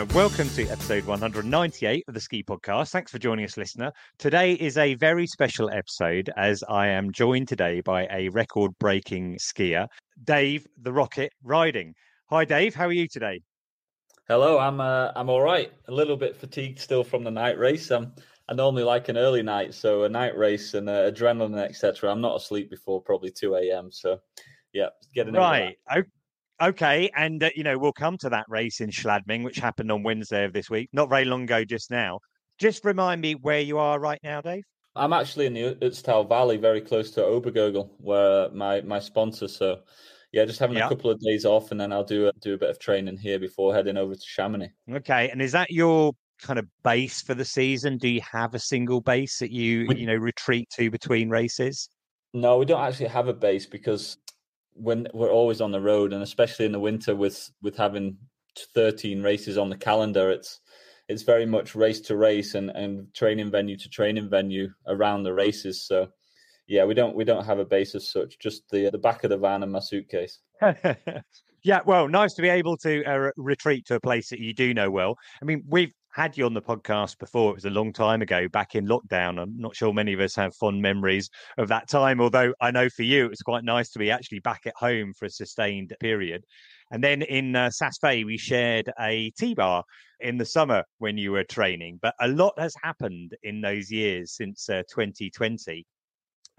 and 0.00 0.10
welcome 0.12 0.48
to 0.48 0.66
episode 0.68 1.04
198 1.04 2.04
of 2.08 2.14
the 2.14 2.20
Ski 2.20 2.42
Podcast. 2.42 2.88
Thanks 2.88 3.12
for 3.12 3.18
joining 3.18 3.44
us, 3.44 3.58
listener. 3.58 3.92
Today 4.18 4.54
is 4.54 4.78
a 4.78 4.94
very 4.94 5.26
special 5.26 5.68
episode 5.68 6.30
as 6.38 6.64
I 6.70 6.86
am 6.86 7.12
joined 7.12 7.48
today 7.48 7.82
by 7.82 8.08
a 8.10 8.30
record 8.30 8.70
breaking 8.78 9.36
skier, 9.36 9.88
Dave 10.24 10.66
the 10.80 10.90
Rocket 10.90 11.34
Ryding. 11.44 11.92
Hi, 12.30 12.46
Dave. 12.46 12.74
How 12.74 12.86
are 12.86 12.92
you 12.92 13.08
today? 13.08 13.42
Hello, 14.26 14.58
I'm 14.58 14.80
uh, 14.80 15.12
I'm 15.16 15.28
all 15.28 15.42
right. 15.42 15.70
A 15.88 15.92
little 15.92 16.16
bit 16.16 16.34
fatigued 16.34 16.78
still 16.78 17.04
from 17.04 17.22
the 17.22 17.30
night 17.30 17.58
race. 17.58 17.90
Um, 17.90 18.14
I 18.48 18.54
normally 18.54 18.84
like 18.84 19.10
an 19.10 19.18
early 19.18 19.42
night, 19.42 19.74
so 19.74 20.04
a 20.04 20.08
night 20.08 20.34
race 20.34 20.72
and 20.72 20.88
uh, 20.88 21.10
adrenaline, 21.10 21.62
etc. 21.62 22.10
I'm 22.10 22.22
not 22.22 22.36
asleep 22.36 22.70
before 22.70 23.02
probably 23.02 23.32
2 23.32 23.54
a.m. 23.56 23.92
So, 23.92 24.18
yeah, 24.72 24.88
getting 25.14 25.34
right. 25.34 25.76
Okay, 26.60 27.10
and 27.16 27.42
uh, 27.42 27.50
you 27.54 27.64
know 27.64 27.78
we'll 27.78 27.92
come 27.92 28.18
to 28.18 28.28
that 28.28 28.44
race 28.48 28.80
in 28.80 28.90
Schladming, 28.90 29.44
which 29.44 29.56
happened 29.56 29.90
on 29.90 30.02
Wednesday 30.02 30.44
of 30.44 30.52
this 30.52 30.68
week, 30.68 30.90
not 30.92 31.08
very 31.08 31.24
long 31.24 31.44
ago. 31.44 31.64
Just 31.64 31.90
now, 31.90 32.20
just 32.58 32.84
remind 32.84 33.22
me 33.22 33.34
where 33.34 33.60
you 33.60 33.78
are 33.78 33.98
right 33.98 34.20
now, 34.22 34.42
Dave. 34.42 34.64
I'm 34.94 35.12
actually 35.12 35.46
in 35.46 35.54
the 35.54 35.76
Ötztal 35.80 36.28
Valley, 36.28 36.58
very 36.58 36.80
close 36.80 37.10
to 37.12 37.22
Obergurgl, 37.22 37.88
where 37.98 38.50
my 38.50 38.82
my 38.82 38.98
sponsor. 38.98 39.48
So 39.48 39.80
yeah, 40.32 40.44
just 40.44 40.58
having 40.58 40.76
a 40.76 40.88
couple 40.88 41.10
of 41.10 41.18
days 41.20 41.46
off, 41.46 41.70
and 41.70 41.80
then 41.80 41.92
I'll 41.92 42.04
do 42.04 42.28
a, 42.28 42.32
do 42.40 42.54
a 42.54 42.58
bit 42.58 42.70
of 42.70 42.78
training 42.78 43.16
here 43.16 43.38
before 43.38 43.74
heading 43.74 43.96
over 43.96 44.14
to 44.14 44.20
Chamonix. 44.20 44.70
Okay, 44.92 45.30
and 45.30 45.40
is 45.40 45.52
that 45.52 45.70
your 45.70 46.12
kind 46.42 46.58
of 46.58 46.66
base 46.84 47.22
for 47.22 47.34
the 47.34 47.44
season? 47.44 47.96
Do 47.96 48.08
you 48.08 48.20
have 48.30 48.54
a 48.54 48.58
single 48.58 49.00
base 49.00 49.38
that 49.38 49.50
you 49.50 49.86
you 49.96 50.06
know 50.06 50.16
retreat 50.16 50.68
to 50.74 50.90
between 50.90 51.30
races? 51.30 51.88
No, 52.34 52.58
we 52.58 52.66
don't 52.66 52.80
actually 52.80 53.08
have 53.08 53.28
a 53.28 53.32
base 53.32 53.66
because 53.66 54.18
when 54.74 55.06
we're 55.12 55.30
always 55.30 55.60
on 55.60 55.72
the 55.72 55.80
road, 55.80 56.12
and 56.12 56.22
especially 56.22 56.66
in 56.66 56.72
the 56.72 56.80
winter 56.80 57.14
with 57.14 57.50
with 57.62 57.76
having 57.76 58.16
13 58.74 59.22
races 59.22 59.58
on 59.58 59.70
the 59.70 59.76
calendar, 59.76 60.30
it's 60.30 60.60
it's 61.08 61.22
very 61.22 61.46
much 61.46 61.74
race 61.74 62.00
to 62.00 62.16
race 62.16 62.54
and, 62.54 62.70
and 62.70 63.12
training 63.14 63.50
venue 63.50 63.76
to 63.76 63.88
training 63.88 64.30
venue 64.30 64.68
around 64.86 65.24
the 65.24 65.34
races. 65.34 65.82
So 65.82 66.08
yeah, 66.68 66.84
we 66.84 66.94
don't 66.94 67.16
we 67.16 67.24
don't 67.24 67.44
have 67.44 67.58
a 67.58 67.64
base 67.64 67.94
as 67.94 68.10
such. 68.10 68.38
Just 68.38 68.62
the 68.70 68.90
the 68.90 68.98
back 68.98 69.24
of 69.24 69.30
the 69.30 69.38
van 69.38 69.62
and 69.62 69.72
my 69.72 69.80
suitcase. 69.80 70.38
yeah, 71.64 71.80
well, 71.84 72.08
nice 72.08 72.34
to 72.34 72.42
be 72.42 72.48
able 72.48 72.76
to 72.78 73.04
uh, 73.04 73.30
retreat 73.36 73.86
to 73.86 73.96
a 73.96 74.00
place 74.00 74.28
that 74.30 74.38
you 74.38 74.54
do 74.54 74.72
know 74.72 74.90
well. 74.90 75.16
I 75.42 75.44
mean, 75.44 75.64
we've 75.68 75.92
had 76.12 76.36
you 76.36 76.44
on 76.44 76.54
the 76.54 76.62
podcast 76.62 77.18
before. 77.18 77.50
It 77.50 77.54
was 77.54 77.64
a 77.64 77.70
long 77.70 77.92
time 77.92 78.22
ago, 78.22 78.48
back 78.48 78.74
in 78.74 78.86
lockdown. 78.86 79.40
I'm 79.40 79.56
not 79.56 79.76
sure 79.76 79.92
many 79.92 80.12
of 80.12 80.20
us 80.20 80.34
have 80.34 80.54
fond 80.54 80.82
memories 80.82 81.30
of 81.58 81.68
that 81.68 81.88
time. 81.88 82.20
Although 82.20 82.52
I 82.60 82.70
know 82.70 82.88
for 82.88 83.02
you, 83.02 83.26
it 83.26 83.30
was 83.30 83.42
quite 83.42 83.64
nice 83.64 83.90
to 83.90 83.98
be 83.98 84.10
actually 84.10 84.40
back 84.40 84.62
at 84.66 84.74
home 84.76 85.12
for 85.14 85.26
a 85.26 85.30
sustained 85.30 85.94
period. 86.00 86.44
And 86.90 87.02
then 87.02 87.22
in 87.22 87.54
uh, 87.54 87.70
Saas-Fee, 87.70 88.24
we 88.24 88.36
shared 88.36 88.90
a 88.98 89.30
T 89.38 89.54
bar 89.54 89.84
in 90.18 90.36
the 90.36 90.44
summer 90.44 90.84
when 90.98 91.16
you 91.16 91.32
were 91.32 91.44
training. 91.44 92.00
But 92.02 92.14
a 92.20 92.28
lot 92.28 92.54
has 92.58 92.74
happened 92.82 93.36
in 93.42 93.60
those 93.60 93.90
years 93.90 94.32
since 94.32 94.68
uh, 94.68 94.82
2020 94.90 95.86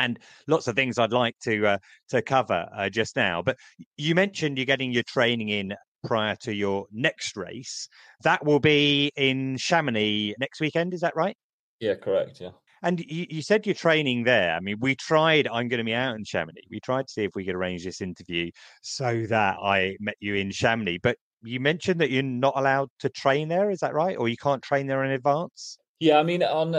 and 0.02 0.20
lots 0.48 0.68
of 0.68 0.76
things 0.76 0.98
I'd 0.98 1.14
like 1.14 1.38
to 1.44 1.68
uh, 1.68 1.78
to 2.10 2.22
cover 2.22 2.68
uh, 2.76 2.90
just 2.90 3.16
now. 3.16 3.42
But 3.42 3.58
you 3.98 4.16
mentioned 4.16 4.58
you're 4.58 4.66
getting 4.66 4.92
your 4.92 5.04
training 5.04 5.50
in 5.50 5.74
prior 6.04 6.36
to 6.38 6.54
your 6.54 6.88
next 6.92 7.38
race. 7.38 7.88
That 8.24 8.44
will 8.46 8.60
be 8.60 9.12
in 9.16 9.58
Chamonix 9.58 10.36
next 10.40 10.60
weekend. 10.60 10.94
Is 10.94 11.02
that 11.02 11.16
right? 11.16 11.38
Yeah, 11.80 11.96
correct. 11.96 12.42
Yeah. 12.42 12.52
And 12.84 13.00
you, 13.00 13.28
you 13.30 13.42
said 13.44 13.66
you're 13.66 13.76
training 13.76 14.24
there. 14.24 14.56
I 14.56 14.60
mean, 14.60 14.78
we 14.80 14.96
tried. 14.96 15.48
I'm 15.48 15.68
going 15.68 15.78
to 15.78 15.84
be 15.84 15.94
out 15.94 16.16
in 16.16 16.24
Chamonix. 16.24 16.64
We 16.72 16.80
tried 16.80 17.08
to 17.08 17.14
see 17.14 17.24
if 17.24 17.36
we 17.36 17.46
could 17.46 17.56
arrange 17.56 17.84
this 17.84 18.02
interview 18.02 18.50
so 18.82 19.26
that 19.30 19.58
I 19.62 19.98
met 20.00 20.16
you 20.20 20.36
in 20.36 20.52
Chamonix. 20.52 20.98
But 20.98 21.18
you 21.44 21.60
mentioned 21.60 22.02
that 22.02 22.10
you're 22.10 22.24
not 22.24 22.54
allowed 22.56 22.90
to 23.00 23.10
train 23.10 23.50
there. 23.50 23.70
Is 23.70 23.80
that 23.80 23.94
right? 23.94 24.18
Or 24.18 24.28
you 24.30 24.38
can't 24.38 24.64
train 24.64 24.88
there 24.88 25.04
in 25.04 25.12
advance? 25.12 25.78
Yeah, 26.02 26.17
I 26.17 26.23
mean, 26.23 26.42
on 26.42 26.76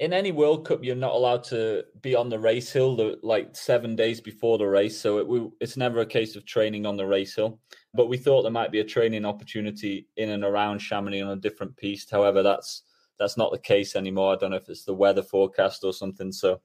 in 0.00 0.14
any 0.14 0.32
World 0.32 0.66
Cup, 0.66 0.82
you're 0.82 0.96
not 0.96 1.12
allowed 1.12 1.44
to 1.44 1.84
be 2.00 2.14
on 2.14 2.30
the 2.30 2.38
race 2.38 2.72
hill 2.72 2.96
the, 2.96 3.18
like 3.22 3.54
seven 3.54 3.94
days 3.94 4.18
before 4.18 4.56
the 4.56 4.64
race. 4.64 4.98
So 4.98 5.18
it, 5.18 5.28
we, 5.28 5.46
it's 5.60 5.76
never 5.76 6.00
a 6.00 6.06
case 6.06 6.36
of 6.36 6.46
training 6.46 6.86
on 6.86 6.96
the 6.96 7.04
race 7.04 7.34
hill. 7.34 7.60
But 7.92 8.08
we 8.08 8.16
thought 8.16 8.44
there 8.44 8.50
might 8.50 8.72
be 8.72 8.80
a 8.80 8.84
training 8.84 9.26
opportunity 9.26 10.08
in 10.16 10.30
and 10.30 10.42
around 10.42 10.78
Chamonix 10.78 11.20
on 11.20 11.36
a 11.36 11.40
different 11.40 11.76
piste. 11.76 12.10
However, 12.10 12.42
that's 12.42 12.84
that's 13.18 13.36
not 13.36 13.52
the 13.52 13.58
case 13.58 13.94
anymore. 13.94 14.32
I 14.32 14.36
don't 14.36 14.52
know 14.52 14.56
if 14.56 14.70
it's 14.70 14.86
the 14.86 14.94
weather 14.94 15.22
forecast 15.22 15.84
or 15.84 15.92
something. 15.92 16.32
So 16.32 16.62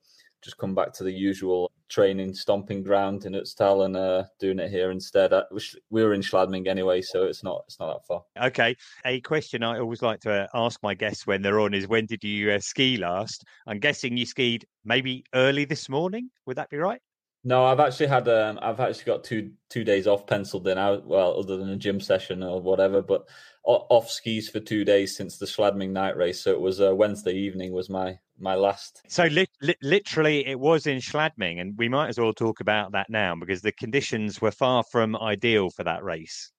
just 0.48 0.58
come 0.58 0.74
back 0.74 0.94
to 0.94 1.04
the 1.04 1.12
usual 1.12 1.70
training 1.90 2.34
stomping 2.34 2.82
ground 2.82 3.26
in 3.26 3.34
Ötztal 3.34 3.84
and 3.84 3.98
uh, 3.98 4.24
doing 4.40 4.60
it 4.60 4.72
here 4.72 4.92
instead. 4.92 5.34
Uh, 5.34 5.44
we 5.90 6.04
were 6.04 6.14
in 6.14 6.22
Schladming 6.22 6.68
anyway, 6.68 7.02
so 7.02 7.26
it's 7.26 7.44
not 7.44 7.64
it's 7.68 7.80
not 7.82 7.94
that 7.94 8.06
far. 8.08 8.24
Okay, 8.42 8.78
a 9.04 9.20
question 9.22 9.62
I 9.62 9.80
always 9.80 10.02
like 10.02 10.22
to 10.22 10.44
uh, 10.44 10.48
ask 10.54 10.82
my 10.82 10.94
guests 10.94 11.28
when 11.28 11.42
they're 11.42 11.60
on 11.60 11.74
is 11.74 11.86
when 11.86 12.06
did 12.06 12.24
you 12.24 12.52
uh, 12.52 12.60
ski 12.60 12.96
last? 12.96 13.44
I'm 13.68 13.80
guessing 13.80 14.16
you 14.16 14.26
skied 14.26 14.66
maybe 14.86 15.26
early 15.36 15.66
this 15.66 15.90
morning. 15.90 16.30
Would 16.46 16.56
that 16.56 16.70
be 16.70 16.78
right? 16.78 17.02
No, 17.44 17.66
I've 17.66 17.80
actually 17.80 18.08
had 18.08 18.28
um, 18.28 18.60
I've 18.62 18.80
actually 18.80 19.06
got 19.06 19.24
two 19.24 19.52
two 19.70 19.84
days 19.84 20.08
off 20.08 20.28
penciled 20.28 20.68
in. 20.68 20.78
out. 20.78 21.06
well, 21.06 21.40
other 21.40 21.58
than 21.58 21.70
a 21.70 21.76
gym 21.78 22.02
session 22.02 22.44
or 22.44 22.62
whatever, 22.62 23.02
but 23.02 23.28
off 23.64 24.10
skis 24.10 24.50
for 24.50 24.60
two 24.60 24.86
days 24.86 25.16
since 25.16 25.38
the 25.38 25.46
Schladming 25.46 25.90
night 25.90 26.16
race. 26.16 26.42
So 26.42 26.52
it 26.52 26.62
was 26.62 26.80
uh, 26.82 26.96
Wednesday 26.96 27.34
evening 27.34 27.74
was 27.74 27.90
my 27.90 28.20
my 28.40 28.56
last. 28.56 29.02
So 29.08 29.26
li- 29.26 29.48
li- 29.62 29.76
literally, 29.82 30.46
it 30.48 30.60
was 30.60 30.88
in 30.88 30.98
Schladming, 31.00 31.60
and 31.60 31.78
we 31.78 31.90
might 31.90 32.10
as 32.10 32.20
well 32.20 32.34
talk 32.34 32.60
about 32.60 32.92
that 32.94 33.10
now 33.10 33.36
because 33.36 33.62
the 33.62 33.72
conditions 33.72 34.42
were 34.42 34.52
far 34.52 34.84
from 34.84 35.16
ideal 35.16 35.70
for 35.70 35.84
that 35.84 36.04
race. 36.04 36.52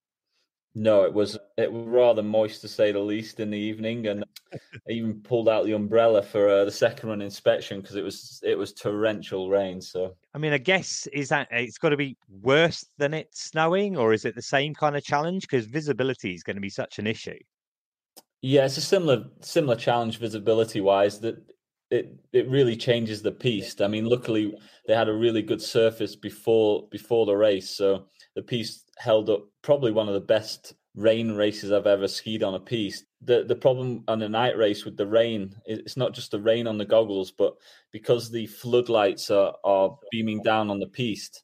No, 0.79 1.03
it 1.03 1.13
was 1.13 1.37
it 1.57 1.73
was 1.73 1.85
rather 1.89 2.23
moist 2.23 2.61
to 2.61 2.69
say 2.69 2.93
the 2.93 3.01
least 3.01 3.41
in 3.41 3.51
the 3.51 3.59
evening, 3.59 4.07
and 4.07 4.25
I 4.53 4.59
even 4.93 5.21
pulled 5.23 5.49
out 5.49 5.65
the 5.65 5.73
umbrella 5.73 6.23
for 6.23 6.49
uh, 6.49 6.65
the 6.65 6.71
second 6.71 7.09
run 7.09 7.21
inspection 7.21 7.81
because 7.81 7.97
it 7.97 8.05
was 8.05 8.41
it 8.45 8.57
was 8.57 8.73
torrential 8.73 9.51
rain. 9.51 9.81
So 9.81 10.15
I 10.35 10.39
mean, 10.39 10.53
I 10.53 10.59
guess 10.59 11.09
is 11.13 11.31
that 11.31 11.49
it's 11.51 11.79
got 11.79 11.89
to 11.89 11.97
be 11.97 12.17
worse 12.43 12.87
than 12.97 13.13
it 13.13 13.27
snowing, 13.33 13.97
or 13.97 14.13
is 14.13 14.25
it 14.25 14.37
the 14.37 14.43
same 14.43 14.73
kind 14.73 14.97
of 14.97 15.03
challenge? 15.03 15.49
Because 15.49 15.67
visibility 15.67 16.33
is 16.33 16.45
going 16.45 16.57
to 16.57 16.63
be 16.63 16.71
such 16.71 17.01
an 17.01 17.09
issue. 17.09 17.39
Yeah, 18.41 18.65
it's 18.65 18.77
a 18.77 18.81
similar 18.81 19.25
similar 19.41 19.75
challenge 19.75 20.19
visibility 20.19 20.81
wise 20.81 21.19
that 21.23 21.43
it 21.91 22.15
it 22.33 22.49
really 22.49 22.77
changes 22.77 23.21
the 23.21 23.33
piste. 23.33 23.83
I 23.83 23.89
mean, 23.89 24.05
luckily 24.05 24.55
they 24.87 24.95
had 24.95 25.09
a 25.09 25.13
really 25.13 25.43
good 25.43 25.61
surface 25.61 26.15
before 26.15 26.87
before 26.89 27.27
the 27.27 27.35
race, 27.35 27.69
so 27.69 28.07
the 28.39 28.43
piste 28.45 28.89
held 28.99 29.29
up 29.29 29.45
probably 29.63 29.91
one 29.91 30.07
of 30.07 30.15
the 30.15 30.21
best 30.21 30.73
rain 30.95 31.33
races 31.33 31.73
I've 31.73 31.89
ever 31.89 32.07
skied 32.07 32.45
on 32.45 32.55
a 32.55 32.61
piste. 32.61 33.05
The 33.23 33.43
the 33.43 33.57
problem 33.57 34.05
on 34.07 34.21
the 34.21 34.29
night 34.29 34.57
race 34.57 34.85
with 34.85 34.97
the 34.97 35.09
rain, 35.09 35.57
it's 35.67 35.97
not 35.97 36.15
just 36.15 36.31
the 36.31 36.41
rain 36.41 36.69
on 36.69 36.79
the 36.79 36.85
goggles, 36.85 37.33
but 37.33 37.57
because 37.91 38.31
the 38.31 38.47
floodlights 38.47 39.33
are, 39.33 39.57
are 39.65 39.99
beaming 40.13 40.41
down 40.45 40.71
on 40.71 40.79
the 40.79 40.87
piste, 40.87 41.43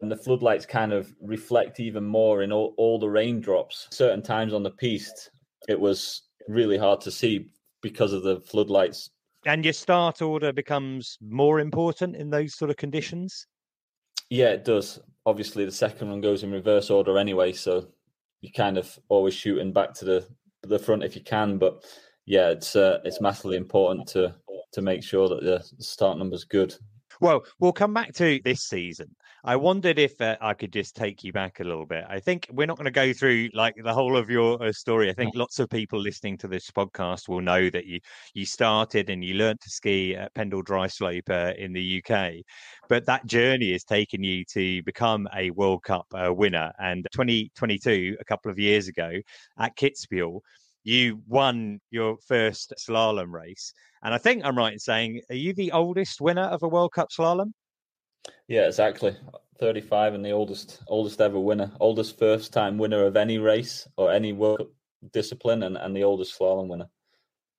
and 0.00 0.10
the 0.10 0.16
floodlights 0.16 0.64
kind 0.64 0.94
of 0.94 1.14
reflect 1.20 1.78
even 1.78 2.04
more 2.04 2.42
in 2.42 2.52
all, 2.52 2.72
all 2.78 2.98
the 2.98 3.10
raindrops. 3.10 3.86
Certain 3.90 4.22
times 4.22 4.54
on 4.54 4.62
the 4.62 4.70
piste, 4.70 5.30
it 5.68 5.78
was 5.78 6.22
really 6.48 6.78
hard 6.78 7.02
to 7.02 7.10
see 7.10 7.50
because 7.82 8.14
of 8.14 8.22
the 8.22 8.40
floodlights 8.40 9.10
and 9.46 9.62
your 9.62 9.74
start 9.74 10.22
order 10.22 10.54
becomes 10.54 11.18
more 11.20 11.60
important 11.60 12.16
in 12.16 12.30
those 12.30 12.54
sort 12.54 12.70
of 12.70 12.78
conditions. 12.78 13.46
Yeah, 14.34 14.48
it 14.48 14.64
does. 14.64 14.98
Obviously, 15.26 15.64
the 15.64 15.70
second 15.70 16.10
one 16.10 16.20
goes 16.20 16.42
in 16.42 16.50
reverse 16.50 16.90
order 16.90 17.18
anyway, 17.18 17.52
so 17.52 17.86
you 18.40 18.50
kind 18.50 18.76
of 18.76 18.98
always 19.08 19.32
shooting 19.32 19.72
back 19.72 19.94
to 19.94 20.04
the 20.04 20.26
the 20.64 20.76
front 20.76 21.04
if 21.04 21.14
you 21.14 21.22
can. 21.22 21.56
But 21.56 21.84
yeah, 22.26 22.48
it's 22.48 22.74
uh, 22.74 22.98
it's 23.04 23.20
massively 23.20 23.56
important 23.56 24.08
to 24.08 24.34
to 24.72 24.82
make 24.82 25.04
sure 25.04 25.28
that 25.28 25.44
the 25.44 25.62
start 25.78 26.18
number's 26.18 26.42
good. 26.42 26.74
Well, 27.20 27.44
we'll 27.60 27.72
come 27.72 27.94
back 27.94 28.12
to 28.14 28.40
this 28.42 28.62
season. 28.64 29.14
I 29.46 29.56
wondered 29.56 29.98
if 29.98 30.18
uh, 30.22 30.38
I 30.40 30.54
could 30.54 30.72
just 30.72 30.96
take 30.96 31.22
you 31.22 31.30
back 31.30 31.60
a 31.60 31.64
little 31.64 31.84
bit. 31.84 32.04
I 32.08 32.18
think 32.18 32.48
we're 32.50 32.66
not 32.66 32.78
going 32.78 32.86
to 32.86 32.90
go 32.90 33.12
through 33.12 33.50
like 33.52 33.74
the 33.76 33.92
whole 33.92 34.16
of 34.16 34.30
your 34.30 34.62
uh, 34.62 34.72
story. 34.72 35.10
I 35.10 35.12
think 35.12 35.34
lots 35.34 35.58
of 35.58 35.68
people 35.68 36.00
listening 36.00 36.38
to 36.38 36.48
this 36.48 36.70
podcast 36.70 37.28
will 37.28 37.42
know 37.42 37.68
that 37.68 37.84
you 37.84 38.00
you 38.32 38.46
started 38.46 39.10
and 39.10 39.22
you 39.22 39.34
learned 39.34 39.60
to 39.60 39.68
ski 39.68 40.16
at 40.16 40.32
Pendle 40.32 40.62
Dry 40.62 40.86
Slope 40.86 41.28
uh, 41.28 41.52
in 41.58 41.74
the 41.74 42.02
UK, 42.02 42.36
but 42.88 43.04
that 43.04 43.26
journey 43.26 43.72
has 43.72 43.84
taken 43.84 44.24
you 44.24 44.46
to 44.46 44.82
become 44.84 45.28
a 45.36 45.50
World 45.50 45.82
Cup 45.82 46.06
uh, 46.14 46.32
winner. 46.32 46.72
And 46.78 47.06
2022, 47.12 48.16
a 48.18 48.24
couple 48.24 48.50
of 48.50 48.58
years 48.58 48.88
ago 48.88 49.12
at 49.58 49.76
Kitzbühel, 49.76 50.40
you 50.84 51.20
won 51.28 51.80
your 51.90 52.16
first 52.26 52.72
slalom 52.78 53.30
race. 53.30 53.74
And 54.02 54.14
I 54.14 54.18
think 54.18 54.42
I'm 54.42 54.56
right 54.56 54.72
in 54.72 54.78
saying, 54.78 55.20
are 55.28 55.34
you 55.36 55.52
the 55.52 55.72
oldest 55.72 56.22
winner 56.22 56.44
of 56.44 56.62
a 56.62 56.68
World 56.68 56.92
Cup 56.92 57.10
slalom? 57.10 57.52
Yeah, 58.48 58.66
exactly. 58.66 59.16
35 59.60 60.14
and 60.14 60.24
the 60.24 60.32
oldest 60.32 60.82
oldest 60.88 61.20
ever 61.20 61.38
winner, 61.38 61.70
oldest 61.80 62.18
first 62.18 62.52
time 62.52 62.76
winner 62.78 63.04
of 63.04 63.16
any 63.16 63.38
race 63.38 63.88
or 63.96 64.12
any 64.12 64.32
world 64.32 64.68
discipline, 65.12 65.62
and, 65.62 65.76
and 65.76 65.96
the 65.96 66.04
oldest 66.04 66.38
slalom 66.38 66.68
winner. 66.68 66.88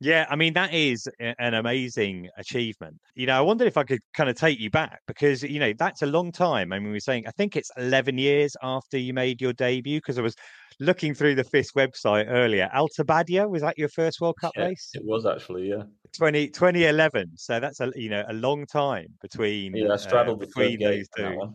Yeah, 0.01 0.25
I 0.29 0.35
mean 0.35 0.53
that 0.53 0.73
is 0.73 1.07
an 1.19 1.53
amazing 1.53 2.29
achievement. 2.37 2.97
You 3.15 3.27
know, 3.27 3.37
I 3.37 3.41
wondered 3.41 3.67
if 3.67 3.77
I 3.77 3.83
could 3.83 4.01
kind 4.13 4.29
of 4.29 4.35
take 4.35 4.59
you 4.59 4.69
back 4.69 4.99
because 5.07 5.41
you 5.41 5.59
know 5.59 5.73
that's 5.77 6.01
a 6.01 6.05
long 6.05 6.31
time. 6.31 6.73
I 6.73 6.79
mean, 6.79 6.91
we 6.91 6.97
are 6.97 7.01
saying 7.01 7.27
I 7.27 7.31
think 7.31 7.55
it's 7.55 7.71
eleven 7.77 8.17
years 8.17 8.57
after 8.61 8.97
you 8.97 9.13
made 9.13 9.41
your 9.41 9.53
debut 9.53 9.99
because 9.99 10.19
I 10.19 10.21
was 10.21 10.35
looking 10.79 11.13
through 11.13 11.35
the 11.35 11.43
FIS 11.43 11.71
website 11.71 12.25
earlier. 12.27 12.69
Alta 12.73 13.03
Badia 13.05 13.47
was 13.47 13.61
that 13.61 13.77
your 13.77 13.89
first 13.89 14.19
World 14.19 14.35
Cup 14.39 14.51
yeah, 14.57 14.65
race? 14.65 14.91
It 14.93 15.05
was 15.05 15.25
actually, 15.25 15.69
yeah. 15.69 15.83
20, 16.17 16.49
2011. 16.49 17.31
So 17.35 17.59
that's 17.59 17.79
a 17.79 17.91
you 17.95 18.09
know 18.09 18.23
a 18.27 18.33
long 18.33 18.65
time 18.65 19.07
between 19.21 19.75
yeah, 19.75 19.93
I 19.93 19.97
straddled 19.97 20.41
uh, 20.41 20.45
between 20.45 20.79
those 20.79 21.07
two. 21.15 21.53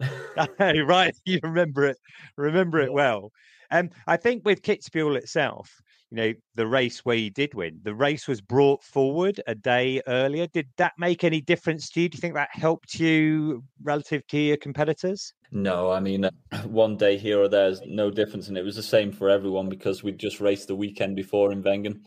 right, 0.58 1.14
you 1.24 1.40
remember 1.42 1.86
it, 1.86 1.96
remember 2.36 2.80
it 2.80 2.92
well. 2.92 3.32
And 3.70 3.90
um, 3.90 3.96
I 4.06 4.16
think 4.16 4.44
with 4.44 4.62
Kitzbühel 4.62 5.16
itself, 5.16 5.70
you 6.10 6.16
know, 6.16 6.32
the 6.54 6.66
race 6.66 7.04
where 7.04 7.16
you 7.16 7.28
did 7.28 7.52
win, 7.52 7.80
the 7.82 7.94
race 7.94 8.26
was 8.26 8.40
brought 8.40 8.82
forward 8.82 9.42
a 9.46 9.54
day 9.54 10.00
earlier. 10.06 10.46
Did 10.46 10.68
that 10.78 10.94
make 10.98 11.22
any 11.22 11.42
difference 11.42 11.90
to 11.90 12.00
you? 12.00 12.08
Do 12.08 12.16
you 12.16 12.20
think 12.20 12.34
that 12.34 12.48
helped 12.50 12.98
you 12.98 13.62
relative 13.82 14.26
to 14.28 14.38
your 14.38 14.56
competitors? 14.56 15.34
No, 15.50 15.90
I 15.90 16.00
mean, 16.00 16.24
uh, 16.24 16.30
one 16.64 16.96
day 16.96 17.18
here 17.18 17.40
or 17.40 17.48
there 17.48 17.68
is 17.68 17.82
no 17.86 18.10
difference. 18.10 18.48
And 18.48 18.56
it 18.56 18.64
was 18.64 18.76
the 18.76 18.82
same 18.82 19.12
for 19.12 19.28
everyone 19.28 19.68
because 19.68 20.02
we'd 20.02 20.18
just 20.18 20.40
raced 20.40 20.68
the 20.68 20.76
weekend 20.76 21.14
before 21.14 21.52
in 21.52 21.62
Wengen. 21.62 22.00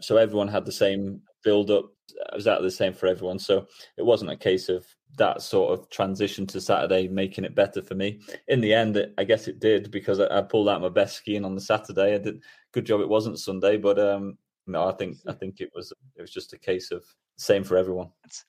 So 0.00 0.16
everyone 0.16 0.48
had 0.48 0.64
the 0.64 0.72
same 0.72 1.22
build 1.42 1.70
up. 1.70 1.86
It 2.08 2.34
exactly 2.34 2.66
the 2.66 2.70
same 2.70 2.92
for 2.92 3.06
everyone. 3.06 3.38
So 3.38 3.66
it 3.96 4.04
wasn't 4.04 4.30
a 4.30 4.36
case 4.36 4.68
of 4.68 4.86
that 5.16 5.42
sort 5.42 5.78
of 5.78 5.88
transition 5.90 6.46
to 6.46 6.60
Saturday 6.60 7.08
making 7.08 7.44
it 7.44 7.54
better 7.54 7.82
for 7.82 7.94
me. 7.94 8.20
In 8.48 8.60
the 8.60 8.74
end, 8.74 9.04
I 9.18 9.24
guess 9.24 9.48
it 9.48 9.60
did 9.60 9.90
because 9.90 10.20
I, 10.20 10.38
I, 10.38 10.42
pulled 10.42 10.68
out 10.68 10.82
my 10.82 10.88
best 10.88 11.16
skiing 11.16 11.44
on 11.44 11.54
the 11.54 11.60
Saturday. 11.60 12.14
I 12.14 12.18
did 12.18 12.42
good 12.72 12.84
job. 12.84 13.00
It 13.00 13.08
wasn't 13.08 13.38
Sunday, 13.38 13.76
but 13.76 13.98
um, 13.98 14.36
no, 14.66 14.86
I 14.86 14.92
think 14.92 15.16
I 15.26 15.32
think 15.32 15.60
it 15.60 15.70
was 15.74 15.92
it 16.16 16.20
was 16.20 16.30
just 16.30 16.52
a 16.52 16.58
case 16.58 16.90
of 16.90 17.04
same 17.38 17.64
for 17.64 17.76
everyone. 17.76 18.08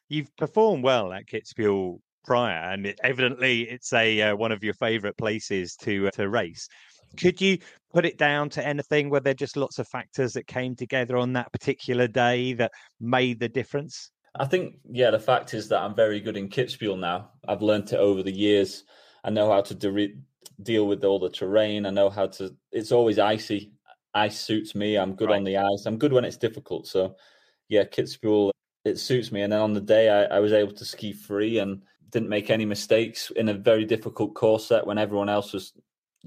You've 0.10 0.36
performed 0.38 0.84
well 0.84 1.14
at 1.14 1.28
Kitzbühel 1.28 2.00
prior, 2.26 2.72
and 2.72 2.86
it, 2.86 3.00
evidently 3.04 3.62
it's 3.62 3.94
a 3.94 4.22
uh, 4.22 4.36
one 4.36 4.52
of 4.52 4.64
your 4.64 4.74
favourite 4.74 5.18
places 5.18 5.76
to 5.78 6.08
uh, 6.08 6.12
to 6.12 6.30
race. 6.30 6.68
Could 7.16 7.40
you 7.40 7.58
put 7.94 8.06
it 8.06 8.18
down 8.18 8.50
to 8.50 8.66
anything? 8.66 9.10
Were 9.10 9.20
there 9.20 9.34
just 9.34 9.58
lots 9.58 9.80
of 9.80 9.88
factors 9.88 10.34
that 10.34 10.48
came 10.48 10.76
together 10.76 11.18
on 11.18 11.34
that 11.34 11.52
particular 11.52 12.08
day 12.08 12.54
that 12.54 12.72
made 13.00 13.40
the 13.40 13.50
difference? 13.50 14.12
I 14.40 14.46
think, 14.46 14.76
yeah, 14.90 15.10
the 15.10 15.20
fact 15.20 15.54
is 15.54 15.68
that 15.70 15.82
I'm 15.82 15.96
very 15.96 16.20
good 16.20 16.38
in 16.38 16.50
Kitzbühel 16.50 17.00
now. 17.00 17.32
I've 17.48 17.62
learned 17.62 17.92
it 17.92 17.98
over 17.98 18.22
the 18.22 18.32
years. 18.32 18.84
I 19.24 19.30
know 19.30 19.52
how 19.52 19.62
to 19.62 19.74
de- 19.74 20.16
deal 20.62 20.88
with 20.88 21.04
all 21.04 21.20
the 21.20 21.30
terrain. 21.30 21.86
I 21.86 21.90
know 21.90 22.10
how 22.10 22.28
to. 22.28 22.56
It's 22.72 22.92
always 22.92 23.20
icy. 23.20 23.72
Ice 24.14 24.40
suits 24.40 24.76
me. 24.76 24.98
I'm 24.98 25.16
good 25.16 25.30
right. 25.30 25.38
on 25.38 25.44
the 25.44 25.58
ice. 25.58 25.86
I'm 25.86 25.98
good 25.98 26.14
when 26.14 26.26
it's 26.26 26.38
difficult. 26.38 26.88
So, 26.88 27.16
yeah, 27.68 27.84
Kitzbühel 27.84 28.52
it 28.88 29.00
suits 29.00 29.32
me. 29.32 29.42
And 29.42 29.52
then 29.52 29.60
on 29.60 29.74
the 29.74 29.82
day, 29.82 30.10
I, 30.10 30.38
I 30.38 30.40
was 30.40 30.54
able 30.54 30.74
to 30.74 30.86
ski 30.86 31.14
free 31.14 31.60
and 31.60 31.82
didn't 32.10 32.30
make 32.30 32.50
any 32.50 32.66
mistakes 32.66 33.32
in 33.36 33.50
a 33.50 33.54
very 33.54 33.86
difficult 33.86 34.34
course 34.34 34.66
set 34.66 34.88
when 34.88 34.98
everyone 34.98 35.30
else 35.30 35.54
was 35.54 35.74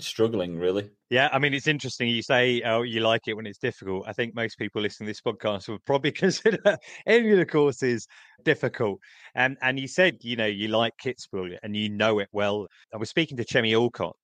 struggling 0.03 0.59
really. 0.59 0.91
Yeah, 1.11 1.29
I 1.33 1.39
mean, 1.39 1.55
it's 1.55 1.67
interesting. 1.67 2.09
You 2.09 2.23
say 2.23 2.63
oh, 2.63 2.83
you 2.83 3.01
like 3.01 3.23
it 3.27 3.35
when 3.35 3.47
it's 3.47 3.59
difficult. 3.59 4.05
I 4.07 4.13
think 4.13 4.35
most 4.35 4.59
people 4.59 4.81
listening 4.83 5.07
to 5.07 5.11
this 5.11 5.21
podcast 5.21 5.69
would 5.69 5.85
probably 5.85 6.13
consider 6.25 6.79
any 7.07 7.33
of 7.33 7.39
the 7.39 7.47
courses 7.47 8.07
difficult. 8.45 9.01
And 9.35 9.57
and 9.63 9.79
you 9.79 9.89
said, 9.89 10.19
you 10.23 10.37
know, 10.37 10.47
you 10.47 10.69
like 10.69 10.95
Kitzbühel 11.03 11.57
and 11.63 11.77
you 11.77 11.89
know 11.89 12.19
it 12.19 12.29
well. 12.33 12.67
I 12.95 12.97
was 12.97 13.11
speaking 13.11 13.37
to 13.39 13.45
Chemmy 13.45 13.75
Alcott 13.75 14.17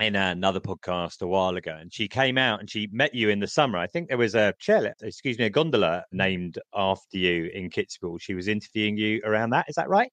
in 0.00 0.16
another 0.16 0.60
podcast 0.60 1.20
a 1.20 1.26
while 1.26 1.56
ago, 1.56 1.76
and 1.78 1.92
she 1.92 2.08
came 2.08 2.38
out 2.38 2.60
and 2.60 2.70
she 2.70 2.88
met 2.92 3.14
you 3.14 3.28
in 3.28 3.40
the 3.40 3.46
summer. 3.46 3.78
I 3.78 3.86
think 3.86 4.08
there 4.08 4.18
was 4.18 4.34
a 4.34 4.54
chairlift, 4.60 5.02
excuse 5.02 5.38
me, 5.38 5.44
a 5.44 5.50
gondola 5.50 6.04
named 6.12 6.58
after 6.74 7.18
you 7.18 7.50
in 7.52 7.70
Kitzbühel. 7.70 8.20
She 8.20 8.34
was 8.34 8.48
interviewing 8.48 8.96
you 8.96 9.20
around 9.24 9.50
that. 9.50 9.66
Is 9.68 9.74
that 9.74 9.88
right? 9.88 10.10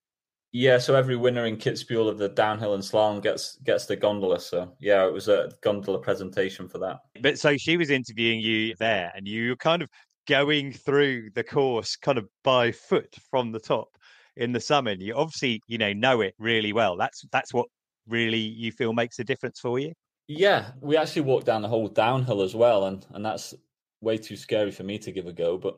Yeah, 0.51 0.80
so 0.80 0.96
every 0.96 1.16
winner 1.16 1.46
in 1.46 1.57
Kitzbühel 1.57 2.10
of 2.10 2.18
the 2.18 2.30
downhill 2.30 2.74
and 2.74 2.84
slalom 2.84 3.22
gets 3.22 3.57
gets 3.57 3.86
the 3.86 3.96
gondola. 3.96 4.40
So 4.40 4.74
yeah, 4.80 5.06
it 5.06 5.13
was 5.13 5.28
a 5.28 5.51
gondola 5.62 6.00
presentation 6.00 6.68
for 6.68 6.80
that. 6.80 6.98
But 7.22 7.38
so 7.38 7.56
she 7.57 7.78
was 7.78 7.90
interviewing 7.90 8.40
you 8.40 8.74
there, 8.80 9.12
and 9.16 9.28
you 9.28 9.50
were 9.50 9.56
kind 9.56 9.84
of 9.84 9.90
going 10.28 10.72
through 10.72 11.30
the 11.36 11.44
course 11.44 11.96
kind 11.96 12.18
of 12.18 12.28
by 12.44 12.72
foot 12.72 13.16
from 13.30 13.51
the 13.51 13.60
top 13.60 13.90
in 14.38 14.51
the 14.51 14.60
summit. 14.60 15.01
You 15.01 15.16
obviously, 15.16 15.62
you 15.68 15.78
know, 15.78 15.94
know 15.94 16.22
it 16.22 16.34
really 16.40 16.74
well. 16.74 16.98
That's 16.98 17.24
that's 17.31 17.54
what 17.54 17.68
really 18.07 18.40
you 18.40 18.72
feel 18.72 18.94
makes 18.94 19.19
a 19.19 19.24
difference 19.24 19.60
for 19.60 19.78
you. 19.78 19.94
Yeah, 20.28 20.72
we 20.81 20.98
actually 20.98 21.24
walked 21.24 21.46
down 21.46 21.62
the 21.62 21.68
whole 21.68 21.88
downhill 21.88 22.42
as 22.42 22.56
well, 22.56 22.86
and 22.86 23.06
and 23.12 23.24
that's 23.24 23.54
way 24.01 24.18
too 24.18 24.36
scary 24.36 24.72
for 24.72 24.84
me 24.84 24.98
to 25.00 25.12
give 25.12 25.28
a 25.28 25.34
go. 25.34 25.60
But 25.60 25.78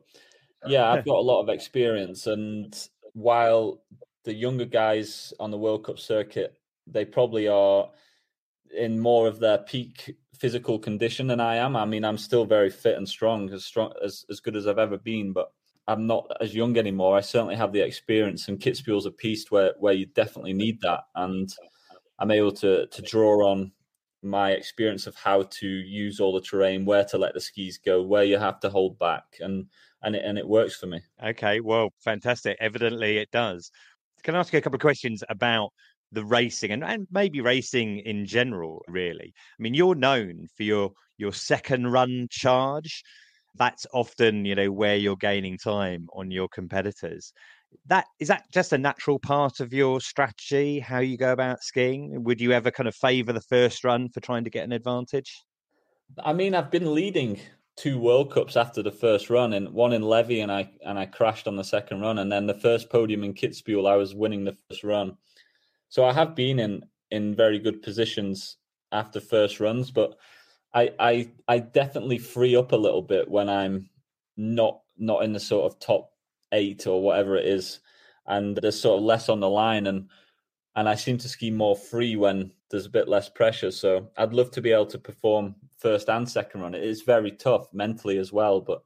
yeah, 0.66 0.90
I've 0.90 1.06
got 1.06 1.18
a 1.18 1.22
lot 1.22 1.42
of 1.42 1.50
experience, 1.50 2.28
and 2.28 2.74
while 3.14 3.82
the 4.24 4.34
younger 4.34 4.66
guys 4.66 5.34
on 5.40 5.52
the 5.52 5.58
World 5.58 5.86
Cup 5.86 6.00
circuit, 6.00 6.56
they 6.88 7.06
probably 7.06 7.48
are 7.48 7.90
in 8.76 9.00
more 9.00 9.28
of 9.28 9.40
their 9.40 9.60
peak 9.60 10.16
physical 10.36 10.80
condition 10.80 11.28
than 11.28 11.40
I 11.40 11.56
am. 11.58 11.76
I 11.76 11.86
mean, 11.86 12.06
I'm 12.06 12.18
still 12.18 12.46
very 12.46 12.70
fit 12.70 12.98
and 12.98 13.08
strong, 13.08 13.52
as 13.52 13.66
strong 13.66 13.94
as 14.04 14.26
as 14.30 14.40
good 14.40 14.56
as 14.56 14.68
I've 14.68 14.80
ever 14.80 14.98
been, 14.98 15.34
but 15.34 15.52
I'm 15.88 16.08
not 16.08 16.28
as 16.40 16.56
young 16.56 16.78
anymore. 16.78 17.18
I 17.18 17.22
certainly 17.22 17.56
have 17.56 17.74
the 17.74 17.82
experience, 17.82 18.48
and 18.48 18.60
Kitzbühel's 18.60 19.06
a 19.06 19.12
piste 19.12 19.52
where 19.52 19.74
where 19.80 19.94
you 19.94 20.06
definitely 20.08 20.54
need 20.54 20.80
that, 20.82 21.02
and 21.16 21.54
I'm 22.20 22.32
able 22.32 22.52
to 22.54 22.88
to 22.88 23.02
draw 23.02 23.50
on 23.50 23.72
my 24.24 24.52
experience 24.52 25.08
of 25.08 25.16
how 25.16 25.44
to 25.44 25.68
use 25.68 26.20
all 26.20 26.34
the 26.34 26.42
terrain, 26.42 26.86
where 26.86 27.06
to 27.06 27.18
let 27.18 27.34
the 27.34 27.42
skis 27.42 27.78
go, 27.78 28.04
where 28.04 28.24
you 28.24 28.38
have 28.38 28.60
to 28.62 28.70
hold 28.70 29.00
back, 29.00 29.24
and 29.40 29.68
and 30.04 30.16
it, 30.16 30.24
and 30.26 30.38
it 30.38 30.48
works 30.48 30.76
for 30.76 30.88
me. 30.88 31.02
Okay, 31.24 31.60
well, 31.60 31.90
fantastic. 32.00 32.58
Evidently, 32.60 33.18
it 33.18 33.32
does. 33.32 33.72
Can 34.24 34.36
I 34.36 34.40
ask 34.40 34.54
you 34.54 34.60
a 34.60 34.62
couple 34.62 34.78
of 34.78 34.82
questions 34.82 35.24
about 35.30 35.72
the 36.12 36.26
racing 36.26 36.72
and, 36.72 36.84
and 36.84 37.08
maybe 37.12 37.42
racing 37.42 38.00
in 38.00 38.26
general, 38.26 38.84
really? 38.88 39.34
I 39.36 39.62
mean, 39.62 39.74
you're 39.74 39.96
known 39.96 40.48
for 40.56 40.64
your 40.64 40.92
your 41.18 41.34
second 41.34 41.92
run 41.92 42.28
charge. 42.30 43.04
That's 43.56 43.86
often, 43.94 44.46
you 44.46 44.56
know, 44.56 44.72
where 44.72 44.96
you're 44.96 45.18
gaining 45.18 45.58
time 45.58 46.08
on 46.14 46.32
your 46.32 46.48
competitors. 46.48 47.34
That 47.88 48.06
is 48.20 48.28
that 48.28 48.44
just 48.52 48.74
a 48.74 48.78
natural 48.78 49.20
part 49.20 49.60
of 49.60 49.74
your 49.74 50.02
strategy, 50.02 50.80
how 50.80 51.00
you 51.00 51.18
go 51.18 51.32
about 51.32 51.64
skiing? 51.64 52.24
Would 52.24 52.42
you 52.42 52.52
ever 52.52 52.72
kind 52.72 52.88
of 52.88 52.96
favour 52.96 53.34
the 53.34 53.42
first 53.42 53.84
run 53.84 54.10
for 54.10 54.20
trying 54.20 54.44
to 54.44 54.50
get 54.50 54.64
an 54.66 54.72
advantage? 54.72 55.42
I 56.20 56.34
mean, 56.34 56.56
I've 56.56 56.72
been 56.72 56.94
leading 56.94 57.40
two 57.76 58.00
World 58.00 58.32
Cups 58.32 58.58
after 58.58 58.84
the 58.84 58.92
first 58.92 59.30
run, 59.30 59.54
and 59.54 59.70
one 59.70 59.94
in 59.94 60.08
Levi, 60.08 60.36
and 60.36 60.52
I 60.52 60.72
and 60.86 61.00
I 61.00 61.06
crashed 61.06 61.48
on 61.48 61.56
the 61.56 61.64
second 61.64 62.02
run, 62.02 62.20
and 62.20 62.32
then 62.32 62.48
the 62.48 62.54
first 62.54 62.90
podium 62.90 63.24
in 63.24 63.34
Kitzbühel, 63.34 63.90
I 63.90 63.96
was 63.96 64.16
winning 64.16 64.44
the 64.44 64.58
first 64.70 64.84
run. 64.84 65.18
So 65.90 66.06
I 66.06 66.14
have 66.14 66.36
been 66.36 66.60
in 66.60 66.84
in 67.10 67.36
very 67.36 67.60
good 67.60 67.82
positions 67.82 68.58
after 68.92 69.20
first 69.20 69.60
runs, 69.60 69.92
but 69.92 70.18
I 70.74 70.92
I 71.00 71.32
I 71.48 71.60
definitely 71.60 72.18
free 72.18 72.56
up 72.56 72.72
a 72.72 72.78
little 72.78 73.02
bit 73.02 73.30
when 73.30 73.50
I'm 73.50 73.90
not 74.38 74.82
not 74.98 75.24
in 75.24 75.34
the 75.34 75.40
sort 75.40 75.72
of 75.72 75.80
top 75.80 76.12
eight 76.52 76.88
or 76.88 77.02
whatever 77.02 77.36
it 77.36 77.46
is, 77.46 77.80
and 78.28 78.58
there's 78.58 78.80
sort 78.80 79.00
of 79.00 79.06
less 79.06 79.30
on 79.30 79.40
the 79.40 79.50
line, 79.50 79.88
and 79.88 80.10
and 80.76 80.88
I 80.88 80.96
seem 80.96 81.18
to 81.20 81.30
ski 81.30 81.52
more 81.52 81.76
free 81.76 82.16
when 82.16 82.52
there's 82.70 82.86
a 82.86 82.90
bit 82.92 83.08
less 83.08 83.30
pressure. 83.30 83.72
So 83.72 84.10
I'd 84.18 84.34
love 84.34 84.52
to 84.52 84.62
be 84.62 84.72
able 84.72 84.86
to 84.88 84.98
perform 84.98 85.56
first 85.78 86.10
and 86.10 86.30
second 86.30 86.62
run. 86.62 86.76
It 86.76 86.84
is 86.84 87.02
very 87.02 87.32
tough 87.32 87.74
mentally 87.74 88.18
as 88.18 88.32
well, 88.32 88.62
but 88.62 88.82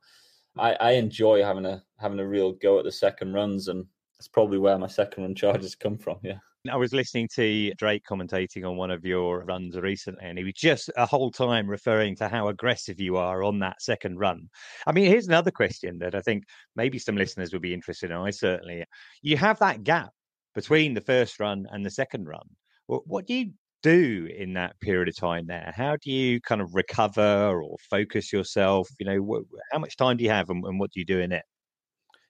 I, 0.57 0.73
I 0.73 0.91
enjoy 0.91 1.43
having 1.43 1.65
a 1.65 1.83
having 1.97 2.19
a 2.19 2.27
real 2.27 2.53
go 2.53 2.79
at 2.79 2.85
the 2.85 2.91
second 2.91 3.33
runs, 3.33 3.67
and 3.67 3.85
that's 4.17 4.27
probably 4.27 4.57
where 4.57 4.77
my 4.77 4.87
second 4.87 5.23
run 5.23 5.35
charges 5.35 5.75
come 5.75 5.97
from. 5.97 6.17
Yeah. 6.23 6.39
I 6.71 6.77
was 6.77 6.93
listening 6.93 7.29
to 7.35 7.73
Drake 7.75 8.03
commentating 8.09 8.67
on 8.67 8.75
one 8.75 8.89
of 8.89 9.05
your 9.05 9.45
runs 9.45 9.75
recently, 9.75 10.25
and 10.25 10.37
he 10.37 10.43
was 10.43 10.53
just 10.55 10.89
a 10.97 11.05
whole 11.05 11.29
time 11.29 11.67
referring 11.69 12.15
to 12.15 12.27
how 12.27 12.47
aggressive 12.47 12.99
you 12.99 13.17
are 13.17 13.43
on 13.43 13.59
that 13.59 13.83
second 13.83 14.17
run. 14.17 14.49
I 14.87 14.91
mean, 14.91 15.05
here's 15.05 15.27
another 15.27 15.51
question 15.51 15.99
that 15.99 16.15
I 16.15 16.21
think 16.21 16.45
maybe 16.75 16.97
some 16.97 17.17
listeners 17.17 17.53
would 17.53 17.61
be 17.61 17.73
interested 17.73 18.09
in. 18.09 18.17
I 18.17 18.31
certainly, 18.31 18.83
you 19.21 19.37
have 19.37 19.59
that 19.59 19.83
gap 19.83 20.09
between 20.55 20.93
the 20.93 21.01
first 21.01 21.39
run 21.39 21.67
and 21.71 21.85
the 21.85 21.91
second 21.91 22.25
run. 22.25 22.47
What 22.87 23.27
do 23.27 23.33
you 23.33 23.51
do 23.83 24.27
in 24.35 24.53
that 24.53 24.79
period 24.79 25.09
of 25.09 25.15
time 25.15 25.45
there? 25.45 25.71
How 25.75 25.97
do 26.01 26.11
you 26.11 26.41
kind 26.41 26.61
of 26.61 26.73
recover 26.73 27.61
or 27.61 27.75
focus 27.89 28.31
yourself? 28.31 28.89
You 28.99 29.05
know, 29.05 29.43
wh- 29.43 29.73
how 29.73 29.79
much 29.79 29.97
time 29.97 30.17
do 30.17 30.23
you 30.23 30.29
have 30.29 30.49
and, 30.49 30.63
and 30.65 30.79
what 30.79 30.91
do 30.91 30.99
you 30.99 31.05
do 31.05 31.19
in 31.19 31.31
it? 31.31 31.43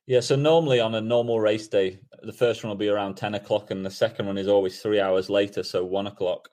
Yeah, 0.08 0.20
so 0.20 0.36
normally 0.36 0.80
on 0.80 0.96
a 0.96 1.02
normal 1.02 1.40
race 1.40 1.68
day, 1.68 2.00
the 2.22 2.34
first 2.34 2.64
one 2.64 2.70
will 2.70 2.78
be 2.78 2.90
around 2.90 3.16
10 3.16 3.36
o'clock 3.36 3.72
and 3.72 3.86
the 3.86 3.90
second 3.90 4.28
one 4.28 4.38
is 4.38 4.48
always 4.48 4.82
three 4.82 5.00
hours 5.00 5.30
later, 5.30 5.64
so 5.64 5.84
one 5.84 6.08
o'clock. 6.08 6.50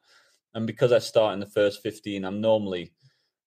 And 0.54 0.66
because 0.66 0.92
I 0.92 0.98
start 0.98 1.34
in 1.34 1.40
the 1.40 1.46
first 1.46 1.82
15, 1.82 2.24
I'm 2.24 2.40
normally 2.40 2.92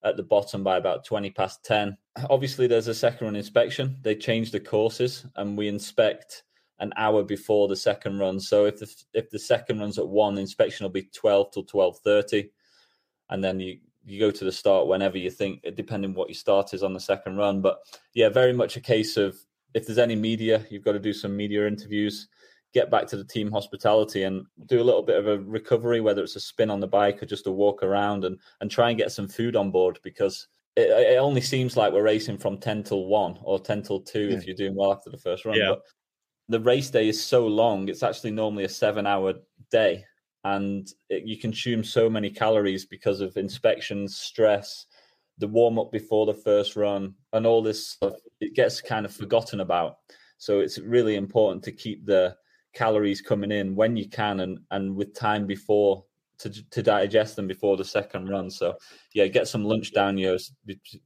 at 0.04 0.18
the 0.18 0.24
bottom 0.24 0.64
by 0.64 0.78
about 0.78 1.06
20 1.06 1.32
past 1.32 1.64
10. 1.66 1.98
Obviously, 2.30 2.68
there's 2.68 2.88
a 2.88 2.94
second 2.94 3.26
run 3.26 3.36
inspection. 3.36 3.98
They 4.04 4.16
change 4.16 4.52
the 4.52 4.60
courses 4.60 5.26
and 5.36 5.58
we 5.58 5.68
inspect 5.68 6.44
an 6.80 6.92
hour 6.98 7.24
before 7.24 7.68
the 7.68 7.76
second 7.76 8.20
run. 8.20 8.40
So 8.40 8.66
if 8.66 8.80
the 8.80 8.94
if 9.14 9.30
the 9.30 9.40
second 9.40 9.80
run's 9.80 9.98
at 9.98 10.08
one, 10.08 10.38
inspection 10.38 10.84
will 10.84 10.92
be 10.92 11.10
twelve 11.14 11.52
till 11.52 11.64
twelve 11.64 12.00
thirty, 12.00 12.52
and 13.30 13.44
then 13.44 13.60
you 13.60 13.80
you 14.06 14.20
go 14.20 14.32
to 14.32 14.46
the 14.46 14.52
start 14.52 14.88
whenever 14.88 15.18
you 15.18 15.32
think, 15.32 15.66
depending 15.76 16.14
what 16.14 16.30
your 16.30 16.36
start 16.36 16.74
is 16.74 16.84
on 16.84 16.94
the 16.94 17.00
second 17.00 17.38
run. 17.38 17.62
But 17.62 17.80
yeah, 18.14 18.30
very 18.30 18.54
much 18.54 18.78
a 18.78 18.82
case 18.82 19.18
of 19.18 19.36
if 19.74 19.86
there's 19.86 19.98
any 19.98 20.16
media, 20.16 20.66
you've 20.70 20.86
got 20.86 20.94
to 20.94 21.00
do 21.00 21.12
some 21.12 21.36
media 21.36 21.68
interviews, 21.68 22.28
get 22.74 22.92
back 22.92 23.08
to 23.08 23.18
the 23.18 23.24
team 23.24 23.52
hospitality 23.52 24.24
and 24.24 24.46
do 24.68 24.82
a 24.82 24.84
little 24.84 25.02
bit 25.02 25.18
of 25.18 25.28
a 25.28 25.40
recovery, 25.40 26.02
whether 26.02 26.24
it's 26.24 26.36
a 26.36 26.40
spin 26.40 26.70
on 26.70 26.80
the 26.80 26.88
bike 26.88 27.22
or 27.22 27.26
just 27.26 27.48
a 27.48 27.52
walk 27.52 27.84
around 27.84 28.26
and, 28.26 28.38
and 28.62 28.70
try 28.70 28.90
and 28.90 28.98
get 28.98 29.12
some 29.12 29.28
food 29.28 29.56
on 29.56 29.72
board 29.72 30.00
because 30.04 30.48
it, 30.76 30.90
it 30.90 31.18
only 31.18 31.42
seems 31.42 31.78
like 31.78 31.94
we're 31.94 32.04
racing 32.04 32.38
from 32.38 32.58
10 32.58 32.84
till 32.84 33.06
1 33.06 33.40
or 33.44 33.60
10 33.60 33.82
till 33.82 34.02
2 34.02 34.20
yeah. 34.20 34.38
if 34.38 34.46
you're 34.46 34.56
doing 34.56 34.76
well 34.76 34.94
after 34.94 35.10
the 35.10 35.18
first 35.18 35.46
run. 35.46 35.56
Yeah. 35.56 35.70
But 35.70 35.82
the 36.48 36.60
race 36.60 36.90
day 36.90 37.08
is 37.08 37.24
so 37.24 37.48
long, 37.48 37.90
it's 37.90 38.04
actually 38.04 38.32
normally 38.32 38.66
a 38.66 38.70
seven 38.70 39.08
hour 39.08 39.34
day. 39.72 40.06
And 40.44 40.88
it, 41.10 41.24
you 41.24 41.40
consume 41.40 41.84
so 41.84 42.10
many 42.10 42.30
calories 42.30 42.86
because 42.86 43.20
of 43.20 43.36
inspections, 43.36 44.16
stress, 44.16 44.86
the 45.40 45.48
warm 45.48 45.80
up 45.80 45.92
before 45.92 46.26
the 46.26 46.34
first 46.34 46.76
run, 46.76 47.16
and 47.34 47.48
all 47.48 47.64
this 47.64 47.88
stuff, 47.90 48.14
it 48.40 48.54
gets 48.54 48.80
kind 48.80 49.06
of 49.06 49.14
forgotten 49.14 49.62
about. 49.62 49.98
So 50.38 50.60
it's 50.60 50.78
really 50.78 51.16
important 51.16 51.64
to 51.64 51.72
keep 51.72 52.06
the 52.06 52.36
calories 52.74 53.22
coming 53.22 53.52
in 53.52 53.76
when 53.76 53.96
you 53.98 54.08
can 54.08 54.42
and, 54.42 54.60
and 54.72 54.96
with 54.96 55.16
time 55.16 55.48
before 55.48 56.06
to, 56.38 56.70
to 56.70 56.84
digest 56.84 57.36
them 57.36 57.48
before 57.48 57.78
the 57.78 57.86
second 57.86 58.30
run. 58.30 58.50
So 58.50 58.76
yeah, 59.14 59.28
get 59.28 59.48
some 59.48 59.64
lunch 59.64 59.94
down 59.94 60.18
you 60.18 60.38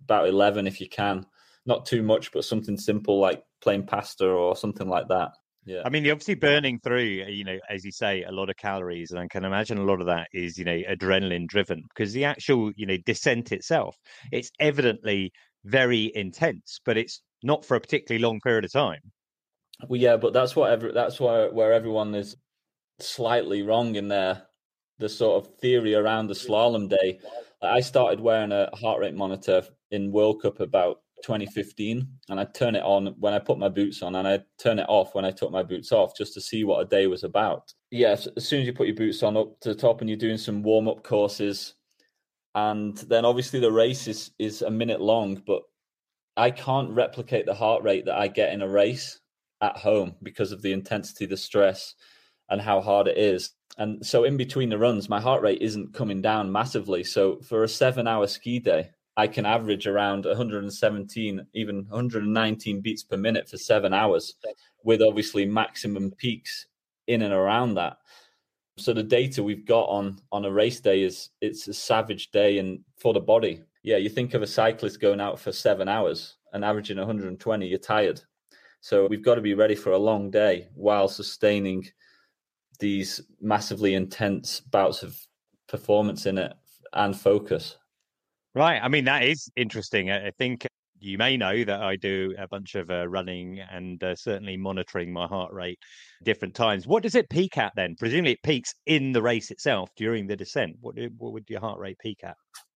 about 0.04 0.28
11 0.28 0.68
if 0.68 0.82
you 0.82 0.90
can. 0.90 1.26
Not 1.66 1.86
too 1.86 2.02
much, 2.02 2.32
but 2.32 2.46
something 2.46 2.78
simple 2.78 3.20
like 3.20 3.44
plain 3.62 3.84
pasta 3.84 4.28
or 4.28 4.56
something 4.56 4.88
like 4.88 5.08
that. 5.10 5.32
Yeah. 5.66 5.82
I 5.86 5.90
mean, 5.90 6.04
you're 6.04 6.14
obviously 6.14 6.36
burning 6.36 6.80
through, 6.80 7.24
uh, 7.26 7.30
you 7.30 7.44
know, 7.44 7.60
as 7.70 7.86
you 7.86 7.92
say, 7.92 8.24
a 8.24 8.32
lot 8.32 8.50
of 8.50 8.56
calories. 8.58 9.12
And 9.12 9.20
I 9.20 9.28
can 9.28 9.46
imagine 9.46 9.78
a 9.78 9.84
lot 9.84 10.00
of 10.00 10.08
that 10.08 10.28
is, 10.34 10.58
you 10.58 10.66
know, 10.66 10.82
adrenaline 10.90 11.48
driven 11.48 11.84
because 11.90 12.14
the 12.14 12.26
actual, 12.26 12.72
you 12.76 12.86
know, 12.86 12.98
descent 13.06 13.52
itself, 13.52 13.96
it's 14.32 14.52
evidently 14.60 15.32
very 15.66 16.12
intense, 16.16 16.80
but 16.86 16.98
it's 16.98 17.22
not 17.44 17.66
for 17.66 17.76
a 17.76 17.80
particularly 17.80 18.24
long 18.24 18.40
period 18.40 18.66
of 18.66 18.72
time. 18.72 19.02
Well, 19.88 20.00
yeah, 20.00 20.18
but 20.18 20.34
that's 20.34 20.56
what 20.56 20.72
every, 20.72 20.92
that's 20.92 21.20
where 21.20 21.52
where 21.54 21.72
everyone 21.72 22.14
is 22.16 22.36
slightly 23.00 23.62
wrong 23.62 23.96
in 23.96 24.08
their 24.08 24.44
the 24.98 25.08
sort 25.08 25.44
of 25.44 25.56
theory 25.60 25.96
around 25.96 26.28
the 26.28 26.34
slalom 26.34 26.90
day. 26.90 27.20
I 27.62 27.80
started 27.82 28.20
wearing 28.20 28.52
a 28.52 28.70
heart 28.76 29.00
rate 29.00 29.16
monitor 29.16 29.64
in 29.92 30.12
World 30.12 30.42
Cup 30.42 30.60
about 30.60 30.98
2015 31.24 32.08
and 32.30 32.40
I 32.40 32.46
turn 32.46 32.76
it 32.76 32.84
on 32.84 33.16
when 33.20 33.34
I 33.34 33.40
put 33.40 33.58
my 33.58 33.70
boots 33.70 34.02
on 34.02 34.16
and 34.16 34.28
I 34.28 34.40
turn 34.58 34.80
it 34.80 34.86
off 34.90 35.16
when 35.16 35.26
I 35.26 35.32
took 35.32 35.52
my 35.52 35.64
boots 35.64 35.92
off 35.92 36.16
just 36.16 36.34
to 36.34 36.42
see 36.42 36.64
what 36.64 36.82
a 36.82 36.86
day 36.86 37.08
was 37.08 37.24
about. 37.24 37.74
Yes, 37.92 38.28
as 38.38 38.48
soon 38.48 38.62
as 38.62 38.68
you 38.68 38.74
put 38.74 38.88
your 38.88 38.96
boots 38.96 39.24
on 39.24 39.38
up 39.38 39.60
to 39.62 39.70
the 39.70 39.76
top 39.76 40.02
and 40.02 40.10
you're 40.10 40.18
doing 40.18 40.38
some 40.38 40.64
warm 40.64 40.88
up 40.88 41.04
courses 41.04 41.76
and 42.56 42.98
then 42.98 43.26
obviously 43.26 43.60
the 43.60 43.72
race 43.72 44.08
is 44.08 44.32
is 44.40 44.64
a 44.64 44.72
minute 44.72 45.00
long 45.00 45.42
but 45.46 45.62
I 46.36 46.52
can't 46.52 46.92
replicate 46.92 47.46
the 47.46 47.54
heart 47.54 47.84
rate 47.84 48.06
that 48.06 48.18
I 48.18 48.28
get 48.28 48.54
in 48.54 48.62
a 48.62 48.68
race 48.68 49.20
at 49.62 49.78
home 49.78 50.16
because 50.24 50.52
of 50.52 50.62
the 50.62 50.72
intensity, 50.72 51.26
the 51.26 51.36
stress 51.36 51.96
and 52.50 52.62
how 52.62 52.82
hard 52.82 53.08
it 53.08 53.18
is. 53.18 53.52
And 53.78 54.06
so 54.06 54.24
in 54.24 54.38
between 54.38 54.70
the 54.70 54.78
runs 54.78 55.10
my 55.10 55.20
heart 55.20 55.42
rate 55.42 55.62
isn't 55.62 55.94
coming 55.94 56.22
down 56.22 56.52
massively. 56.52 57.04
So 57.04 57.40
for 57.42 57.64
a 57.64 57.68
7 57.68 58.08
hour 58.08 58.26
ski 58.26 58.60
day 58.60 58.92
I 59.20 59.28
can 59.28 59.46
average 59.46 59.86
around 59.86 60.24
117, 60.24 61.46
even 61.54 61.76
119 61.90 62.80
beats 62.80 63.04
per 63.04 63.18
minute 63.18 63.50
for 63.50 63.58
seven 63.58 63.94
hours, 63.94 64.36
with 64.86 65.02
obviously 65.02 65.46
maximum 65.46 66.12
peaks 66.12 66.68
in 67.06 67.22
and 67.24 67.34
around 67.34 67.74
that. 67.74 67.98
So 68.78 68.94
the 68.94 69.04
data 69.04 69.44
we've 69.44 69.66
got 69.66 69.90
on 69.90 70.22
on 70.32 70.46
a 70.46 70.52
race 70.52 70.80
day 70.80 71.04
is 71.04 71.32
it's 71.42 71.68
a 71.68 71.74
savage 71.74 72.32
day 72.32 72.60
and 72.60 72.80
for 72.98 73.14
the 73.14 73.20
body. 73.20 73.62
Yeah, 73.84 73.98
you 73.98 74.08
think 74.08 74.36
of 74.36 74.42
a 74.42 74.48
cyclist 74.48 75.02
going 75.02 75.20
out 75.20 75.38
for 75.38 75.52
seven 75.52 75.90
hours 75.90 76.38
and 76.54 76.64
averaging 76.64 76.98
120, 76.98 77.68
you're 77.68 77.78
tired. 77.78 78.22
So 78.80 79.06
we've 79.08 79.26
got 79.26 79.36
to 79.36 79.42
be 79.42 79.54
ready 79.54 79.76
for 79.76 79.92
a 79.92 79.98
long 79.98 80.32
day 80.32 80.70
while 80.76 81.10
sustaining 81.10 81.86
these 82.80 83.20
massively 83.42 83.96
intense 83.96 84.62
bouts 84.62 85.04
of 85.04 85.20
performance 85.68 86.26
in 86.26 86.38
it 86.38 86.54
and 86.94 87.20
focus. 87.20 87.76
Right. 88.56 88.80
I 88.82 88.88
mean, 88.88 89.06
that 89.06 89.24
is 89.24 89.50
interesting. 89.56 90.12
I 90.12 90.32
think 90.38 90.66
you 91.00 91.18
may 91.18 91.38
know 91.38 91.64
that 91.64 91.82
I 91.82 91.96
do 91.96 92.34
a 92.38 92.48
bunch 92.48 92.76
of 92.76 92.90
uh, 92.90 93.08
running 93.08 93.60
and 93.60 94.04
uh, 94.04 94.16
certainly 94.16 94.58
monitoring 94.58 95.12
my 95.12 95.28
heart 95.28 95.54
rate 95.54 95.80
different 96.24 96.56
times. 96.56 96.88
What 96.88 97.04
does 97.04 97.16
it 97.16 97.30
peak 97.30 97.58
at 97.58 97.74
then? 97.76 97.96
Presumably 97.98 98.34
it 98.34 98.44
peaks 98.44 98.74
in 98.86 99.12
the 99.12 99.22
race 99.22 99.52
itself 99.52 99.90
during 99.96 100.28
the 100.28 100.36
descent. 100.36 100.76
What, 100.82 100.96
what 101.18 101.34
would 101.34 101.50
your 101.50 101.62
heart 101.62 101.80
rate 101.80 102.00
peak 102.00 102.20
at? 102.24 102.36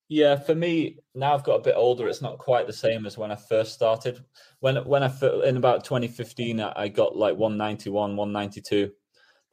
Yeah, 0.09 0.35
for 0.35 0.53
me 0.53 0.97
now 1.15 1.33
I've 1.33 1.43
got 1.43 1.55
a 1.55 1.63
bit 1.63 1.75
older. 1.75 2.07
It's 2.07 2.21
not 2.21 2.37
quite 2.37 2.67
the 2.67 2.73
same 2.73 3.05
as 3.05 3.17
when 3.17 3.31
I 3.31 3.35
first 3.35 3.73
started. 3.73 4.23
When 4.59 4.75
when 4.85 5.01
I 5.01 5.11
in 5.45 5.57
about 5.57 5.83
2015, 5.83 6.59
I 6.59 6.87
got 6.87 7.15
like 7.15 7.35
191, 7.35 8.15
192. 8.15 8.91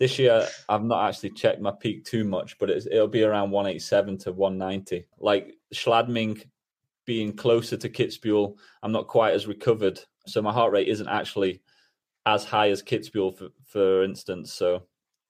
This 0.00 0.19
year, 0.19 0.49
I've 0.66 0.83
not 0.83 1.07
actually 1.07 1.30
checked 1.30 1.61
my 1.61 1.73
peak 1.78 2.07
too 2.07 2.25
much, 2.25 2.59
but 2.59 2.71
it'll 2.71 3.07
be 3.07 3.23
around 3.23 3.50
187 3.50 4.16
to 4.19 4.33
190. 4.33 5.07
Like 5.19 5.59
Schladming 5.75 6.42
being 7.04 7.37
closer 7.37 7.76
to 7.76 7.88
Kitzbühel, 7.88 8.57
I'm 8.83 8.92
not 8.92 9.09
quite 9.09 9.35
as 9.35 9.47
recovered. 9.47 10.00
So 10.26 10.40
my 10.40 10.52
heart 10.52 10.73
rate 10.73 10.88
isn't 10.88 11.09
actually 11.09 11.61
as 12.25 12.45
high 12.45 12.71
as 12.71 12.83
Kitzbühel, 12.83 13.37
for, 13.37 13.49
for 13.66 14.02
instance. 14.02 14.54
So 14.54 14.85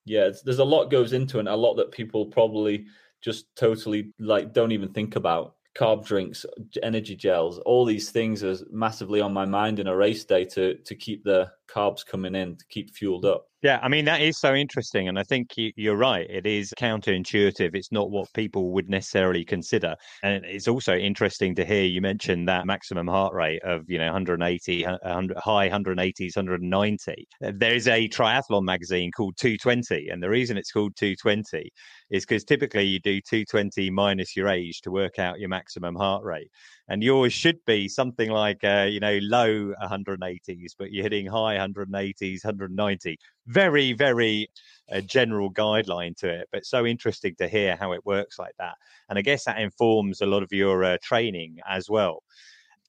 yeah, 0.04 0.30
there's 0.44 0.60
a 0.60 0.64
lot 0.64 0.90
goes 0.90 1.12
into 1.12 1.38
it, 1.38 1.40
and 1.40 1.48
a 1.48 1.56
lot 1.56 1.74
that 1.74 1.90
people 1.90 2.26
probably 2.26 2.86
just 3.20 3.54
totally 3.56 4.12
like 4.20 4.52
don't 4.52 4.72
even 4.72 4.92
think 4.92 5.16
about 5.16 5.56
carb 5.76 6.06
drinks, 6.06 6.46
energy 6.82 7.16
gels, 7.16 7.58
all 7.60 7.84
these 7.84 8.10
things 8.10 8.42
are 8.44 8.56
massively 8.70 9.20
on 9.20 9.32
my 9.32 9.44
mind 9.44 9.78
in 9.78 9.86
a 9.88 9.96
race 9.96 10.24
day 10.24 10.44
to 10.44 10.76
to 10.76 10.94
keep 10.94 11.24
the 11.24 11.50
carbs 11.68 12.06
coming 12.06 12.36
in, 12.36 12.56
to 12.56 12.64
keep 12.66 12.90
fueled 12.90 13.24
up. 13.24 13.50
Yeah, 13.62 13.78
I 13.82 13.88
mean 13.88 14.06
that 14.06 14.22
is 14.22 14.38
so 14.38 14.54
interesting, 14.54 15.08
and 15.08 15.18
I 15.18 15.22
think 15.22 15.50
you, 15.56 15.92
are 15.92 15.96
right. 15.96 16.26
It 16.30 16.46
is 16.46 16.72
counterintuitive. 16.78 17.74
It's 17.74 17.92
not 17.92 18.10
what 18.10 18.32
people 18.32 18.72
would 18.72 18.88
necessarily 18.88 19.44
consider, 19.44 19.96
and 20.22 20.46
it's 20.46 20.66
also 20.66 20.96
interesting 20.96 21.54
to 21.56 21.64
hear 21.66 21.84
you 21.84 22.00
mention 22.00 22.46
that 22.46 22.64
maximum 22.64 23.06
heart 23.06 23.34
rate 23.34 23.62
of 23.62 23.82
you 23.86 23.98
know 23.98 24.06
180, 24.06 24.84
100, 24.84 25.36
high 25.36 25.68
180s, 25.68 26.36
190. 26.36 27.28
There 27.42 27.74
is 27.74 27.86
a 27.86 28.08
triathlon 28.08 28.62
magazine 28.64 29.10
called 29.12 29.36
220, 29.38 30.08
and 30.08 30.22
the 30.22 30.30
reason 30.30 30.56
it's 30.56 30.72
called 30.72 30.96
220 30.96 31.70
is 32.10 32.24
because 32.24 32.44
typically 32.44 32.84
you 32.84 32.98
do 33.00 33.20
220 33.20 33.90
minus 33.90 34.36
your 34.36 34.48
age 34.48 34.80
to 34.82 34.90
work 34.90 35.18
out 35.18 35.38
your 35.38 35.50
maximum 35.50 35.94
heart 35.96 36.24
rate 36.24 36.48
and 36.88 37.02
yours 37.02 37.32
should 37.32 37.58
be 37.66 37.88
something 37.88 38.30
like 38.30 38.62
uh, 38.64 38.86
you 38.88 39.00
know 39.00 39.18
low 39.22 39.72
180s 39.80 40.74
but 40.78 40.92
you're 40.92 41.02
hitting 41.02 41.26
high 41.26 41.56
180s 41.56 42.44
190 42.44 43.16
very 43.47 43.92
very 43.92 44.49
uh, 44.92 45.00
general 45.00 45.50
guideline 45.52 46.16
to 46.16 46.28
it 46.28 46.49
but 46.52 46.64
so 46.64 46.87
interesting 46.87 47.35
to 47.37 47.49
hear 47.49 47.76
how 47.76 47.92
it 47.92 48.04
works 48.04 48.38
like 48.38 48.54
that 48.59 48.75
and 49.09 49.18
i 49.18 49.23
guess 49.23 49.44
that 49.44 49.59
informs 49.59 50.20
a 50.20 50.26
lot 50.26 50.42
of 50.42 50.52
your 50.52 50.85
uh, 50.85 50.97
training 51.02 51.59
as 51.68 51.88
well 51.88 52.23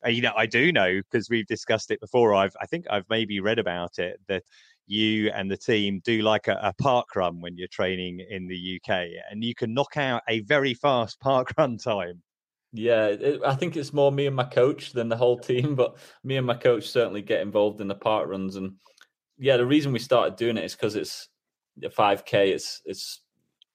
uh, 0.06 0.10
you 0.10 0.22
know 0.22 0.34
i 0.36 0.46
do 0.46 0.72
know 0.72 1.00
because 1.12 1.30
we've 1.30 1.48
discussed 1.48 1.92
it 1.92 2.00
before 2.00 2.34
i've 2.34 2.56
i 2.60 2.66
think 2.66 2.86
i've 2.90 3.10
maybe 3.10 3.40
read 3.40 3.60
about 3.60 4.00
it 4.00 4.20
that 4.28 4.44
you 4.88 5.32
and 5.32 5.50
the 5.50 5.56
team 5.56 6.02
do 6.04 6.22
like 6.22 6.48
a, 6.48 6.60
a, 6.62 6.74
park 6.82 7.16
run 7.16 7.40
when 7.40 7.56
you're 7.56 7.68
training 7.70 8.20
in 8.30 8.46
the 8.48 8.76
UK, 8.76 9.08
and 9.30 9.42
you 9.42 9.56
can 9.56 9.74
knock 9.74 9.96
out 9.96 10.22
a 10.28 10.42
very 10.42 10.74
fast 10.74 11.18
park 11.22 11.54
run 11.58 11.78
time 11.78 12.22
yeah, 12.74 13.08
it, 13.08 13.42
I 13.46 13.56
think 13.56 13.76
it's 13.76 13.94
more 13.94 14.12
me 14.12 14.28
and 14.28 14.36
my 14.36 14.46
coach 14.46 14.94
than 14.94 15.10
the 15.10 15.18
whole 15.18 15.38
team, 15.38 15.76
but 15.76 15.98
me 16.24 16.38
and 16.38 16.48
my 16.48 16.56
coach 16.56 16.90
certainly 16.90 17.22
get 17.22 17.42
involved 17.42 17.82
in 17.82 17.88
the 17.88 17.96
park 17.96 18.30
runs. 18.30 18.56
And 18.56 18.76
yeah, 19.42 19.58
the 19.58 19.66
reason 19.66 19.92
we 19.92 19.98
started 19.98 20.36
doing 20.36 20.56
it 20.56 20.64
is 20.64 20.76
because 20.76 20.96
it's 20.96 21.28
a 21.84 21.90
5K. 21.90 22.50
It's 22.50 22.82
it's 22.86 23.22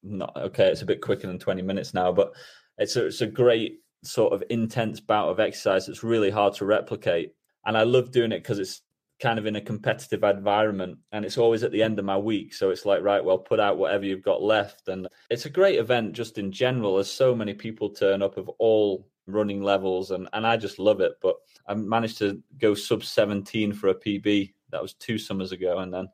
not 0.05 0.33
okay. 0.37 0.69
It's 0.69 0.83
a 0.83 0.87
bit 0.87 1.01
quicker 1.01 1.27
than 1.27 1.41
20 1.41 1.61
minutes 1.63 1.93
now, 1.93 2.13
but 2.13 2.33
it's 2.79 2.95
a, 2.95 3.07
it's 3.07 3.21
a 3.21 3.27
great 3.27 3.81
sort 4.05 4.33
of 4.33 4.45
intense 4.49 5.01
bout 5.01 5.29
of 5.29 5.41
exercise. 5.41 5.89
It's 5.89 6.05
really 6.05 6.31
hard 6.31 6.55
to 6.55 6.67
replicate, 6.67 7.33
and 7.67 7.77
I 7.77 7.83
love 7.83 8.13
doing 8.13 8.31
it 8.31 8.45
because 8.45 8.61
it's 8.61 8.83
kind 9.21 9.41
of 9.41 9.47
in 9.47 9.57
a 9.57 9.61
competitive 9.61 10.23
environment 10.23 10.99
and 11.11 11.25
it's 11.25 11.39
always 11.39 11.63
at 11.63 11.73
the 11.73 11.83
end 11.83 11.99
of 11.99 12.05
my 12.05 12.19
week 12.19 12.53
so 12.53 12.69
it's 12.69 12.85
like 12.85 13.03
right 13.03 13.25
well 13.25 13.39
put 13.39 13.59
out 13.59 13.79
whatever 13.79 14.05
you've 14.05 14.21
got 14.21 14.43
left 14.43 14.89
and 14.89 15.09
it's 15.31 15.47
a 15.47 15.51
great 15.51 15.79
event 15.79 16.13
just 16.13 16.37
in 16.37 16.53
general 16.53 16.99
as 16.99 17.11
so 17.11 17.35
many 17.35 17.55
people 17.55 17.89
turn 17.89 18.21
up 18.21 18.37
of 18.37 18.47
all 18.59 19.09
running 19.27 19.63
levels 19.63 20.11
and 20.11 20.29
and 20.35 20.47
I 20.47 20.59
just 20.59 20.79
love 20.79 21.01
it 21.01 21.13
but 21.23 21.37
I 21.67 21.73
managed 21.73 22.19
to 22.19 22.43
go 22.59 22.75
sub 22.75 23.03
17 23.03 23.73
for 23.73 23.89
a 23.89 23.95
PB 23.95 24.53
that 24.71 24.83
was 24.83 24.95
two 24.95 25.19
summers 25.19 25.53
ago 25.53 25.79
and 25.79 25.93
then 25.93 26.09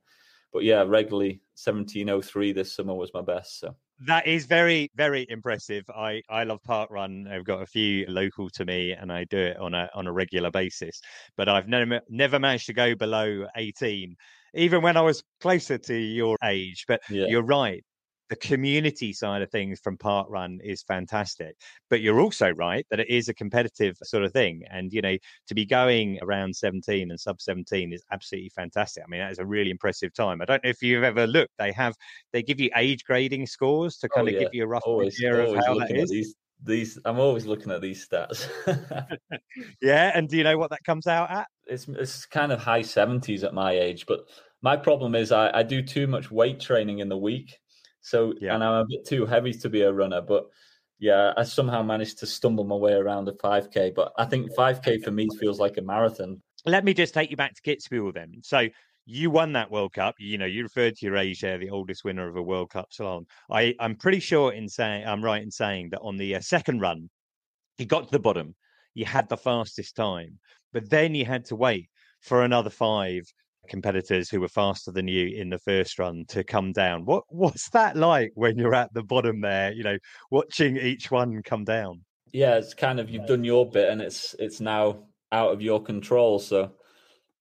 but 0.53 0.65
yeah 0.65 0.83
regularly 0.83 1.41
1703 1.63 2.53
this 2.53 2.75
summer 2.75 2.95
was 2.95 3.11
my 3.15 3.23
best 3.23 3.61
so. 3.61 3.75
That 4.05 4.27
is 4.27 4.47
very 4.47 4.91
very 4.97 5.27
impressive. 5.29 5.89
I 5.89 6.23
i 6.29 6.43
love 6.43 6.61
park 6.65 6.91
run. 6.91 7.29
I've 7.31 7.45
got 7.45 7.63
a 7.63 7.67
few 7.67 8.05
local 8.09 8.51
to 8.51 8.65
me 8.65 8.93
and 8.93 9.13
i 9.13 9.25
do 9.25 9.39
it 9.39 9.57
on 9.59 9.75
a 9.75 9.89
on 9.95 10.07
a 10.07 10.13
regular 10.13 10.51
basis 10.51 11.01
but 11.37 11.49
i've 11.49 11.69
never 11.69 12.01
never 12.09 12.39
managed 12.39 12.67
to 12.67 12.73
go 12.73 12.95
below 12.95 13.47
18 13.57 14.17
even 14.55 14.83
when 14.83 14.97
i 14.97 15.01
was 15.01 15.23
closer 15.41 15.79
to 15.79 15.95
your 15.95 16.37
age 16.43 16.85
but 16.89 17.01
yeah. 17.09 17.27
you're 17.29 17.43
right 17.45 17.85
the 18.33 18.37
community 18.37 19.13
side 19.13 19.43
of 19.43 19.51
things 19.51 19.79
from 19.79 19.99
parkrun 19.99 20.59
is 20.65 20.83
fantastic. 20.83 21.55
But 21.91 22.01
you're 22.01 22.19
also 22.19 22.49
right 22.49 22.87
that 22.89 22.99
it 22.99 23.11
is 23.11 23.29
a 23.29 23.35
competitive 23.35 23.99
sort 24.05 24.25
of 24.25 24.33
thing. 24.33 24.63
And, 24.71 24.91
you 24.91 25.03
know, 25.03 25.19
to 25.49 25.55
be 25.55 25.67
going 25.67 26.19
around 26.23 26.57
17 26.57 27.11
and 27.11 27.21
sub 27.21 27.43
17 27.43 27.93
is 27.93 28.03
absolutely 28.11 28.49
fantastic. 28.49 29.05
I 29.07 29.11
mean, 29.11 29.21
that 29.21 29.33
is 29.33 29.39
a 29.39 29.45
really 29.45 29.71
impressive 29.71 30.15
time. 30.15 30.41
I 30.41 30.47
don't 30.47 30.65
know 30.65 30.71
if 30.71 30.81
you've 30.81 31.05
ever 31.05 31.27
looked, 31.27 31.53
they 31.59 31.73
have, 31.73 31.95
they 32.33 32.43
give 32.43 32.59
you 32.59 32.71
age 32.75 33.05
grading 33.05 33.49
scores 33.49 33.99
to 33.99 34.09
kind 34.09 34.27
oh, 34.27 34.29
of 34.29 34.33
yeah. 34.33 34.41
give 34.41 34.55
you 34.55 34.65
a 34.65 34.67
rough 34.67 34.85
always, 34.87 35.15
idea 35.19 35.39
of 35.39 35.67
how 35.67 35.79
that 35.81 35.95
is. 35.95 36.09
These, 36.09 36.35
these, 36.65 36.99
I'm 37.05 37.19
always 37.19 37.45
looking 37.45 37.71
at 37.71 37.83
these 37.83 38.09
stats. 38.09 38.49
yeah. 39.83 40.11
And 40.15 40.27
do 40.27 40.39
you 40.39 40.45
know 40.45 40.57
what 40.57 40.71
that 40.71 40.85
comes 40.85 41.07
out 41.07 41.31
at? 41.31 41.49
It's, 41.67 41.87
it's 41.87 42.25
kind 42.25 42.51
of 42.51 42.61
high 42.61 42.81
70s 42.81 43.45
at 43.45 43.53
my 43.53 43.73
age. 43.73 44.07
But 44.07 44.21
my 44.63 44.79
problem 44.79 45.15
is 45.15 45.33
I, 45.33 45.51
I 45.59 45.63
do 45.63 45.83
too 45.83 46.07
much 46.07 46.31
weight 46.31 46.61
training 46.61 47.01
in 47.01 47.11
the 47.11 47.19
week. 47.19 47.59
So, 48.03 48.35
yeah. 48.41 48.55
and 48.55 48.63
I'm 48.63 48.75
a 48.75 48.85
bit 48.85 49.07
too 49.07 49.25
heavy 49.27 49.53
to 49.55 49.69
be 49.69 49.83
a 49.83 49.93
runner, 49.93 50.21
but 50.21 50.49
yeah, 50.99 51.33
I 51.37 51.43
somehow 51.45 51.83
managed 51.83 52.19
to 52.19 52.27
stumble 52.27 52.65
my 52.65 52.77
way 52.77 52.93
around 52.93 53.25
the 53.25 53.33
5K. 53.33 53.95
But 53.95 54.13
I 54.19 54.25
think 54.25 54.53
5K 54.55 55.03
for 55.03 55.11
me 55.11 55.29
feels 55.41 55.59
like 55.59 55.79
a 55.79 55.83
marathon. 55.83 56.41
Let 56.65 56.85
me 56.85 56.95
just 56.95 57.15
take 57.15 57.31
you 57.31 57.37
back 57.37 57.55
to 57.55 57.63
Kitzbühel 57.63 58.15
then. 58.15 58.35
So 58.43 58.69
you 59.05 59.31
won 59.31 59.53
that 59.55 59.71
World 59.71 59.95
Cup. 59.95 60.15
You 60.19 60.39
know, 60.39 60.47
you 60.47 60.63
referred 60.63 60.97
to 60.97 61.07
your 61.07 61.17
age 61.17 61.41
there, 61.41 61.59
the 61.59 61.71
oldest 61.71 62.05
winner 62.05 62.29
of 62.29 62.37
a 62.37 62.43
World 62.43 62.71
Cup 62.71 62.91
slalom. 62.93 63.25
I, 63.51 63.75
I'm 63.81 63.97
pretty 63.97 64.21
sure 64.21 64.53
in 64.53 64.69
saying 64.69 65.07
I'm 65.07 65.25
right 65.25 65.43
in 65.43 65.51
saying 65.51 65.91
that 65.91 66.01
on 66.01 66.17
the 66.17 66.37
uh, 66.37 66.41
second 66.41 66.81
run, 66.81 67.11
you 67.79 67.87
got 67.87 68.05
to 68.05 68.13
the 68.13 68.21
bottom, 68.21 68.55
you 68.95 69.05
had 69.05 69.29
the 69.29 69.37
fastest 69.37 69.97
time, 69.97 70.39
but 70.73 70.89
then 70.89 71.15
you 71.15 71.25
had 71.25 71.47
to 71.47 71.57
wait 71.57 71.89
for 72.21 72.45
another 72.45 72.71
five 72.71 73.25
competitors 73.69 74.29
who 74.29 74.41
were 74.41 74.49
faster 74.49 74.91
than 74.91 75.09
you 75.09 75.29
in 75.29 75.49
the 75.49 75.59
first 75.59 75.99
run 75.99 76.25
to 76.29 76.45
come 76.45 76.73
down. 76.73 77.05
What 77.05 77.25
what's 77.29 77.71
that 77.71 77.97
like 77.97 78.33
when 78.35 78.59
you're 78.59 78.75
at 78.75 78.93
the 78.93 79.03
bottom 79.03 79.41
there, 79.41 79.73
you 79.73 79.83
know, 79.83 79.99
watching 80.31 80.77
each 80.77 81.11
one 81.11 81.43
come 81.43 81.65
down? 81.65 82.05
Yeah, 82.33 82.57
it's 82.57 82.75
kind 82.75 82.99
of 83.01 83.11
you've 83.11 83.27
done 83.27 83.45
your 83.45 83.69
bit 83.69 83.91
and 83.91 84.01
it's 84.01 84.35
it's 84.39 84.61
now 84.61 85.05
out 85.31 85.53
of 85.53 85.63
your 85.63 85.83
control. 85.83 86.39
So 86.39 86.73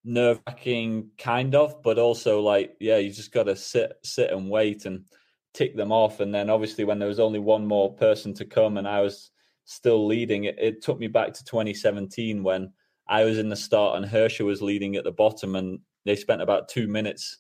nerve 0.04 0.42
wracking 0.48 1.12
kind 1.18 1.56
of, 1.56 1.82
but 1.84 2.00
also 2.00 2.42
like, 2.42 2.76
yeah, 2.80 2.98
you 2.98 3.12
just 3.12 3.32
gotta 3.32 3.56
sit 3.56 3.94
sit 4.04 4.32
and 4.32 4.50
wait 4.50 4.86
and 4.86 5.06
tick 5.54 5.76
them 5.76 5.92
off. 5.92 6.20
And 6.20 6.34
then 6.34 6.50
obviously 6.50 6.84
when 6.84 7.00
there 7.00 7.08
was 7.08 7.20
only 7.20 7.40
one 7.40 7.66
more 7.66 7.94
person 7.94 8.34
to 8.36 8.46
come 8.46 8.78
and 8.78 8.88
I 8.88 9.02
was 9.02 9.32
still 9.66 10.06
leading, 10.06 10.46
it, 10.46 10.58
it 10.60 10.82
took 10.84 11.00
me 11.00 11.08
back 11.08 11.34
to 11.34 11.44
2017 11.44 12.44
when 12.44 12.72
I 13.08 13.24
was 13.24 13.38
in 13.38 13.50
the 13.50 13.56
start 13.56 13.98
and 13.98 14.10
Hirscher 14.10 14.46
was 14.46 14.62
leading 14.62 14.96
at 14.96 15.04
the 15.04 15.12
bottom 15.12 15.56
and 15.56 15.80
they 16.06 16.16
spent 16.16 16.42
about 16.42 16.70
two 16.70 16.88
minutes 16.88 17.38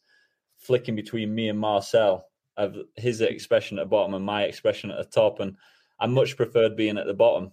flicking 0.57 0.95
between 0.95 1.33
me 1.33 1.49
and 1.49 1.59
Marcel 1.59 2.25
of 2.57 2.75
his 2.95 3.21
expression 3.21 3.79
at 3.79 3.83
the 3.83 3.89
bottom 3.89 4.13
and 4.13 4.25
my 4.25 4.43
expression 4.43 4.91
at 4.91 4.97
the 4.97 5.03
top. 5.03 5.39
And 5.39 5.55
I 5.99 6.07
much 6.07 6.37
preferred 6.37 6.75
being 6.75 6.97
at 6.97 7.07
the 7.07 7.13
bottom 7.13 7.51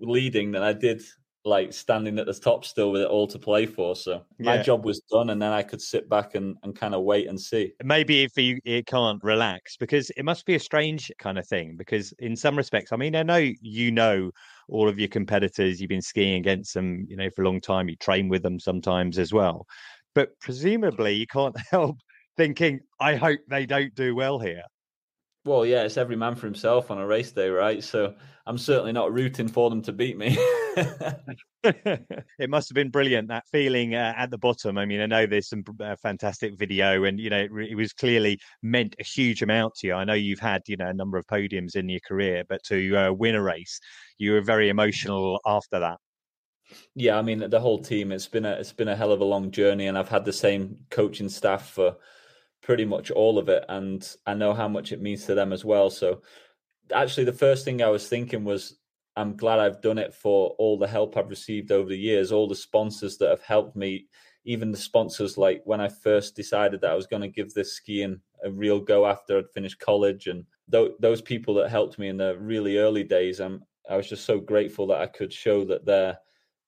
leading 0.00 0.52
than 0.52 0.62
I 0.62 0.72
did 0.72 1.02
like 1.46 1.72
standing 1.72 2.18
at 2.18 2.26
the 2.26 2.34
top 2.34 2.64
still 2.64 2.90
with 2.90 3.02
it 3.02 3.08
all 3.08 3.28
to 3.28 3.38
play 3.38 3.66
for. 3.66 3.94
So 3.94 4.22
my 4.40 4.60
job 4.60 4.84
was 4.84 5.00
done, 5.08 5.30
and 5.30 5.40
then 5.40 5.52
I 5.52 5.62
could 5.62 5.80
sit 5.80 6.08
back 6.08 6.34
and, 6.34 6.56
and 6.64 6.74
kind 6.74 6.92
of 6.92 7.04
wait 7.04 7.28
and 7.28 7.40
see. 7.40 7.72
Maybe 7.84 8.24
if 8.24 8.36
you, 8.36 8.58
you 8.64 8.82
can't 8.82 9.22
relax, 9.22 9.76
because 9.76 10.10
it 10.16 10.24
must 10.24 10.44
be 10.44 10.56
a 10.56 10.60
strange 10.60 11.10
kind 11.20 11.38
of 11.38 11.46
thing. 11.46 11.76
Because 11.76 12.12
in 12.18 12.34
some 12.34 12.56
respects, 12.56 12.90
I 12.92 12.96
mean, 12.96 13.14
I 13.14 13.22
know 13.22 13.48
you 13.60 13.92
know 13.92 14.32
all 14.68 14.88
of 14.88 14.98
your 14.98 15.06
competitors, 15.06 15.80
you've 15.80 15.88
been 15.88 16.02
skiing 16.02 16.34
against 16.34 16.74
them, 16.74 17.06
you 17.08 17.16
know, 17.16 17.30
for 17.30 17.42
a 17.42 17.44
long 17.44 17.60
time. 17.60 17.88
You 17.88 17.94
train 17.94 18.28
with 18.28 18.42
them 18.42 18.58
sometimes 18.58 19.16
as 19.16 19.32
well 19.32 19.68
but 20.16 20.30
presumably 20.40 21.12
you 21.12 21.26
can't 21.26 21.54
help 21.70 21.98
thinking, 22.36 22.80
I 22.98 23.14
hope 23.14 23.38
they 23.48 23.66
don't 23.66 23.94
do 23.94 24.16
well 24.16 24.40
here. 24.40 24.62
Well, 25.44 25.64
yeah, 25.64 25.84
it's 25.84 25.96
every 25.96 26.16
man 26.16 26.34
for 26.34 26.46
himself 26.46 26.90
on 26.90 26.98
a 26.98 27.06
race 27.06 27.30
day, 27.30 27.48
right? 27.48 27.84
So 27.84 28.14
I'm 28.46 28.58
certainly 28.58 28.90
not 28.90 29.12
rooting 29.12 29.46
for 29.46 29.70
them 29.70 29.80
to 29.82 29.92
beat 29.92 30.18
me. 30.18 30.36
it 31.62 32.50
must 32.50 32.68
have 32.68 32.74
been 32.74 32.90
brilliant 32.90 33.28
that 33.28 33.44
feeling 33.52 33.94
uh, 33.94 34.12
at 34.16 34.30
the 34.30 34.38
bottom. 34.38 34.76
I 34.76 34.86
mean, 34.86 35.00
I 35.00 35.06
know 35.06 35.24
there's 35.24 35.48
some 35.48 35.62
uh, 35.80 35.94
fantastic 36.02 36.58
video, 36.58 37.04
and 37.04 37.20
you 37.20 37.30
know, 37.30 37.38
it, 37.38 37.50
it, 37.70 37.74
was 37.76 37.92
clearly 37.92 38.40
meant 38.62 38.96
a 38.98 39.04
huge 39.04 39.42
amount 39.42 39.74
to 39.76 39.86
you. 39.86 39.94
I 39.94 40.04
know 40.04 40.14
you've 40.14 40.40
had 40.40 40.62
you 40.66 40.76
know 40.76 40.88
a 40.88 40.94
number 40.94 41.16
of 41.16 41.26
podiums 41.26 41.76
in 41.76 41.88
your 41.88 42.00
career, 42.00 42.42
but 42.48 42.62
to 42.64 42.96
uh, 42.96 43.12
win 43.12 43.36
a 43.36 43.42
race, 43.42 43.78
you 44.18 44.32
were 44.32 44.42
very 44.42 44.68
emotional 44.68 45.40
after 45.46 45.78
that. 45.78 45.98
Yeah, 46.94 47.18
I 47.18 47.22
mean 47.22 47.48
the 47.50 47.60
whole 47.60 47.78
team. 47.78 48.12
It's 48.12 48.28
been 48.28 48.44
a 48.44 48.52
it's 48.52 48.72
been 48.72 48.88
a 48.88 48.96
hell 48.96 49.12
of 49.12 49.20
a 49.20 49.24
long 49.24 49.50
journey, 49.50 49.86
and 49.86 49.96
I've 49.96 50.08
had 50.08 50.24
the 50.24 50.32
same 50.32 50.78
coaching 50.90 51.28
staff 51.28 51.70
for 51.70 51.96
pretty 52.62 52.84
much 52.84 53.10
all 53.10 53.38
of 53.38 53.48
it, 53.48 53.64
and 53.68 54.16
I 54.26 54.34
know 54.34 54.52
how 54.52 54.68
much 54.68 54.92
it 54.92 55.00
means 55.00 55.24
to 55.26 55.34
them 55.34 55.52
as 55.52 55.64
well. 55.64 55.90
So, 55.90 56.22
actually, 56.92 57.24
the 57.24 57.32
first 57.32 57.64
thing 57.64 57.82
I 57.82 57.88
was 57.88 58.08
thinking 58.08 58.44
was, 58.44 58.78
I'm 59.16 59.36
glad 59.36 59.60
I've 59.60 59.80
done 59.80 59.98
it 59.98 60.14
for 60.14 60.50
all 60.58 60.78
the 60.78 60.88
help 60.88 61.16
I've 61.16 61.30
received 61.30 61.70
over 61.70 61.88
the 61.88 61.98
years, 61.98 62.32
all 62.32 62.48
the 62.48 62.54
sponsors 62.56 63.16
that 63.18 63.30
have 63.30 63.42
helped 63.42 63.76
me, 63.76 64.06
even 64.44 64.70
the 64.72 64.76
sponsors 64.76 65.38
like 65.38 65.62
when 65.64 65.80
I 65.80 65.88
first 65.88 66.34
decided 66.34 66.80
that 66.80 66.90
I 66.90 66.96
was 66.96 67.06
going 67.06 67.22
to 67.22 67.28
give 67.28 67.54
this 67.54 67.74
skiing 67.74 68.20
a 68.44 68.50
real 68.50 68.80
go 68.80 69.06
after 69.06 69.38
I'd 69.38 69.50
finished 69.50 69.78
college, 69.78 70.26
and 70.26 70.44
th- 70.72 70.92
those 70.98 71.22
people 71.22 71.54
that 71.54 71.70
helped 71.70 71.98
me 71.98 72.08
in 72.08 72.16
the 72.16 72.36
really 72.38 72.78
early 72.78 73.04
days. 73.04 73.40
I'm 73.40 73.62
I 73.88 73.96
was 73.96 74.08
just 74.08 74.24
so 74.24 74.40
grateful 74.40 74.88
that 74.88 75.00
I 75.00 75.06
could 75.06 75.32
show 75.32 75.64
that 75.66 75.86
they're 75.86 76.18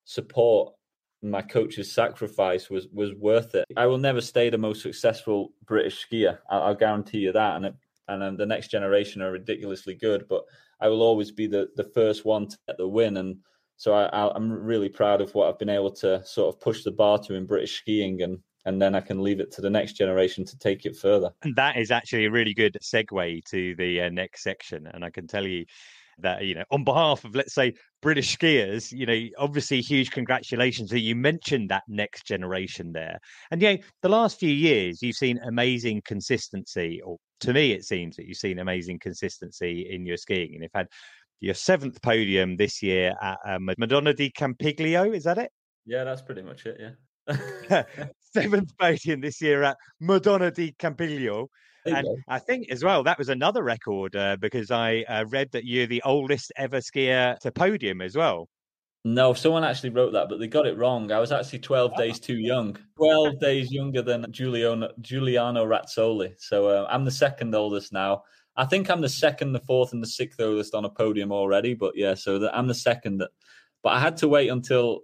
support 0.09 0.73
my 1.21 1.41
coach's 1.41 1.91
sacrifice 1.91 2.69
was 2.69 2.87
was 2.91 3.13
worth 3.13 3.53
it. 3.53 3.65
I 3.77 3.85
will 3.85 3.97
never 3.97 4.21
stay 4.21 4.49
the 4.49 4.57
most 4.57 4.81
successful 4.81 5.53
British 5.65 6.05
skier. 6.05 6.39
I'll, 6.49 6.63
I'll 6.63 6.75
guarantee 6.75 7.19
you 7.19 7.31
that. 7.33 7.57
And 7.57 7.65
it, 7.65 7.75
and 8.07 8.23
um, 8.23 8.37
the 8.37 8.45
next 8.45 8.69
generation 8.71 9.21
are 9.21 9.31
ridiculously 9.31 9.93
good, 9.93 10.25
but 10.27 10.43
I 10.79 10.87
will 10.87 11.03
always 11.03 11.31
be 11.31 11.45
the 11.45 11.67
the 11.75 11.83
first 11.83 12.25
one 12.25 12.47
to 12.47 12.57
get 12.67 12.77
the 12.77 12.87
win. 12.87 13.17
And 13.17 13.37
so 13.77 13.93
I, 13.93 14.35
I'm 14.35 14.51
really 14.51 14.89
proud 14.89 15.21
of 15.21 15.35
what 15.35 15.47
I've 15.47 15.59
been 15.59 15.69
able 15.69 15.91
to 15.97 16.25
sort 16.25 16.53
of 16.53 16.59
push 16.59 16.83
the 16.83 16.91
bar 16.91 17.19
to 17.19 17.35
in 17.35 17.45
British 17.45 17.77
skiing, 17.79 18.23
and 18.23 18.39
and 18.69 18.79
then 18.79 18.93
I 18.93 19.01
can 19.01 19.21
leave 19.21 19.39
it 19.39 19.51
to 19.53 19.61
the 19.61 19.69
next 19.69 19.93
generation 19.93 20.45
to 20.45 20.57
take 20.57 20.85
it 20.85 20.95
further. 20.95 21.31
And 21.41 21.55
that 21.55 21.75
is 21.75 21.89
actually 21.89 22.25
a 22.25 22.31
really 22.31 22.53
good 22.53 22.77
segue 22.81 23.43
to 23.45 23.75
the 23.75 24.01
uh, 24.01 24.09
next 24.09 24.43
section. 24.43 24.87
And 24.93 25.03
I 25.03 25.09
can 25.09 25.25
tell 25.25 25.45
you 25.45 25.65
that 26.19 26.43
you 26.43 26.53
know 26.53 26.65
on 26.69 26.83
behalf 26.83 27.23
of 27.23 27.33
let's 27.33 27.53
say 27.53 27.73
british 28.01 28.37
skiers 28.37 28.91
you 28.91 29.05
know 29.05 29.17
obviously 29.37 29.79
huge 29.79 30.11
congratulations 30.11 30.89
that 30.89 30.99
you 30.99 31.15
mentioned 31.15 31.69
that 31.69 31.83
next 31.87 32.25
generation 32.25 32.91
there 32.91 33.17
and 33.51 33.61
you 33.61 33.69
know, 33.69 33.77
the 34.01 34.09
last 34.09 34.37
few 34.37 34.51
years 34.51 35.01
you've 35.01 35.15
seen 35.15 35.39
amazing 35.45 36.01
consistency 36.03 37.01
or 37.05 37.15
to 37.39 37.53
me 37.53 37.71
it 37.71 37.85
seems 37.85 38.17
that 38.17 38.25
you've 38.25 38.35
seen 38.37 38.59
amazing 38.59 38.99
consistency 38.99 39.87
in 39.89 40.05
your 40.05 40.17
skiing 40.17 40.55
and 40.55 40.63
you've 40.63 40.71
had 40.75 40.87
your 41.39 41.53
seventh 41.53 42.01
podium 42.01 42.57
this 42.57 42.83
year 42.83 43.15
at 43.21 43.37
um, 43.45 43.69
madonna 43.77 44.13
di 44.13 44.29
campiglio 44.29 45.15
is 45.15 45.23
that 45.23 45.37
it 45.37 45.51
yeah 45.85 46.03
that's 46.03 46.21
pretty 46.21 46.41
much 46.41 46.65
it 46.65 46.77
yeah 46.81 46.91
seventh 48.33 48.77
podium 48.77 49.21
this 49.21 49.41
year 49.41 49.63
at 49.63 49.77
madonna 49.99 50.51
di 50.51 50.73
campiglio 50.79 51.47
and 51.85 52.07
I 52.27 52.39
think 52.39 52.69
as 52.69 52.83
well 52.83 53.03
that 53.03 53.17
was 53.17 53.29
another 53.29 53.63
record 53.63 54.15
uh, 54.15 54.37
because 54.39 54.71
I 54.71 55.03
uh, 55.07 55.25
read 55.29 55.51
that 55.51 55.65
you're 55.65 55.87
the 55.87 56.01
oldest 56.03 56.51
ever 56.57 56.77
skier 56.77 57.37
to 57.39 57.51
podium 57.51 58.01
as 58.01 58.15
well. 58.15 58.49
No, 59.05 59.33
someone 59.33 59.63
actually 59.63 59.91
wrote 59.91 60.11
that, 60.11 60.27
but 60.27 60.39
they 60.39 60.47
got 60.47 60.67
it 60.67 60.77
wrong. 60.77 61.11
I 61.11 61.19
was 61.19 61.31
actually 61.31 61.59
12 61.59 61.95
days 61.95 62.19
too 62.19 62.37
young. 62.37 62.77
12 62.97 63.39
days 63.39 63.71
younger 63.71 64.01
than 64.01 64.29
Giuliano, 64.29 64.89
Giuliano 64.99 65.65
Razzoli. 65.65 66.33
So 66.37 66.67
uh, 66.67 66.87
I'm 66.89 67.05
the 67.05 67.11
second 67.11 67.55
oldest 67.55 67.93
now. 67.93 68.23
I 68.57 68.65
think 68.65 68.89
I'm 68.89 68.99
the 68.99 69.07
second, 69.07 69.53
the 69.53 69.61
fourth, 69.61 69.93
and 69.93 70.03
the 70.03 70.07
sixth 70.07 70.41
oldest 70.41 70.75
on 70.75 70.83
a 70.83 70.89
podium 70.89 71.31
already. 71.31 71.75
But 71.75 71.95
yeah, 71.95 72.13
so 72.13 72.39
the, 72.39 72.55
I'm 72.55 72.67
the 72.67 72.75
second. 72.75 73.19
That, 73.19 73.29
but 73.83 73.93
I 73.93 74.01
had 74.01 74.17
to 74.17 74.27
wait 74.27 74.49
until 74.49 75.03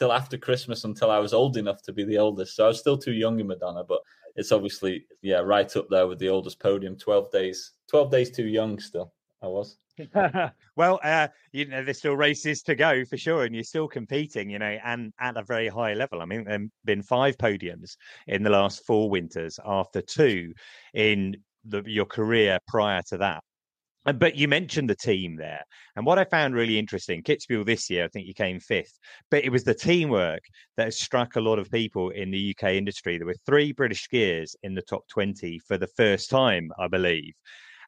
until 0.00 0.12
after 0.14 0.38
Christmas 0.38 0.84
until 0.84 1.10
I 1.10 1.18
was 1.18 1.34
old 1.34 1.58
enough 1.58 1.82
to 1.82 1.92
be 1.92 2.04
the 2.04 2.16
oldest. 2.16 2.56
So 2.56 2.64
I 2.64 2.68
was 2.68 2.78
still 2.78 2.96
too 2.96 3.12
young 3.12 3.38
in 3.38 3.46
Madonna, 3.46 3.84
but 3.84 4.00
it's 4.34 4.52
obviously 4.52 5.04
yeah 5.20 5.40
right 5.40 5.74
up 5.76 5.88
there 5.90 6.06
with 6.06 6.18
the 6.18 6.28
oldest 6.28 6.58
podium. 6.58 6.96
Twelve 6.96 7.30
days, 7.30 7.72
twelve 7.86 8.10
days 8.10 8.30
too 8.30 8.46
young 8.46 8.78
still. 8.78 9.12
I 9.42 9.48
was. 9.48 9.76
well, 10.76 11.00
uh, 11.04 11.28
you 11.52 11.66
know, 11.66 11.84
there's 11.84 11.98
still 11.98 12.16
races 12.16 12.62
to 12.62 12.74
go 12.74 13.04
for 13.04 13.18
sure, 13.18 13.44
and 13.44 13.54
you're 13.54 13.64
still 13.64 13.88
competing, 13.88 14.48
you 14.48 14.58
know, 14.58 14.78
and 14.82 15.12
at 15.20 15.36
a 15.36 15.42
very 15.42 15.68
high 15.68 15.92
level. 15.92 16.22
I 16.22 16.24
mean, 16.24 16.44
there 16.44 16.58
have 16.58 16.68
been 16.86 17.02
five 17.02 17.36
podiums 17.36 17.96
in 18.26 18.42
the 18.42 18.50
last 18.50 18.86
four 18.86 19.10
winters 19.10 19.58
after 19.66 20.00
two 20.00 20.54
in 20.94 21.36
the, 21.66 21.82
your 21.84 22.06
career 22.06 22.58
prior 22.66 23.02
to 23.08 23.18
that. 23.18 23.44
But 24.04 24.34
you 24.34 24.48
mentioned 24.48 24.88
the 24.88 24.94
team 24.94 25.36
there. 25.36 25.62
And 25.94 26.06
what 26.06 26.18
I 26.18 26.24
found 26.24 26.54
really 26.54 26.78
interesting, 26.78 27.22
Kitzbühel 27.22 27.66
this 27.66 27.90
year, 27.90 28.04
I 28.04 28.08
think 28.08 28.26
you 28.26 28.32
came 28.32 28.58
fifth, 28.58 28.98
but 29.30 29.44
it 29.44 29.50
was 29.50 29.64
the 29.64 29.74
teamwork 29.74 30.42
that 30.78 30.94
struck 30.94 31.36
a 31.36 31.40
lot 31.40 31.58
of 31.58 31.70
people 31.70 32.08
in 32.10 32.30
the 32.30 32.54
UK 32.56 32.72
industry. 32.72 33.18
There 33.18 33.26
were 33.26 33.34
three 33.44 33.72
British 33.72 34.08
skiers 34.08 34.54
in 34.62 34.74
the 34.74 34.82
top 34.82 35.06
20 35.08 35.58
for 35.58 35.76
the 35.76 35.86
first 35.86 36.30
time, 36.30 36.70
I 36.78 36.88
believe. 36.88 37.34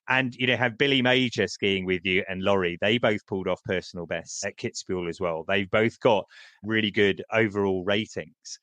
And 0.09 0.35
you 0.35 0.47
know, 0.47 0.57
have 0.57 0.77
Billy 0.77 1.01
Major 1.01 1.47
skiing 1.47 1.87
with 1.87 2.05
you 2.05 2.25
and 2.29 2.43
Laurie. 2.43 2.77
They 2.81 2.99
both 2.99 3.25
pulled 3.27 3.49
off 3.49 3.63
personal 3.65 4.05
bests 4.05 4.45
at 4.45 4.59
Kitzbühel 4.59 5.09
as 5.09 5.21
well. 5.21 5.45
They've 5.49 5.71
both 5.71 5.99
got 6.01 6.27
really 6.63 6.91
good 6.91 7.23
overall 7.33 7.85
ratings. 7.85 8.59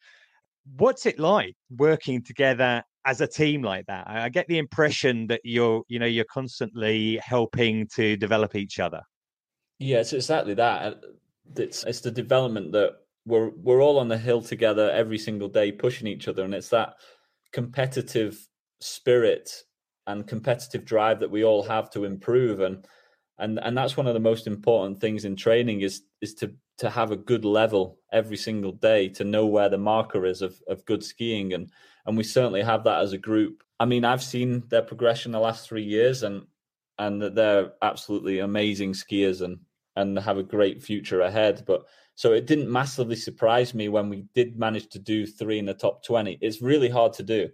What's 0.78 1.08
it 1.08 1.18
like 1.18 1.56
working 1.76 2.22
together 2.22 2.84
as 3.10 3.22
a 3.22 3.28
team 3.28 3.64
like 3.64 3.88
that? 3.88 4.08
I 4.08 4.30
get 4.30 4.48
the 4.48 4.60
impression 4.60 5.26
that 5.28 5.42
you're, 5.44 5.84
you 5.88 5.98
know, 5.98 6.06
you're 6.06 6.26
constantly 6.26 7.18
helping 7.18 7.88
to 7.96 8.16
develop 8.16 8.56
each 8.56 8.80
other. 8.80 9.02
Yeah, 9.80 9.98
it's 9.98 10.14
exactly 10.14 10.54
that. 10.56 11.04
It's 11.56 11.84
it's 11.86 12.02
the 12.02 12.12
development 12.12 12.72
that 12.74 12.98
we're 13.26 13.50
we're 13.56 13.82
all 13.82 13.98
on 13.98 14.10
the 14.10 14.18
hill 14.18 14.42
together 14.42 14.92
every 14.92 15.18
single 15.18 15.48
day, 15.48 15.72
pushing 15.72 16.08
each 16.08 16.28
other, 16.28 16.44
and 16.44 16.54
it's 16.54 16.70
that 16.70 16.96
competitive 17.52 18.48
spirit 18.80 19.50
and 20.06 20.28
competitive 20.28 20.86
drive 20.86 21.20
that 21.20 21.32
we 21.32 21.44
all 21.44 21.64
have 21.64 21.90
to 21.92 22.06
improve 22.06 22.60
and 22.62 22.86
and 23.40 23.60
and 23.60 23.78
that's 23.78 23.98
one 23.98 24.08
of 24.08 24.14
the 24.14 24.20
most 24.20 24.48
important 24.48 25.00
things 25.00 25.26
in 25.26 25.36
training 25.36 25.82
is 25.82 26.04
is 26.22 26.34
to 26.36 26.54
to 26.78 26.90
have 26.90 27.12
a 27.12 27.18
good 27.18 27.44
level 27.44 28.00
every 28.12 28.38
single 28.38 28.72
day 28.72 29.10
to 29.10 29.24
know 29.24 29.46
where 29.46 29.70
the 29.70 29.78
marker 29.78 30.26
is 30.26 30.42
of 30.42 30.62
of 30.68 30.86
good 30.86 31.04
skiing 31.04 31.54
and 31.54 31.70
and 32.06 32.18
we 32.18 32.24
certainly 32.24 32.62
have 32.62 32.84
that 32.84 33.02
as 33.02 33.14
a 33.14 33.18
group 33.18 33.64
i 33.80 33.86
mean 33.86 34.06
i've 34.06 34.24
seen 34.24 34.64
their 34.70 34.82
progression 34.82 35.32
the 35.32 35.40
last 35.40 35.68
3 35.68 35.84
years 35.84 36.24
and 36.24 36.46
and 36.98 37.22
they're 37.22 37.72
absolutely 37.82 38.40
amazing 38.40 38.94
skiers 38.94 39.42
and 39.42 39.60
and 39.96 40.18
have 40.20 40.38
a 40.38 40.44
great 40.44 40.82
future 40.82 41.22
ahead 41.22 41.64
but 41.66 41.84
so 42.16 42.34
it 42.34 42.48
didn't 42.48 42.70
massively 42.70 43.16
surprise 43.16 43.74
me 43.74 43.88
when 43.88 44.10
we 44.10 44.26
did 44.36 44.60
manage 44.60 44.90
to 44.90 45.00
do 45.00 45.26
3 45.26 45.60
in 45.60 45.66
the 45.66 45.74
top 45.74 46.04
20 46.04 46.38
it's 46.42 46.62
really 46.62 46.90
hard 46.90 47.14
to 47.14 47.24
do 47.24 47.50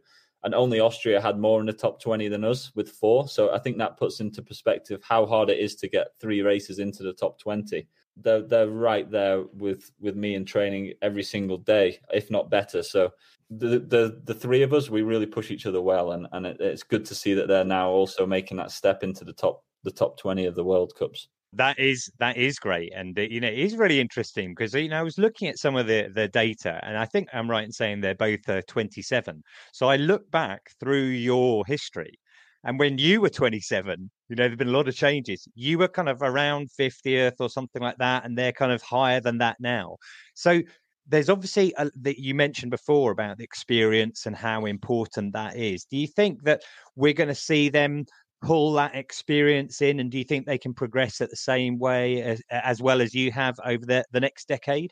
and 0.45 0.53
only 0.53 0.79
Austria 0.79 1.19
had 1.19 1.39
more 1.39 1.59
in 1.59 1.65
the 1.65 1.73
top 1.73 1.99
20 1.99 2.27
than 2.27 2.45
us 2.45 2.71
with 2.75 2.91
four. 2.91 3.27
So 3.27 3.51
I 3.51 3.57
think 3.57 3.79
that 3.79 3.97
puts 3.97 4.19
into 4.19 4.43
perspective 4.43 5.01
how 5.03 5.25
hard 5.25 5.49
it 5.49 5.57
is 5.57 5.75
to 5.77 5.89
get 5.89 6.09
three 6.21 6.43
races 6.43 6.77
into 6.77 7.01
the 7.01 7.13
top 7.13 7.39
20. 7.39 7.87
They're, 8.17 8.43
they're 8.43 8.69
right 8.69 9.09
there 9.09 9.43
with, 9.53 9.91
with 9.99 10.15
me 10.15 10.35
in 10.35 10.45
training 10.45 10.93
every 11.01 11.23
single 11.23 11.57
day, 11.57 11.99
if 12.13 12.29
not 12.29 12.51
better. 12.51 12.83
So 12.83 13.09
the, 13.49 13.79
the, 13.79 14.21
the 14.23 14.33
three 14.33 14.63
of 14.63 14.73
us, 14.73 14.89
we 14.89 15.01
really 15.01 15.25
push 15.25 15.51
each 15.51 15.65
other 15.65 15.81
well. 15.81 16.11
And, 16.13 16.27
and 16.31 16.45
it, 16.45 16.57
it's 16.59 16.83
good 16.83 17.05
to 17.05 17.15
see 17.15 17.33
that 17.33 17.47
they're 17.47 17.63
now 17.63 17.89
also 17.89 18.25
making 18.25 18.57
that 18.57 18.71
step 18.71 19.03
into 19.03 19.23
the 19.23 19.33
top, 19.33 19.63
the 19.83 19.91
top 19.91 20.17
20 20.17 20.45
of 20.45 20.55
the 20.55 20.63
World 20.63 20.93
Cups. 20.97 21.27
That 21.53 21.79
is 21.79 22.11
that 22.19 22.35
is 22.35 22.59
great 22.59 22.91
and 22.93 23.17
you 23.17 23.39
know 23.39 23.47
it 23.47 23.57
is 23.57 23.77
really 23.77 24.01
interesting 24.01 24.49
because 24.49 24.73
you 24.73 24.89
know 24.89 24.99
i 24.99 25.03
was 25.03 25.17
looking 25.17 25.47
at 25.47 25.57
some 25.57 25.77
of 25.77 25.87
the 25.87 26.09
the 26.13 26.27
data 26.27 26.81
and 26.83 26.97
i 26.97 27.05
think 27.05 27.29
i'm 27.31 27.49
right 27.49 27.63
in 27.63 27.71
saying 27.71 28.01
they're 28.01 28.13
both 28.13 28.49
uh, 28.49 28.61
27 28.67 29.41
so 29.71 29.87
i 29.87 29.95
look 29.95 30.29
back 30.31 30.59
through 30.81 31.05
your 31.05 31.63
history 31.65 32.19
and 32.65 32.77
when 32.77 32.97
you 32.97 33.21
were 33.21 33.29
27 33.29 34.11
you 34.29 34.35
know 34.35 34.47
there've 34.47 34.57
been 34.57 34.69
a 34.69 34.71
lot 34.71 34.87
of 34.87 34.95
changes. 34.95 35.47
You 35.55 35.77
were 35.77 35.87
kind 35.87 36.09
of 36.09 36.21
around 36.21 36.69
50th 36.79 37.35
or 37.39 37.49
something 37.49 37.81
like 37.81 37.97
that 37.97 38.25
and 38.25 38.37
they're 38.37 38.51
kind 38.51 38.71
of 38.71 38.81
higher 38.81 39.21
than 39.21 39.37
that 39.39 39.57
now. 39.59 39.97
So 40.33 40.61
there's 41.07 41.29
obviously 41.29 41.73
that 41.77 42.19
you 42.19 42.33
mentioned 42.33 42.71
before 42.71 43.11
about 43.11 43.37
the 43.37 43.43
experience 43.43 44.25
and 44.25 44.35
how 44.35 44.65
important 44.65 45.33
that 45.33 45.55
is. 45.55 45.85
Do 45.85 45.97
you 45.97 46.07
think 46.07 46.43
that 46.43 46.63
we're 46.95 47.13
going 47.13 47.29
to 47.29 47.35
see 47.35 47.69
them 47.69 48.05
pull 48.41 48.73
that 48.73 48.95
experience 48.95 49.81
in 49.81 49.99
and 49.99 50.11
do 50.11 50.17
you 50.17 50.23
think 50.23 50.45
they 50.45 50.57
can 50.57 50.73
progress 50.73 51.21
at 51.21 51.29
the 51.29 51.35
same 51.35 51.79
way 51.79 52.21
as, 52.21 52.41
as 52.49 52.81
well 52.81 53.01
as 53.01 53.13
you 53.13 53.31
have 53.31 53.59
over 53.65 53.85
the, 53.85 54.03
the 54.11 54.19
next 54.19 54.47
decade? 54.47 54.91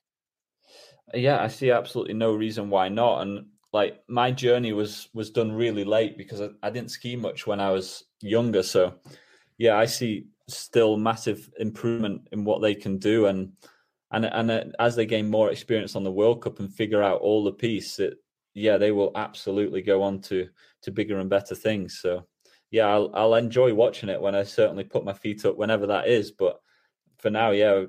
Yeah 1.14 1.44
i 1.44 1.48
see 1.48 1.70
absolutely 1.70 2.14
no 2.14 2.34
reason 2.34 2.70
why 2.70 2.90
not 2.90 3.22
and 3.22 3.46
like 3.74 4.02
my 4.08 4.32
journey 4.32 4.72
was 4.72 5.10
was 5.14 5.30
done 5.30 5.52
really 5.52 5.84
late 5.84 6.18
because 6.18 6.42
I, 6.42 6.50
I 6.64 6.70
didn't 6.70 6.92
ski 6.92 7.16
much 7.16 7.46
when 7.46 7.60
i 7.60 7.70
was 7.70 8.06
younger 8.22 8.64
so 8.64 8.96
yeah 9.58 9.78
i 9.78 9.86
see 9.86 10.28
still 10.48 10.98
massive 10.98 11.50
improvement 11.60 12.28
in 12.32 12.44
what 12.46 12.62
they 12.62 12.74
can 12.74 12.98
do 12.98 13.28
and 13.28 13.52
and 14.14 14.26
and 14.26 14.52
uh, 14.52 14.64
as 14.80 14.96
they 14.96 15.06
gain 15.06 15.30
more 15.30 15.52
experience 15.52 15.96
on 15.96 16.04
the 16.04 16.12
world 16.12 16.42
cup 16.42 16.60
and 16.60 16.74
figure 16.74 17.04
out 17.04 17.22
all 17.22 17.44
the 17.44 17.52
piste 17.52 18.00
it 18.00 18.18
yeah 18.54 18.78
they 18.78 18.92
will 18.92 19.12
absolutely 19.16 19.82
go 19.82 20.02
on 20.02 20.22
to 20.22 20.48
to 20.82 20.92
bigger 20.92 21.20
and 21.20 21.30
better 21.30 21.56
things 21.56 22.00
so 22.00 22.26
yeah, 22.74 22.88
I'll, 22.88 23.12
I'll 23.14 23.36
enjoy 23.36 23.72
watching 23.72 24.10
it 24.10 24.20
when 24.20 24.34
I 24.34 24.42
certainly 24.42 24.84
put 24.84 25.06
my 25.06 25.14
feet 25.14 25.46
up 25.46 25.58
whenever 25.58 25.86
that 25.86 26.08
is. 26.08 26.32
But 26.32 26.60
for 27.20 27.30
now, 27.30 27.52
yeah, 27.52 27.84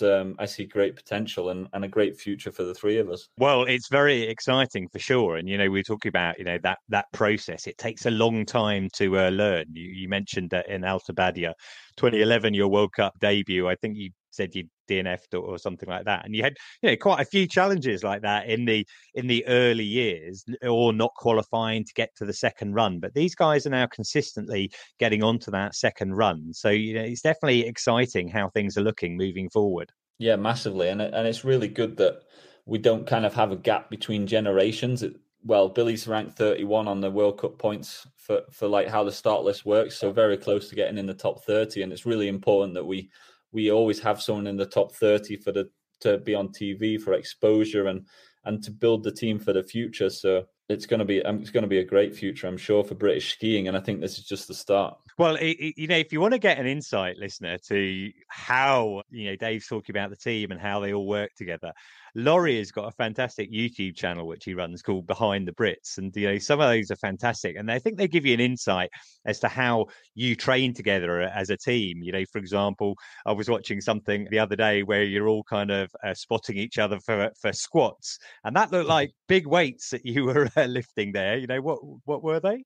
um, 0.00 0.36
I 0.38 0.46
see 0.46 0.64
great 0.64 0.96
potential 0.96 1.50
and, 1.50 1.68
and 1.74 1.84
a 1.84 1.88
great 1.88 2.16
future 2.18 2.50
for 2.50 2.62
the 2.62 2.72
three 2.72 2.96
of 2.96 3.10
us. 3.10 3.28
Well, 3.36 3.64
it's 3.64 3.88
very 3.88 4.22
exciting 4.22 4.88
for 4.88 4.98
sure, 4.98 5.36
and 5.36 5.46
you 5.46 5.58
know 5.58 5.68
we're 5.68 5.82
talking 5.82 6.08
about 6.08 6.38
you 6.38 6.46
know 6.46 6.56
that 6.62 6.78
that 6.88 7.04
process. 7.12 7.66
It 7.66 7.76
takes 7.76 8.06
a 8.06 8.10
long 8.10 8.46
time 8.46 8.88
to 8.94 9.18
uh, 9.18 9.28
learn. 9.28 9.66
You, 9.74 9.90
you 9.90 10.08
mentioned 10.08 10.48
that 10.48 10.66
in 10.70 10.82
Alta 10.82 11.12
Badia, 11.12 11.52
2011, 11.98 12.54
your 12.54 12.68
World 12.68 12.94
Cup 12.94 13.12
debut. 13.20 13.68
I 13.68 13.74
think 13.74 13.98
you 13.98 14.12
said 14.36 14.54
you 14.54 14.64
DNF'd 14.88 15.34
or, 15.34 15.40
or, 15.40 15.58
something 15.58 15.88
like 15.88 16.04
that. 16.04 16.24
And 16.24 16.34
you 16.34 16.42
had 16.42 16.56
you 16.82 16.90
know 16.90 16.96
quite 16.96 17.20
a 17.20 17.24
few 17.24 17.46
challenges 17.46 18.02
like 18.02 18.22
that 18.22 18.48
in 18.48 18.64
the 18.64 18.86
in 19.14 19.26
the 19.26 19.46
early 19.46 19.84
years, 19.84 20.44
or 20.62 20.92
not 20.92 21.12
qualifying 21.16 21.84
to 21.84 21.92
get 21.94 22.10
to 22.16 22.24
the 22.24 22.32
second 22.32 22.74
run. 22.74 23.00
But 23.00 23.14
these 23.14 23.34
guys 23.34 23.66
are 23.66 23.70
now 23.70 23.86
consistently 23.86 24.70
getting 24.98 25.22
onto 25.22 25.50
that 25.50 25.74
second 25.74 26.14
run. 26.14 26.52
So 26.52 26.70
you 26.70 26.94
know 26.94 27.02
it's 27.02 27.22
definitely 27.22 27.66
exciting 27.66 28.28
how 28.28 28.50
things 28.50 28.76
are 28.76 28.82
looking 28.82 29.16
moving 29.16 29.48
forward. 29.50 29.90
Yeah, 30.18 30.36
massively, 30.36 30.88
and 30.88 31.00
and 31.00 31.26
it's 31.26 31.44
really 31.44 31.68
good 31.68 31.96
that 31.98 32.22
we 32.64 32.78
don't 32.78 33.06
kind 33.06 33.24
of 33.24 33.34
have 33.34 33.52
a 33.52 33.56
gap 33.56 33.90
between 33.90 34.26
generations. 34.26 35.02
It, 35.02 35.16
well, 35.44 35.68
Billy's 35.68 36.08
ranked 36.08 36.36
31 36.36 36.88
on 36.88 37.00
the 37.00 37.10
World 37.10 37.38
Cup 37.38 37.58
points 37.58 38.06
for 38.16 38.42
for 38.50 38.66
like 38.66 38.88
how 38.88 39.04
the 39.04 39.12
start 39.12 39.44
list 39.44 39.64
works, 39.64 39.96
so 39.96 40.10
very 40.10 40.36
close 40.36 40.68
to 40.68 40.74
getting 40.74 40.98
in 40.98 41.06
the 41.06 41.14
top 41.14 41.44
30, 41.44 41.82
and 41.82 41.92
it's 41.92 42.06
really 42.06 42.28
important 42.28 42.74
that 42.74 42.84
we 42.84 43.10
we 43.52 43.70
always 43.70 44.00
have 44.00 44.22
someone 44.22 44.46
in 44.46 44.56
the 44.56 44.66
top 44.66 44.94
30 44.94 45.36
for 45.36 45.52
the 45.52 45.68
to 46.00 46.18
be 46.18 46.34
on 46.34 46.48
TV 46.48 47.00
for 47.00 47.14
exposure 47.14 47.86
and 47.86 48.06
and 48.44 48.62
to 48.62 48.70
build 48.70 49.02
the 49.02 49.10
team 49.10 49.38
for 49.38 49.52
the 49.52 49.62
future. 49.62 50.10
So 50.10 50.44
it's 50.68 50.86
going 50.86 50.98
to 50.98 51.04
be 51.04 51.22
um, 51.22 51.40
it's 51.40 51.50
going 51.50 51.62
to 51.62 51.68
be 51.68 51.78
a 51.78 51.84
great 51.84 52.14
future, 52.14 52.46
I'm 52.46 52.56
sure, 52.56 52.82
for 52.82 52.94
British 52.94 53.32
skiing. 53.32 53.68
And 53.68 53.76
I 53.76 53.80
think 53.80 54.00
this 54.00 54.18
is 54.18 54.24
just 54.24 54.48
the 54.48 54.54
start. 54.54 54.96
Well, 55.18 55.36
it, 55.36 55.74
you 55.76 55.86
know, 55.86 55.96
if 55.96 56.12
you 56.12 56.20
want 56.20 56.32
to 56.32 56.38
get 56.38 56.58
an 56.58 56.66
insight, 56.66 57.16
listener, 57.16 57.56
to 57.68 58.10
how 58.28 59.02
you 59.10 59.30
know 59.30 59.36
Dave's 59.36 59.66
talking 59.66 59.94
about 59.94 60.10
the 60.10 60.16
team 60.16 60.50
and 60.50 60.60
how 60.60 60.80
they 60.80 60.92
all 60.92 61.06
work 61.06 61.30
together, 61.36 61.72
Laurie 62.18 62.56
has 62.56 62.72
got 62.72 62.88
a 62.88 62.92
fantastic 62.92 63.52
YouTube 63.52 63.94
channel 63.94 64.26
which 64.26 64.46
he 64.46 64.54
runs 64.54 64.80
called 64.80 65.06
Behind 65.06 65.46
the 65.46 65.52
Brits, 65.52 65.98
and 65.98 66.16
you 66.16 66.26
know 66.26 66.38
some 66.38 66.60
of 66.60 66.68
those 66.68 66.90
are 66.90 66.96
fantastic, 66.96 67.56
and 67.56 67.70
I 67.70 67.78
think 67.78 67.98
they 67.98 68.08
give 68.08 68.24
you 68.24 68.32
an 68.32 68.40
insight 68.40 68.90
as 69.26 69.38
to 69.40 69.48
how 69.48 69.86
you 70.14 70.34
train 70.34 70.72
together 70.72 71.20
as 71.20 71.50
a 71.50 71.58
team. 71.58 72.02
You 72.02 72.12
know, 72.12 72.24
for 72.32 72.38
example, 72.38 72.94
I 73.26 73.32
was 73.32 73.50
watching 73.50 73.82
something 73.82 74.26
the 74.30 74.38
other 74.38 74.56
day 74.56 74.82
where 74.82 75.02
you're 75.02 75.28
all 75.28 75.44
kind 75.44 75.70
of 75.70 75.90
uh, 76.02 76.14
spotting 76.14 76.56
each 76.56 76.78
other 76.78 76.98
for 77.00 77.30
for 77.38 77.52
squats, 77.52 78.18
and 78.44 78.56
that 78.56 78.72
looked 78.72 78.84
mm-hmm. 78.84 78.92
like 78.92 79.12
big 79.28 79.46
weights 79.46 79.90
that 79.90 80.06
you 80.06 80.24
were 80.24 80.48
uh, 80.55 80.55
lifting 80.68 81.12
there. 81.12 81.36
You 81.36 81.46
know, 81.46 81.60
what 81.60 81.80
what 82.04 82.22
were 82.22 82.40
they? 82.40 82.64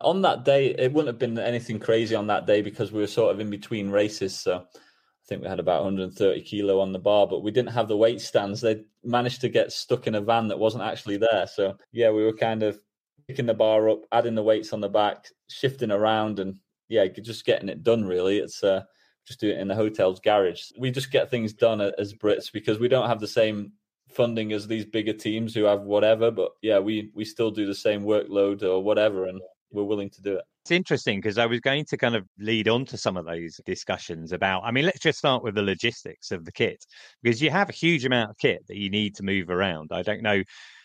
On 0.00 0.22
that 0.22 0.44
day, 0.44 0.74
it 0.78 0.92
wouldn't 0.92 1.12
have 1.12 1.18
been 1.18 1.38
anything 1.38 1.78
crazy 1.78 2.14
on 2.14 2.28
that 2.28 2.46
day 2.46 2.62
because 2.62 2.92
we 2.92 3.00
were 3.00 3.08
sort 3.08 3.34
of 3.34 3.40
in 3.40 3.50
between 3.50 3.90
races, 3.90 4.38
so 4.38 4.58
I 4.58 4.78
think 5.26 5.42
we 5.42 5.48
had 5.48 5.58
about 5.58 5.82
130 5.82 6.40
kilo 6.42 6.80
on 6.80 6.92
the 6.92 7.00
bar, 7.00 7.26
but 7.26 7.42
we 7.42 7.50
didn't 7.50 7.72
have 7.72 7.88
the 7.88 7.96
weight 7.96 8.20
stands. 8.20 8.60
They 8.60 8.84
managed 9.02 9.40
to 9.40 9.48
get 9.48 9.72
stuck 9.72 10.06
in 10.06 10.14
a 10.14 10.20
van 10.20 10.46
that 10.48 10.58
wasn't 10.58 10.84
actually 10.84 11.16
there. 11.16 11.48
So 11.48 11.76
yeah, 11.90 12.10
we 12.10 12.24
were 12.24 12.32
kind 12.32 12.62
of 12.62 12.80
picking 13.26 13.46
the 13.46 13.54
bar 13.54 13.88
up, 13.88 14.02
adding 14.12 14.36
the 14.36 14.42
weights 14.42 14.72
on 14.72 14.80
the 14.80 14.88
back, 14.88 15.26
shifting 15.48 15.90
around, 15.90 16.38
and 16.38 16.56
yeah, 16.88 17.06
just 17.08 17.44
getting 17.44 17.68
it 17.68 17.82
done. 17.82 18.04
Really, 18.04 18.38
it's 18.38 18.62
uh, 18.62 18.84
just 19.26 19.40
do 19.40 19.50
it 19.50 19.58
in 19.58 19.66
the 19.66 19.74
hotel's 19.74 20.20
garage. 20.20 20.70
We 20.78 20.92
just 20.92 21.10
get 21.10 21.28
things 21.28 21.52
done 21.52 21.80
as 21.80 22.14
Brits 22.14 22.52
because 22.52 22.78
we 22.78 22.88
don't 22.88 23.08
have 23.08 23.20
the 23.20 23.26
same 23.26 23.72
funding 24.08 24.52
as 24.52 24.66
these 24.66 24.84
bigger 24.84 25.12
teams 25.12 25.54
who 25.54 25.64
have 25.64 25.82
whatever. 25.82 26.30
But 26.30 26.52
yeah, 26.62 26.78
we 26.78 27.10
we 27.14 27.24
still 27.24 27.50
do 27.50 27.66
the 27.66 27.74
same 27.74 28.02
workload 28.02 28.62
or 28.62 28.82
whatever, 28.82 29.26
and 29.26 29.40
we're 29.70 29.84
willing 29.84 30.10
to 30.10 30.22
do 30.22 30.34
it. 30.36 30.44
It's 30.62 30.70
interesting 30.70 31.18
because 31.18 31.38
I 31.38 31.46
was 31.46 31.60
going 31.60 31.86
to 31.86 31.96
kind 31.96 32.14
of 32.14 32.26
lead 32.38 32.68
on 32.68 32.84
to 32.86 32.98
some 32.98 33.16
of 33.16 33.24
those 33.24 33.60
discussions 33.64 34.32
about. 34.32 34.62
I 34.64 34.70
mean, 34.70 34.84
let's 34.84 35.00
just 35.00 35.18
start 35.18 35.42
with 35.42 35.54
the 35.54 35.62
logistics 35.62 36.30
of 36.30 36.44
the 36.44 36.52
kit 36.52 36.84
because 37.22 37.40
you 37.40 37.50
have 37.50 37.70
a 37.70 37.72
huge 37.72 38.04
amount 38.04 38.30
of 38.30 38.38
kit 38.38 38.66
that 38.68 38.76
you 38.76 38.90
need 38.90 39.14
to 39.16 39.22
move 39.22 39.50
around. 39.50 39.90
I 39.92 40.02
don't 40.02 40.22
know 40.22 40.42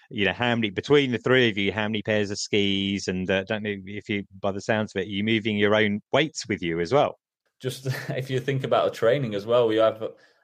you 0.09 0.25
know 0.25 0.33
how 0.33 0.53
many 0.53 0.69
between 0.69 1.11
the 1.11 1.17
three 1.17 1.49
of 1.49 1.57
you 1.57 1.71
how 1.71 1.87
many 1.87 2.01
pairs 2.01 2.29
of 2.29 2.37
skis 2.37 3.07
and 3.07 3.29
uh, 3.31 3.43
don't 3.45 3.63
know 3.63 3.75
if 3.85 4.07
you 4.07 4.23
by 4.39 4.51
the 4.51 4.61
sounds 4.61 4.93
of 4.93 5.01
it 5.01 5.07
you 5.07 5.23
moving 5.23 5.57
your 5.57 5.75
own 5.75 6.01
weights 6.11 6.47
with 6.47 6.61
you 6.61 6.79
as 6.79 6.93
well 6.93 7.17
just 7.59 7.87
if 8.09 8.29
you 8.29 8.39
think 8.39 8.63
about 8.63 8.85
the 8.85 8.95
training 8.95 9.33
as 9.33 9.45
well 9.45 9.67
we 9.67 9.77
have 9.77 10.03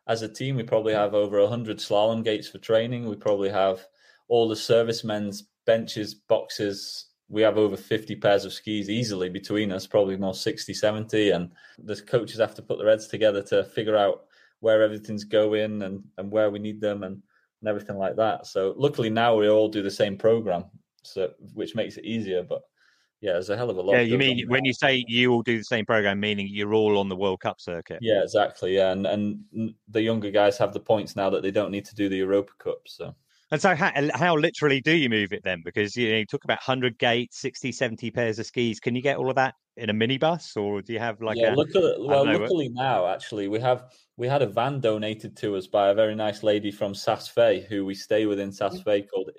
as 0.10 0.22
a 0.22 0.28
team 0.28 0.58
we 0.58 0.64
probably 0.64 0.94
have 0.94 1.14
over 1.14 1.40
100 1.40 1.78
slalom 1.78 2.24
gates 2.24 2.50
for 2.50 2.58
training 2.58 3.08
we 3.08 3.16
probably 3.16 3.50
have 3.50 3.86
all 4.28 4.50
the 4.50 4.56
servicemen's 4.56 5.44
benches 5.66 6.14
boxes 6.14 7.10
we 7.30 7.44
have 7.44 7.58
over 7.58 7.78
50 7.78 8.16
pairs 8.16 8.44
of 8.44 8.52
skis 8.52 8.90
easily 8.90 9.30
between 9.30 9.72
us, 9.72 9.86
probably 9.86 10.18
more 10.18 10.34
60, 10.34 10.74
70. 10.74 11.30
And 11.30 11.52
the 11.78 11.96
coaches 11.96 12.40
have 12.40 12.56
to 12.56 12.64
put 12.64 12.80
their 12.80 12.90
heads 12.90 13.08
together 13.08 13.44
to 13.44 13.64
figure 13.64 13.96
out 13.96 14.26
where 14.60 14.82
everything's 14.82 15.24
going 15.24 15.84
and, 15.84 16.04
and 16.18 16.32
where 16.32 16.50
we 16.50 16.60
need 16.60 16.82
them 16.82 17.04
and, 17.04 17.22
and 17.62 17.70
everything 17.70 17.98
like 17.98 18.16
that. 18.16 18.48
So 18.48 18.74
luckily 18.78 19.12
now 19.12 19.36
we 19.36 19.48
all 19.48 19.70
do 19.70 19.84
the 19.84 19.92
same 19.92 20.18
program, 20.18 20.66
so 21.04 21.30
which 21.54 21.76
makes 21.76 21.98
it 21.98 22.06
easier. 22.06 22.42
But 22.42 22.64
yeah, 23.22 23.34
there's 23.34 23.50
a 23.50 23.58
hell 23.58 23.70
of 23.70 23.78
a 23.78 23.82
lot. 23.82 23.94
Yeah, 23.94 24.02
you 24.02 24.18
mean 24.18 24.48
when 24.48 24.64
you 24.64 24.74
say 24.74 25.04
you 25.08 25.32
all 25.32 25.42
do 25.42 25.58
the 25.58 25.64
same 25.64 25.86
program, 25.86 26.20
meaning 26.20 26.48
you're 26.50 26.74
all 26.74 26.98
on 26.98 27.10
the 27.10 27.16
World 27.16 27.42
Cup 27.42 27.60
circuit? 27.60 28.00
Yeah, 28.02 28.24
exactly. 28.24 28.76
Yeah, 28.76 28.92
and 28.92 29.06
and 29.06 29.74
the 29.90 30.02
younger 30.02 30.32
guys 30.32 30.58
have 30.58 30.74
the 30.74 30.80
points 30.80 31.16
now 31.16 31.30
that 31.30 31.44
they 31.44 31.52
don't 31.52 31.72
need 31.72 31.86
to 31.86 31.96
do 31.96 32.08
the 32.08 32.18
Europa 32.18 32.54
Cup. 32.60 32.80
So 32.86 33.14
And 33.52 33.62
so, 33.62 33.76
how, 33.76 33.92
how 34.14 34.38
literally 34.38 34.80
do 34.80 34.96
you 34.96 35.10
move 35.10 35.34
it 35.34 35.44
then? 35.44 35.62
Because 35.66 35.98
you, 35.98 36.12
know, 36.12 36.18
you 36.18 36.26
talk 36.26 36.44
about 36.44 36.60
100 36.60 36.98
gates, 36.98 37.40
60, 37.40 37.72
70 37.72 38.12
pairs 38.12 38.40
of 38.40 38.46
skis. 38.46 38.80
Can 38.80 38.96
you 38.96 39.02
get 39.02 39.18
all 39.18 39.30
of 39.30 39.36
that 39.36 39.56
in 39.76 39.90
a 39.90 39.94
minibus, 39.94 40.56
or 40.56 40.82
do 40.82 40.94
you 40.94 41.00
have 41.00 41.20
like 41.20 41.38
yeah, 41.38 41.54
a? 41.54 41.56
Luckily, 41.56 41.96
well, 42.00 42.26
know, 42.26 42.38
luckily 42.38 42.70
now, 42.70 43.08
actually, 43.08 43.48
we 43.48 43.60
have 43.60 43.92
we 44.18 44.28
had 44.28 44.42
a 44.42 44.48
van 44.48 44.80
donated 44.80 45.36
to 45.38 45.58
us 45.58 45.68
by 45.68 45.90
a 45.90 45.94
very 45.94 46.16
nice 46.16 46.44
lady 46.44 46.72
from 46.72 46.94
Saas-Fee, 46.94 47.66
who 47.68 47.86
we 47.86 47.96
stay 47.96 48.26
with 48.26 48.40
in 48.40 48.52
Saas-Fee 48.52 49.08
called 49.14 49.32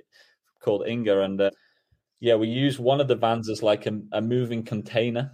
called 0.61 0.87
Inga, 0.87 1.21
and 1.21 1.41
uh, 1.41 1.51
yeah, 2.21 2.35
we 2.35 2.49
use 2.49 2.79
one 2.79 3.01
of 3.01 3.09
the 3.09 3.17
vans 3.17 3.49
as 3.49 3.63
like 3.63 3.87
a, 3.87 3.99
a 4.13 4.21
moving 4.21 4.63
container 4.63 5.33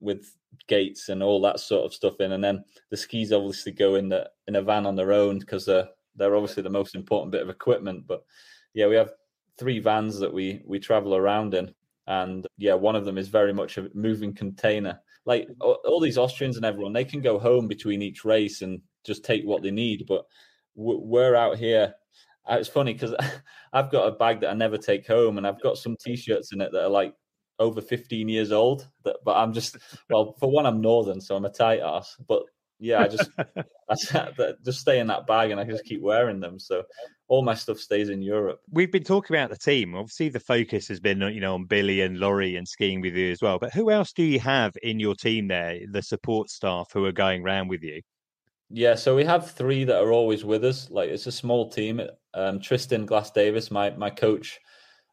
with 0.00 0.32
gates 0.68 1.08
and 1.08 1.22
all 1.22 1.40
that 1.42 1.60
sort 1.60 1.84
of 1.84 1.92
stuff 1.92 2.20
in, 2.20 2.32
and 2.32 2.42
then 2.42 2.64
the 2.90 2.96
skis 2.96 3.32
obviously 3.32 3.72
go 3.72 3.96
in 3.96 4.08
the 4.08 4.30
in 4.46 4.56
a 4.56 4.62
van 4.62 4.86
on 4.86 4.96
their 4.96 5.12
own 5.12 5.38
because 5.38 5.66
they're 5.66 5.88
they're 6.16 6.36
obviously 6.36 6.62
the 6.62 6.70
most 6.70 6.94
important 6.94 7.32
bit 7.32 7.42
of 7.42 7.50
equipment. 7.50 8.06
But 8.06 8.24
yeah, 8.74 8.86
we 8.86 8.96
have 8.96 9.12
three 9.58 9.80
vans 9.80 10.18
that 10.20 10.32
we 10.32 10.62
we 10.64 10.78
travel 10.78 11.16
around 11.16 11.54
in, 11.54 11.74
and 12.06 12.46
yeah, 12.56 12.74
one 12.74 12.96
of 12.96 13.04
them 13.04 13.18
is 13.18 13.28
very 13.28 13.52
much 13.52 13.76
a 13.78 13.88
moving 13.94 14.32
container. 14.32 15.00
Like 15.26 15.48
mm. 15.48 15.56
all, 15.60 15.78
all 15.84 16.00
these 16.00 16.18
Austrians 16.18 16.56
and 16.56 16.64
everyone, 16.64 16.92
they 16.92 17.04
can 17.04 17.20
go 17.20 17.38
home 17.38 17.66
between 17.66 18.02
each 18.02 18.24
race 18.24 18.62
and 18.62 18.80
just 19.04 19.24
take 19.24 19.44
what 19.44 19.62
they 19.62 19.70
need, 19.70 20.04
but 20.06 20.24
we're 20.74 21.34
out 21.34 21.58
here. 21.58 21.94
Uh, 22.48 22.56
it's 22.56 22.68
funny 22.68 22.92
because 22.92 23.14
I've 23.72 23.90
got 23.90 24.08
a 24.08 24.12
bag 24.12 24.40
that 24.40 24.50
I 24.50 24.54
never 24.54 24.78
take 24.78 25.06
home, 25.06 25.38
and 25.38 25.46
I've 25.46 25.62
got 25.62 25.78
some 25.78 25.96
t-shirts 26.02 26.52
in 26.52 26.60
it 26.60 26.72
that 26.72 26.84
are 26.84 26.90
like 26.90 27.14
over 27.58 27.80
15 27.80 28.28
years 28.28 28.52
old. 28.52 28.88
That, 29.04 29.16
but 29.24 29.36
I'm 29.36 29.52
just 29.52 29.76
well, 30.10 30.34
for 30.38 30.50
one, 30.50 30.66
I'm 30.66 30.80
northern, 30.80 31.20
so 31.20 31.36
I'm 31.36 31.44
a 31.44 31.50
tight 31.50 31.80
ass. 31.80 32.16
But 32.26 32.42
yeah, 32.78 33.00
I 33.00 33.08
just 33.08 33.30
I 33.38 34.54
just 34.64 34.80
stay 34.80 34.98
in 34.98 35.06
that 35.08 35.26
bag, 35.26 35.50
and 35.50 35.60
I 35.60 35.64
just 35.64 35.84
keep 35.84 36.00
wearing 36.00 36.40
them. 36.40 36.58
So 36.58 36.82
all 37.28 37.44
my 37.44 37.54
stuff 37.54 37.78
stays 37.78 38.08
in 38.08 38.22
Europe. 38.22 38.60
We've 38.70 38.90
been 38.90 39.04
talking 39.04 39.36
about 39.36 39.50
the 39.50 39.56
team. 39.56 39.94
Obviously, 39.94 40.30
the 40.30 40.40
focus 40.40 40.88
has 40.88 40.98
been 40.98 41.20
you 41.20 41.40
know 41.40 41.54
on 41.54 41.66
Billy 41.66 42.00
and 42.00 42.18
Laurie 42.18 42.56
and 42.56 42.66
skiing 42.66 43.00
with 43.00 43.14
you 43.14 43.30
as 43.30 43.42
well. 43.42 43.58
But 43.58 43.74
who 43.74 43.90
else 43.90 44.12
do 44.12 44.24
you 44.24 44.40
have 44.40 44.74
in 44.82 44.98
your 44.98 45.14
team 45.14 45.48
there? 45.48 45.80
The 45.90 46.02
support 46.02 46.50
staff 46.50 46.88
who 46.92 47.04
are 47.04 47.12
going 47.12 47.42
around 47.42 47.68
with 47.68 47.82
you. 47.82 48.00
Yeah, 48.72 48.94
so 48.94 49.16
we 49.16 49.24
have 49.24 49.50
three 49.50 49.82
that 49.84 50.00
are 50.00 50.12
always 50.12 50.44
with 50.44 50.64
us. 50.64 50.88
Like 50.90 51.10
it's 51.10 51.26
a 51.26 51.32
small 51.32 51.68
team. 51.68 52.00
Um, 52.34 52.60
Tristan 52.60 53.06
Glasse-Davies, 53.06 53.70
my 53.70 53.90
my 53.90 54.10
coach, 54.10 54.60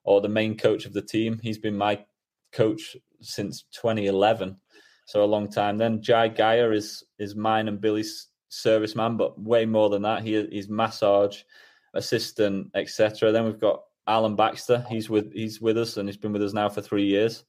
or 0.03 0.21
the 0.21 0.29
main 0.29 0.57
coach 0.57 0.85
of 0.85 0.93
the 0.93 1.01
team, 1.01 1.39
he's 1.41 1.57
been 1.57 1.77
my 1.77 2.03
coach 2.51 2.95
since 3.21 3.65
2011, 3.73 4.55
so 5.05 5.23
a 5.23 5.25
long 5.25 5.49
time. 5.49 5.77
Then 5.77 6.01
Jai 6.01 6.27
Geyer 6.27 6.73
is 6.73 7.03
is 7.19 7.35
mine 7.35 7.67
and 7.67 7.81
Billy's 7.81 8.27
serviceman, 8.51 9.17
but 9.17 9.39
way 9.39 9.65
more 9.65 9.89
than 9.89 10.03
that. 10.03 10.23
He 10.23 10.45
he's 10.51 10.69
massage 10.69 11.41
assistant, 11.93 12.69
etc. 12.75 13.31
Then 13.31 13.45
we've 13.45 13.59
got 13.59 13.81
Alain 14.07 14.35
Baxter. 14.35 14.85
He's 14.89 15.09
with 15.09 15.31
he's 15.33 15.61
with 15.61 15.77
us 15.77 15.97
and 15.97 16.07
he's 16.07 16.17
been 16.17 16.33
with 16.33 16.43
us 16.43 16.53
now 16.53 16.69
for 16.69 16.81
three 16.81 17.05
years. 17.05 17.43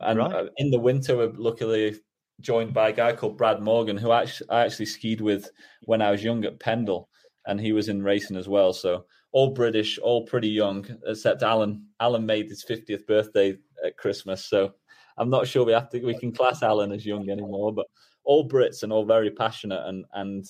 And 0.00 0.18
right. 0.18 0.32
Uh, 0.32 0.46
in 0.56 0.70
the 0.70 0.80
winter, 0.80 1.16
we're 1.16 1.32
luckily 1.36 1.96
joined 2.40 2.74
by 2.74 2.88
a 2.88 2.92
guy 2.92 3.12
called 3.12 3.36
Brad 3.38 3.60
Morgan, 3.60 3.96
who 3.96 4.10
I 4.10 4.22
actually, 4.22 4.50
I 4.50 4.64
actually 4.64 4.86
skied 4.86 5.20
with 5.20 5.50
when 5.84 6.02
I 6.02 6.10
was 6.10 6.24
young 6.24 6.44
at 6.44 6.58
Pendle, 6.58 7.08
and 7.46 7.60
he 7.60 7.72
was 7.72 7.88
in 7.88 8.02
racing 8.02 8.36
as 8.36 8.48
well. 8.48 8.72
So 8.72 9.04
all 9.32 9.50
British, 9.50 9.98
all 9.98 10.24
pretty 10.24 10.48
young, 10.48 10.86
except 11.06 11.42
Alain. 11.42 11.84
Alain 12.00 12.24
made 12.26 12.48
his 12.48 12.64
50th 12.64 13.06
birthday 13.06 13.56
at 13.84 13.96
Christmas, 13.96 14.44
so 14.44 14.74
I'm 15.16 15.30
not 15.30 15.46
sure 15.46 15.64
we 15.64 15.72
have 15.72 15.90
to 15.90 16.04
we 16.04 16.18
can 16.18 16.32
class 16.32 16.62
Alain 16.62 16.92
as 16.92 17.06
young 17.06 17.28
anymore. 17.30 17.72
But 17.72 17.86
all 18.24 18.48
Brits 18.48 18.82
and 18.82 18.92
all 18.92 19.04
very 19.04 19.30
passionate, 19.30 19.82
and 19.86 20.04
and 20.14 20.44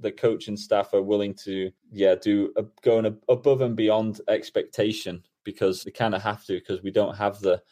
the 0.00 0.12
coaching 0.12 0.56
staff 0.56 0.92
are 0.92 1.02
willing 1.02 1.34
to 1.44 1.70
yeah 1.92 2.14
do 2.14 2.52
a, 2.56 2.64
going 2.82 3.06
above 3.28 3.60
and 3.60 3.76
beyond 3.76 4.20
expectation 4.28 5.22
because 5.44 5.84
they 5.84 5.90
kind 5.90 6.14
of 6.14 6.22
have 6.22 6.44
to 6.44 6.54
because 6.54 6.82
we 6.82 6.90
don't 6.90 7.16
have 7.16 7.38
the 7.40 7.62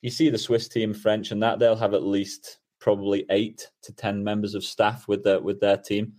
you 0.00 0.10
see 0.10 0.30
the 0.30 0.38
Swiss 0.38 0.68
team 0.68 0.94
French 0.94 1.30
and 1.30 1.42
that 1.42 1.58
they'll 1.58 1.76
have 1.76 1.94
at 1.94 2.04
least 2.04 2.58
probably 2.78 3.24
eight 3.30 3.70
to 3.82 3.92
ten 3.92 4.22
members 4.22 4.54
of 4.54 4.64
staff 4.64 5.08
with 5.08 5.24
their 5.24 5.40
with 5.40 5.60
their 5.60 5.76
team 5.76 6.12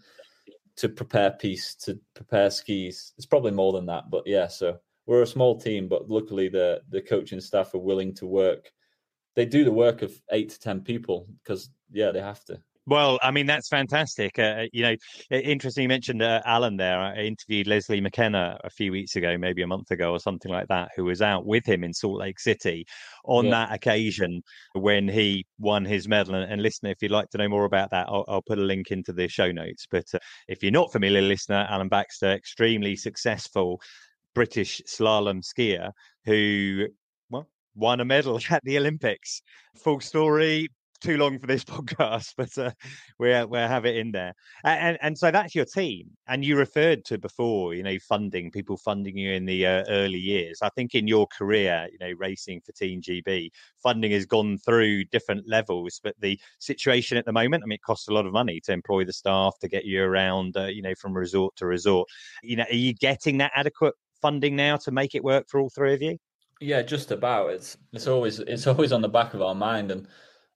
to 0.76 0.90
prepare 0.90 1.32
piste 1.32 1.84
to 1.86 2.00
prepare 2.14 2.50
skis. 2.50 3.14
It's 3.18 3.26
probably 3.26 3.52
more 3.52 3.74
than 3.74 3.86
that, 3.88 4.10
but 4.10 4.24
yeah. 4.26 4.48
So 4.48 4.78
we're 5.06 5.22
a 5.22 5.28
small 5.28 5.60
team, 5.60 5.88
but 5.88 6.10
luckily 6.10 6.50
the 6.50 6.82
the 6.90 7.02
coaching 7.02 7.42
staff 7.42 7.74
are 7.74 7.80
willing 7.80 8.14
to 8.16 8.26
work. 8.26 8.72
They 9.36 9.46
do 9.46 9.64
the 9.64 9.72
work 9.72 10.02
of 10.02 10.20
eight 10.32 10.50
to 10.50 10.60
ten 10.60 10.82
people 10.82 11.28
because 11.44 11.70
yeah, 11.92 12.12
they 12.12 12.22
have 12.22 12.44
to. 12.46 12.60
Well, 12.86 13.18
I 13.24 13.32
mean 13.32 13.46
that's 13.46 13.70
fantastic. 13.70 14.38
Uh, 14.38 14.66
you 14.74 14.84
know, 14.84 14.96
interesting. 15.32 15.84
You 15.84 15.88
mentioned 15.88 16.22
uh, 16.22 16.42
Alain 16.46 16.76
there. 16.76 17.00
I 17.00 17.16
interviewed 17.16 17.68
Lesley 17.68 18.02
McKenna 18.02 18.60
a 18.64 18.70
few 18.70 18.92
weeks 18.92 19.16
ago, 19.16 19.38
maybe 19.38 19.62
a 19.62 19.68
month 19.68 19.92
ago 19.92 20.12
or 20.12 20.20
something 20.20 20.52
like 20.52 20.68
that, 20.68 20.90
who 20.96 21.06
was 21.06 21.22
out 21.22 21.46
with 21.46 21.66
him 21.66 21.84
in 21.84 21.94
Salt 21.94 22.20
Lake 22.20 22.40
City 22.40 22.86
on 23.24 23.46
yeah. 23.46 23.52
that 23.52 23.74
occasion 23.74 24.42
when 24.74 25.08
he 25.08 25.46
won 25.60 25.86
his 25.86 26.10
medal. 26.10 26.36
And, 26.36 26.52
and 26.52 26.62
listener, 26.62 26.90
if 26.90 27.02
you'd 27.02 27.12
like 27.12 27.30
to 27.30 27.38
know 27.38 27.48
more 27.48 27.64
about 27.64 27.90
that, 27.92 28.10
I'll, 28.10 28.26
I'll 28.28 28.42
put 28.42 28.60
a 28.60 28.64
link 28.64 28.92
into 28.92 29.14
the 29.14 29.30
show 29.30 29.52
notes. 29.52 29.88
But 29.90 30.06
uh, 30.14 30.20
if 30.50 30.62
you're 30.62 30.72
not 30.74 30.92
familiar, 30.92 31.22
listener, 31.22 31.66
Alain 31.70 31.88
Baxter, 31.88 32.34
extremely 32.34 32.98
successful 32.98 33.80
British 34.36 34.82
slalom 34.88 35.42
skier 35.42 35.92
who 36.26 36.88
well 37.30 37.48
won 37.76 38.00
a 38.00 38.06
medal 38.06 38.40
at 38.50 38.64
the 38.64 38.78
Olympics. 38.78 39.42
Full 39.78 40.02
story, 40.02 40.68
too 41.04 41.18
long 41.18 41.38
for 41.38 41.48
this 41.48 41.64
podcast, 41.64 42.34
but 42.38 42.58
uh, 42.58 42.72
we'll 43.20 43.48
we'll 43.48 43.68
have 43.68 43.86
it 43.86 43.98
in 43.98 44.12
there. 44.12 44.34
And 44.64 44.98
and 45.02 45.18
so 45.18 45.30
that's 45.30 45.54
your 45.54 45.66
team. 45.66 46.10
And 46.28 46.44
you 46.44 46.58
referred 46.58 47.06
to 47.06 47.18
before, 47.18 47.74
you 47.74 47.84
know, 47.84 47.98
funding 48.00 48.50
people 48.50 48.78
funding 48.78 49.18
you 49.18 49.34
in 49.34 49.46
the 49.46 49.68
uh, 49.68 49.84
early 49.90 50.18
years. 50.18 50.60
I 50.62 50.70
think 50.70 50.96
in 50.96 51.08
your 51.08 51.28
career, 51.28 51.88
you 51.92 51.98
know, 52.00 52.14
racing 52.18 52.62
for 52.62 52.72
Team 52.72 53.02
GB, 53.02 53.52
funding 53.82 54.12
has 54.12 54.26
gone 54.26 54.58
through 54.58 55.06
different 55.06 55.48
levels. 55.48 56.00
But 56.04 56.16
the 56.20 56.40
situation 56.60 57.18
at 57.18 57.26
the 57.26 57.34
moment, 57.34 57.64
I 57.64 57.68
mean, 57.68 57.76
it 57.76 57.84
costs 57.84 58.08
a 58.08 58.14
lot 58.14 58.26
of 58.26 58.34
money 58.34 58.62
to 58.62 58.72
employ 58.72 59.04
the 59.04 59.14
staff 59.14 59.56
to 59.60 59.68
get 59.68 59.86
you 59.86 60.04
around, 60.04 60.56
uh, 60.58 60.66
you 60.66 60.82
know, 60.82 60.96
from 60.96 61.14
resort 61.14 61.56
to 61.58 61.66
resort. 61.66 62.08
You 62.42 62.58
know, 62.58 62.66
are 62.70 62.76
you 62.76 62.94
getting 62.94 63.38
that 63.40 63.52
adequate 63.56 63.94
funding 64.22 64.56
now 64.56 64.78
to 64.78 64.92
make 64.92 65.16
it 65.16 65.24
work 65.24 65.48
for 65.50 65.60
all 65.60 65.70
three 65.70 65.94
of 65.94 66.02
you? 66.02 66.18
Yeah, 66.62 66.82
just 66.82 67.12
about. 67.12 67.50
It's 67.50 67.78
it's 67.92 68.08
always 68.08 68.40
it's 68.40 68.68
always 68.68 68.94
on 68.94 69.02
the 69.02 69.10
back 69.10 69.34
of 69.34 69.42
our 69.42 69.56
mind 69.56 69.92
and 69.92 70.08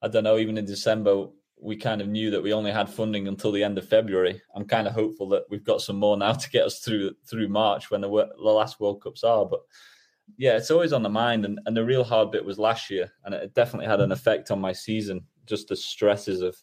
I 0.02 0.08
don't 0.08 0.24
know, 0.24 0.38
even 0.38 0.58
in 0.58 0.66
December, 0.66 1.28
we 1.60 1.76
kind 1.76 2.02
of 2.02 2.08
knew 2.08 2.30
that 2.32 2.44
we 2.44 2.54
only 2.54 2.72
had 2.72 2.90
funding 2.90 3.28
until 3.28 3.52
the 3.52 3.64
end 3.64 3.78
of 3.78 3.88
February. 3.88 4.42
I'm 4.56 4.66
kind 4.66 4.88
of 4.88 4.94
hopeful 4.94 5.28
that 5.30 5.46
we've 5.50 5.64
got 5.64 5.82
some 5.82 5.98
more 5.98 6.16
now 6.16 6.34
to 6.34 6.50
get 6.50 6.66
us 6.66 6.80
through 6.80 7.14
through 7.30 7.48
March 7.48 7.90
when 7.90 8.02
the, 8.02 8.10
the 8.10 8.50
last 8.50 8.80
World 8.80 9.02
Cups 9.02 9.24
are. 9.24 9.46
But 9.46 9.62
yeah, 10.38 10.56
it's 10.58 10.72
always 10.72 10.94
on 10.94 11.04
the 11.04 11.10
mind. 11.10 11.46
And, 11.46 11.60
and 11.66 11.76
the 11.76 11.86
real 11.86 12.04
hard 12.04 12.32
bit 12.32 12.46
was 12.46 12.60
last 12.60 12.90
year, 12.90 13.12
and 13.26 13.34
it 13.34 13.56
definitely 13.56 13.88
had 13.88 14.02
an 14.02 14.12
effect 14.12 14.52
on 14.52 14.62
my 14.62 14.72
season. 14.72 15.22
Just 15.46 15.70
the 15.70 15.76
stresses 15.76 16.42
of 16.42 16.56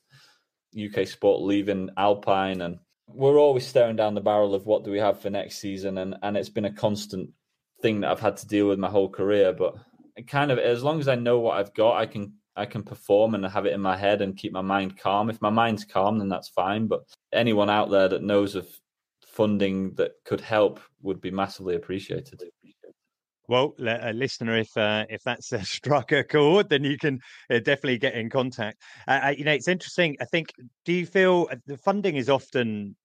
UK 0.79 1.07
sport 1.07 1.43
leaving 1.43 1.91
Alpine, 1.97 2.61
and 2.61 2.79
we're 3.09 3.39
always 3.39 3.67
staring 3.67 3.97
down 3.97 4.15
the 4.15 4.21
barrel 4.21 4.55
of 4.55 4.67
what 4.67 4.85
do 4.85 4.91
we 4.91 4.99
have 4.99 5.21
for 5.21 5.31
next 5.31 5.59
season, 5.59 5.99
and 5.99 6.17
and 6.23 6.37
it's 6.37 6.49
been 6.49 6.67
a 6.67 6.73
constant 6.73 7.31
thing 7.83 8.01
that 8.01 8.11
I've 8.11 8.21
had 8.21 8.37
to 8.39 8.47
deal 8.47 8.69
with 8.69 8.79
my 8.79 8.89
whole 8.89 9.09
career. 9.09 9.53
But 9.53 9.75
kind 10.29 10.53
of 10.53 10.59
as 10.59 10.85
long 10.85 11.01
as 11.01 11.09
I 11.09 11.17
know 11.17 11.41
what 11.41 11.59
I've 11.59 11.75
got, 11.75 11.97
I 11.97 12.07
can 12.07 12.35
I 12.57 12.67
can 12.67 12.83
perform 12.83 13.35
and 13.35 13.45
have 13.45 13.67
it 13.67 13.73
in 13.73 13.81
my 13.81 13.97
head 13.97 14.23
and 14.23 14.37
keep 14.37 14.53
my 14.53 14.61
mind 14.63 14.99
calm. 14.99 15.29
If 15.29 15.43
my 15.43 15.51
mind's 15.51 15.85
calm, 15.85 16.19
then 16.19 16.29
that's 16.29 16.49
fine. 16.49 16.87
But 16.87 17.03
anyone 17.33 17.71
out 17.71 17.91
there 17.91 18.09
that 18.09 18.23
knows 18.23 18.55
of 18.55 18.69
funding 19.27 19.95
that 19.95 20.13
could 20.25 20.41
help 20.41 20.81
would 21.03 21.21
be 21.21 21.31
massively 21.31 21.75
appreciated. 21.75 22.43
Well, 23.47 23.75
a 23.79 24.13
listener, 24.13 24.57
if 24.57 24.75
uh, 24.77 25.05
if 25.11 25.23
that's 25.23 25.53
a 25.53 25.63
struck 25.65 26.13
a 26.13 26.25
chord, 26.25 26.71
then 26.71 26.85
you 26.85 26.97
can 26.97 27.21
uh, 27.51 27.59
definitely 27.59 27.99
get 27.99 28.15
in 28.15 28.31
contact. 28.31 28.81
Uh, 29.07 29.35
you 29.37 29.45
know, 29.45 29.53
it's 29.53 29.69
interesting. 29.69 30.17
I 30.21 30.25
think. 30.25 30.53
Do 30.85 30.93
you 30.93 31.07
feel 31.07 31.49
uh, 31.51 31.57
the 31.67 31.77
funding 31.77 32.17
is 32.17 32.31
often 32.31 32.97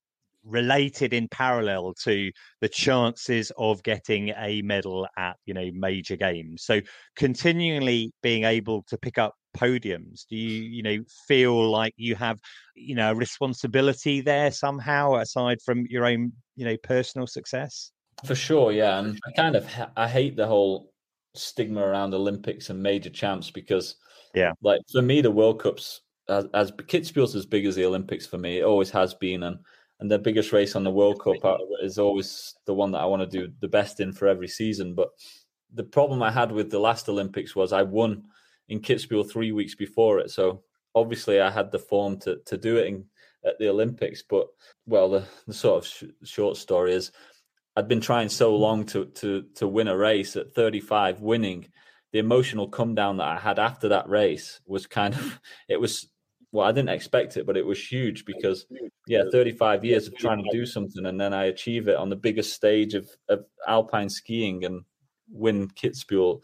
related 0.44 1.12
in 1.12 1.28
parallel 1.28 1.94
to 2.04 2.30
the 2.60 2.68
chances 2.68 3.52
of 3.58 3.82
getting 3.82 4.30
a 4.36 4.62
medal 4.62 5.06
at 5.16 5.36
you 5.46 5.54
know 5.54 5.70
major 5.74 6.16
games. 6.16 6.64
So 6.64 6.80
continually 7.16 8.12
being 8.22 8.44
able 8.44 8.84
to 8.88 8.98
pick 8.98 9.18
up 9.18 9.34
podiums 9.56 10.26
do 10.28 10.36
you 10.36 10.62
you 10.62 10.82
know 10.82 10.96
feel 11.26 11.68
like 11.70 11.92
you 11.96 12.14
have 12.14 12.38
you 12.76 12.94
know 12.94 13.10
a 13.10 13.14
responsibility 13.14 14.20
there 14.20 14.50
somehow 14.52 15.16
aside 15.16 15.58
from 15.64 15.84
your 15.88 16.06
own 16.06 16.32
you 16.56 16.64
know 16.64 16.76
personal 16.82 17.26
success? 17.26 17.90
For 18.24 18.34
sure 18.34 18.70
yeah 18.72 18.98
and 18.98 19.18
i 19.26 19.32
kind 19.32 19.56
of 19.56 19.66
i 19.96 20.06
hate 20.06 20.36
the 20.36 20.46
whole 20.46 20.92
stigma 21.34 21.80
around 21.80 22.12
olympics 22.12 22.68
and 22.70 22.82
major 22.82 23.08
champs 23.08 23.50
because 23.50 23.96
yeah. 24.34 24.52
like 24.62 24.80
for 24.92 25.00
me 25.00 25.20
the 25.20 25.30
world 25.30 25.60
cups 25.60 26.02
as, 26.28 26.46
as 26.54 26.70
Kitzbühel's 26.70 27.34
as 27.34 27.46
big 27.46 27.64
as 27.64 27.76
the 27.76 27.84
olympics 27.86 28.26
for 28.26 28.36
me 28.36 28.58
it 28.58 28.64
always 28.64 28.90
has 28.90 29.14
been 29.14 29.44
and 29.44 29.58
and 30.00 30.10
the 30.10 30.18
biggest 30.18 30.52
race 30.52 30.74
on 30.74 30.82
the 30.82 30.90
World 30.90 31.22
Cup 31.22 31.44
uh, 31.44 31.58
is 31.82 31.98
always 31.98 32.54
the 32.64 32.74
one 32.74 32.90
that 32.92 33.00
I 33.00 33.04
want 33.04 33.20
to 33.22 33.38
do 33.38 33.52
the 33.60 33.68
best 33.68 34.00
in 34.00 34.12
for 34.12 34.26
every 34.26 34.48
season. 34.48 34.94
But 34.94 35.10
the 35.74 35.84
problem 35.84 36.22
I 36.22 36.30
had 36.30 36.50
with 36.50 36.70
the 36.70 36.78
last 36.78 37.08
Olympics 37.08 37.54
was 37.54 37.72
I 37.72 37.82
won 37.82 38.24
in 38.68 38.80
Kitzbühel 38.80 39.30
three 39.30 39.52
weeks 39.52 39.74
before 39.74 40.18
it, 40.18 40.30
so 40.30 40.62
obviously 40.94 41.40
I 41.40 41.50
had 41.50 41.70
the 41.70 41.78
form 41.78 42.18
to 42.20 42.40
to 42.46 42.56
do 42.56 42.78
it 42.78 42.86
in, 42.86 43.04
at 43.44 43.58
the 43.58 43.68
Olympics. 43.68 44.22
But 44.22 44.46
well, 44.86 45.10
the, 45.10 45.24
the 45.46 45.54
sort 45.54 45.84
of 45.84 45.90
sh- 45.90 46.04
short 46.24 46.56
story 46.56 46.94
is. 46.94 47.12
I'd 47.76 47.86
been 47.86 48.00
trying 48.00 48.28
so 48.28 48.52
mm. 48.52 48.58
long 48.58 48.84
to 48.86 49.04
to 49.06 49.44
to 49.54 49.68
win 49.68 49.86
a 49.86 49.96
race 49.96 50.34
at 50.34 50.54
35, 50.54 51.20
winning. 51.20 51.68
The 52.12 52.18
emotional 52.18 52.68
come 52.68 52.96
down 52.96 53.18
that 53.18 53.28
I 53.28 53.38
had 53.38 53.60
after 53.60 53.88
that 53.90 54.08
race 54.08 54.60
was 54.66 54.88
kind 54.88 55.14
of 55.14 55.40
it 55.68 55.80
was 55.80 56.08
well, 56.52 56.66
I 56.66 56.72
didn't 56.72 56.90
expect 56.90 57.36
it, 57.36 57.46
but 57.46 57.56
it 57.56 57.64
was 57.64 57.84
huge 57.84 58.24
because 58.24 58.66
yeah, 59.06 59.22
35 59.30 59.84
years 59.84 60.08
of 60.08 60.16
trying 60.16 60.42
to 60.42 60.50
do 60.50 60.66
something 60.66 61.06
and 61.06 61.20
then 61.20 61.32
I 61.32 61.44
achieve 61.44 61.88
it 61.88 61.96
on 61.96 62.10
the 62.10 62.16
biggest 62.16 62.52
stage 62.52 62.94
of, 62.94 63.08
of 63.28 63.44
alpine 63.68 64.08
skiing 64.08 64.64
and 64.64 64.82
win 65.30 65.68
Kitzbühel. 65.68 66.40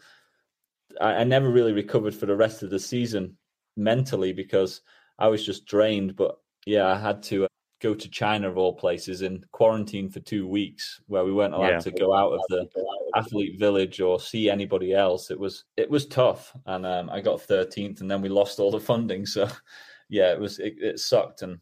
I, 1.01 1.15
I 1.15 1.23
never 1.23 1.49
really 1.49 1.73
recovered 1.73 2.15
for 2.15 2.25
the 2.25 2.35
rest 2.35 2.63
of 2.63 2.69
the 2.69 2.79
season 2.79 3.37
mentally 3.75 4.33
because 4.33 4.81
I 5.19 5.27
was 5.27 5.45
just 5.45 5.65
drained. 5.65 6.15
But 6.15 6.37
yeah, 6.65 6.87
I 6.87 6.97
had 6.97 7.21
to 7.23 7.47
go 7.79 7.93
to 7.93 8.09
China 8.09 8.49
of 8.49 8.57
all 8.57 8.73
places 8.73 9.21
in 9.21 9.43
quarantine 9.51 10.09
for 10.09 10.19
two 10.21 10.47
weeks, 10.47 11.01
where 11.07 11.23
we 11.23 11.33
weren't 11.33 11.53
allowed 11.53 11.69
yeah. 11.69 11.79
to 11.79 11.91
go 11.91 12.13
out 12.13 12.31
of 12.31 12.41
the 12.49 12.67
athlete 13.15 13.59
village 13.59 14.01
or 14.01 14.19
see 14.19 14.49
anybody 14.49 14.93
else. 14.93 15.31
It 15.31 15.39
was 15.39 15.65
it 15.75 15.89
was 15.89 16.07
tough, 16.07 16.53
and 16.65 16.85
um, 16.85 17.09
I 17.09 17.21
got 17.21 17.41
thirteenth, 17.41 18.01
and 18.01 18.09
then 18.09 18.21
we 18.21 18.29
lost 18.29 18.59
all 18.59 18.71
the 18.71 18.79
funding. 18.79 19.25
So 19.25 19.47
yeah, 20.09 20.31
it 20.31 20.39
was 20.39 20.59
it, 20.59 20.75
it 20.79 20.99
sucked, 20.99 21.41
and 21.41 21.59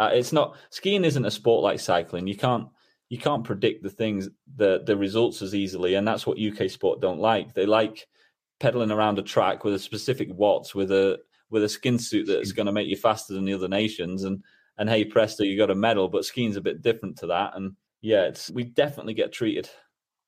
uh, 0.00 0.10
it's 0.12 0.32
not 0.32 0.56
skiing 0.70 1.04
isn't 1.04 1.24
a 1.24 1.30
sport 1.30 1.62
like 1.62 1.80
cycling. 1.80 2.26
You 2.26 2.36
can't 2.36 2.68
you 3.08 3.18
can't 3.18 3.44
predict 3.44 3.82
the 3.82 3.90
things 3.90 4.28
the 4.56 4.82
the 4.84 4.96
results 4.96 5.42
as 5.42 5.54
easily, 5.54 5.94
and 5.94 6.06
that's 6.06 6.26
what 6.26 6.38
UK 6.38 6.70
sport 6.70 7.00
don't 7.00 7.20
like. 7.20 7.54
They 7.54 7.66
like 7.66 8.06
pedaling 8.60 8.90
around 8.90 9.18
a 9.18 9.22
track 9.22 9.64
with 9.64 9.74
a 9.74 9.78
specific 9.78 10.28
watts 10.32 10.74
with 10.74 10.90
a 10.90 11.18
with 11.50 11.64
a 11.64 11.68
skin 11.68 11.98
suit 11.98 12.26
that's 12.26 12.52
going 12.52 12.66
to 12.66 12.72
make 12.72 12.88
you 12.88 12.96
faster 12.96 13.32
than 13.34 13.44
the 13.44 13.54
other 13.54 13.68
nations 13.68 14.24
and 14.24 14.42
and 14.78 14.88
hey 14.88 15.04
presto 15.04 15.44
you 15.44 15.56
got 15.56 15.70
a 15.70 15.74
medal 15.74 16.08
but 16.08 16.24
skiing's 16.24 16.56
a 16.56 16.60
bit 16.60 16.82
different 16.82 17.16
to 17.16 17.26
that 17.26 17.52
and 17.56 17.74
yeah 18.00 18.24
it's 18.24 18.50
we 18.50 18.64
definitely 18.64 19.14
get 19.14 19.32
treated 19.32 19.68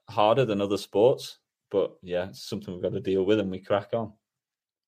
harder 0.08 0.44
than 0.44 0.60
other 0.60 0.78
sports 0.78 1.38
but 1.70 1.92
yeah 2.02 2.28
it's 2.28 2.48
something 2.48 2.72
we've 2.72 2.82
got 2.82 2.92
to 2.92 3.00
deal 3.00 3.24
with 3.24 3.40
and 3.40 3.50
we 3.50 3.58
crack 3.58 3.90
on 3.92 4.12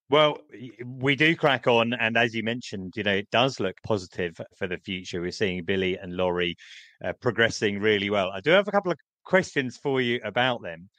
well, 0.09 0.37
we 0.85 1.15
do 1.15 1.35
crack 1.35 1.67
on, 1.67 1.93
and 1.93 2.17
as 2.17 2.35
you 2.35 2.43
mentioned, 2.43 2.93
you 2.95 3.03
know 3.03 3.15
it 3.15 3.29
does 3.31 3.59
look 3.59 3.77
positive 3.83 4.39
for 4.57 4.67
the 4.67 4.77
future. 4.77 5.21
We're 5.21 5.31
seeing 5.31 5.63
Billy 5.63 5.97
and 5.97 6.15
Laurie 6.15 6.55
uh, 7.03 7.13
progressing 7.21 7.79
really 7.79 8.09
well. 8.09 8.29
I 8.31 8.41
do 8.41 8.51
have 8.51 8.67
a 8.67 8.71
couple 8.71 8.91
of 8.91 8.97
questions 9.23 9.77
for 9.77 10.01
you 10.01 10.19
about 10.23 10.61
them. 10.61 10.89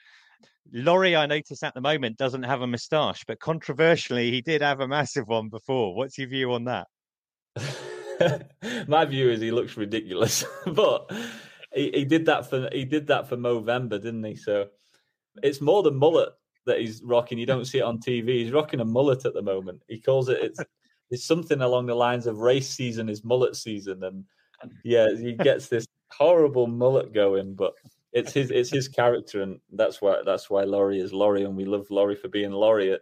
Laurie, 0.73 1.15
I 1.15 1.27
notice 1.27 1.63
at 1.63 1.75
the 1.75 1.81
moment 1.81 2.17
doesn't 2.17 2.45
have 2.45 2.63
a 2.63 2.67
moustache, 2.67 3.25
but 3.27 3.39
controversially, 3.39 4.31
he 4.31 4.41
did 4.41 4.63
have 4.63 4.81
a 4.81 4.89
massive 4.89 5.29
one 5.29 5.49
before. 5.49 5.95
What's 5.95 6.17
your 6.19 6.29
view 6.29 6.53
on 6.55 6.65
that? 6.65 6.87
My 8.89 9.05
view 9.05 9.31
is 9.31 9.41
he 9.41 9.51
looks 9.51 9.77
ridiculous, 9.77 10.45
but 10.67 11.13
he, 11.75 11.91
he 11.93 12.05
did 12.05 12.27
that 12.27 12.49
for 12.49 12.69
he 12.73 12.85
did 12.85 13.09
that 13.09 13.29
for 13.29 13.37
Movember, 13.37 14.01
didn't 14.01 14.25
he? 14.25 14.37
So 14.37 14.69
it's 15.43 15.61
more 15.61 15.83
the 15.83 15.91
mullet 15.91 16.31
that 16.67 16.81
he's 16.81 17.03
rocking. 17.03 17.39
You 17.39 17.47
don't 17.47 17.67
see 17.67 17.79
it 17.79 17.85
on 17.85 17.99
TV. 17.99 18.43
He's 18.43 18.53
rocking 18.53 18.81
a 18.81 18.85
mullet 18.85 19.25
at 19.25 19.35
the 19.35 19.43
moment. 19.43 19.83
He 19.89 20.01
calls 20.01 20.29
it 20.29 20.39
it's 20.43 20.61
it's 21.11 21.25
something 21.25 21.61
along 21.61 21.87
the 21.87 21.95
lines 21.95 22.27
of 22.27 22.39
race 22.39 22.69
season 22.69 23.09
is 23.09 23.25
mullet 23.25 23.57
season, 23.57 24.03
and 24.05 24.25
yeah, 24.85 25.09
he 25.17 25.35
gets 25.35 25.69
this 25.69 25.87
horrible 26.11 26.67
mullet 26.67 27.13
going, 27.13 27.55
but 27.55 27.75
it's 28.13 28.33
his 28.33 28.51
it's 28.51 28.71
his 28.71 28.89
character, 28.89 29.43
and 29.43 29.59
that's 29.73 30.01
why 30.01 30.23
that's 30.25 30.49
why 30.49 30.65
Laurie 30.65 31.01
is 31.01 31.13
Laurie, 31.13 31.45
and 31.45 31.57
we 31.57 31.65
love 31.65 31.87
Laurie 31.91 32.17
for 32.17 32.29
being 32.29 32.53
Laurie. 32.53 32.97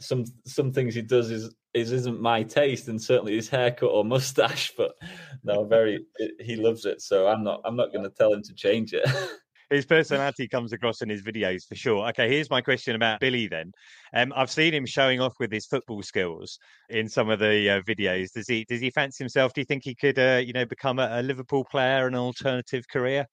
Some 0.00 0.24
some 0.46 0.72
things 0.72 0.94
he 0.94 1.02
does 1.02 1.30
is 1.30 1.54
is 1.74 1.92
isn't 1.92 2.20
my 2.20 2.42
taste, 2.42 2.88
and 2.88 3.00
certainly 3.00 3.34
his 3.34 3.48
haircut 3.48 3.90
or 3.90 4.04
mustache. 4.04 4.72
But 4.76 4.94
no, 5.42 5.64
very 5.64 6.06
he 6.40 6.56
loves 6.56 6.86
it, 6.86 7.02
so 7.02 7.28
I'm 7.28 7.44
not 7.44 7.60
I'm 7.64 7.76
not 7.76 7.92
going 7.92 8.04
to 8.04 8.10
tell 8.10 8.32
him 8.32 8.42
to 8.42 8.54
change 8.54 8.94
it. 8.94 9.06
his 9.70 9.86
personality 9.86 10.48
comes 10.48 10.72
across 10.72 11.02
in 11.02 11.08
his 11.08 11.22
videos 11.22 11.66
for 11.66 11.74
sure. 11.74 12.08
Okay, 12.08 12.28
here's 12.28 12.50
my 12.50 12.60
question 12.60 12.94
about 12.94 13.20
Billy 13.20 13.46
then. 13.46 13.72
Um, 14.14 14.32
I've 14.36 14.50
seen 14.50 14.74
him 14.74 14.86
showing 14.86 15.20
off 15.20 15.34
with 15.40 15.52
his 15.52 15.66
football 15.66 16.02
skills 16.02 16.58
in 16.88 17.08
some 17.08 17.30
of 17.30 17.38
the 17.38 17.70
uh, 17.70 17.80
videos. 17.82 18.32
Does 18.32 18.48
he 18.48 18.64
does 18.68 18.80
he 18.80 18.90
fancy 18.90 19.24
himself? 19.24 19.52
Do 19.52 19.60
you 19.60 19.64
think 19.64 19.84
he 19.84 19.94
could, 19.94 20.18
uh, 20.18 20.42
you 20.44 20.52
know, 20.52 20.66
become 20.66 20.98
a, 20.98 21.08
a 21.12 21.22
Liverpool 21.22 21.64
player, 21.70 22.06
an 22.06 22.14
alternative 22.14 22.84
career? 22.88 23.26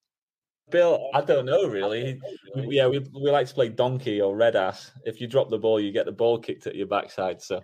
Bill, 0.69 1.09
I 1.13 1.21
don't 1.21 1.45
know 1.45 1.67
really. 1.67 2.19
Yeah, 2.55 2.87
we 2.87 2.99
we 2.99 3.29
like 3.29 3.47
to 3.47 3.53
play 3.53 3.69
donkey 3.69 4.21
or 4.21 4.35
red 4.35 4.55
ass. 4.55 4.91
If 5.05 5.19
you 5.19 5.27
drop 5.27 5.49
the 5.49 5.59
ball, 5.59 5.79
you 5.79 5.91
get 5.91 6.05
the 6.05 6.11
ball 6.11 6.39
kicked 6.39 6.67
at 6.67 6.75
your 6.75 6.87
backside. 6.87 7.41
So 7.41 7.61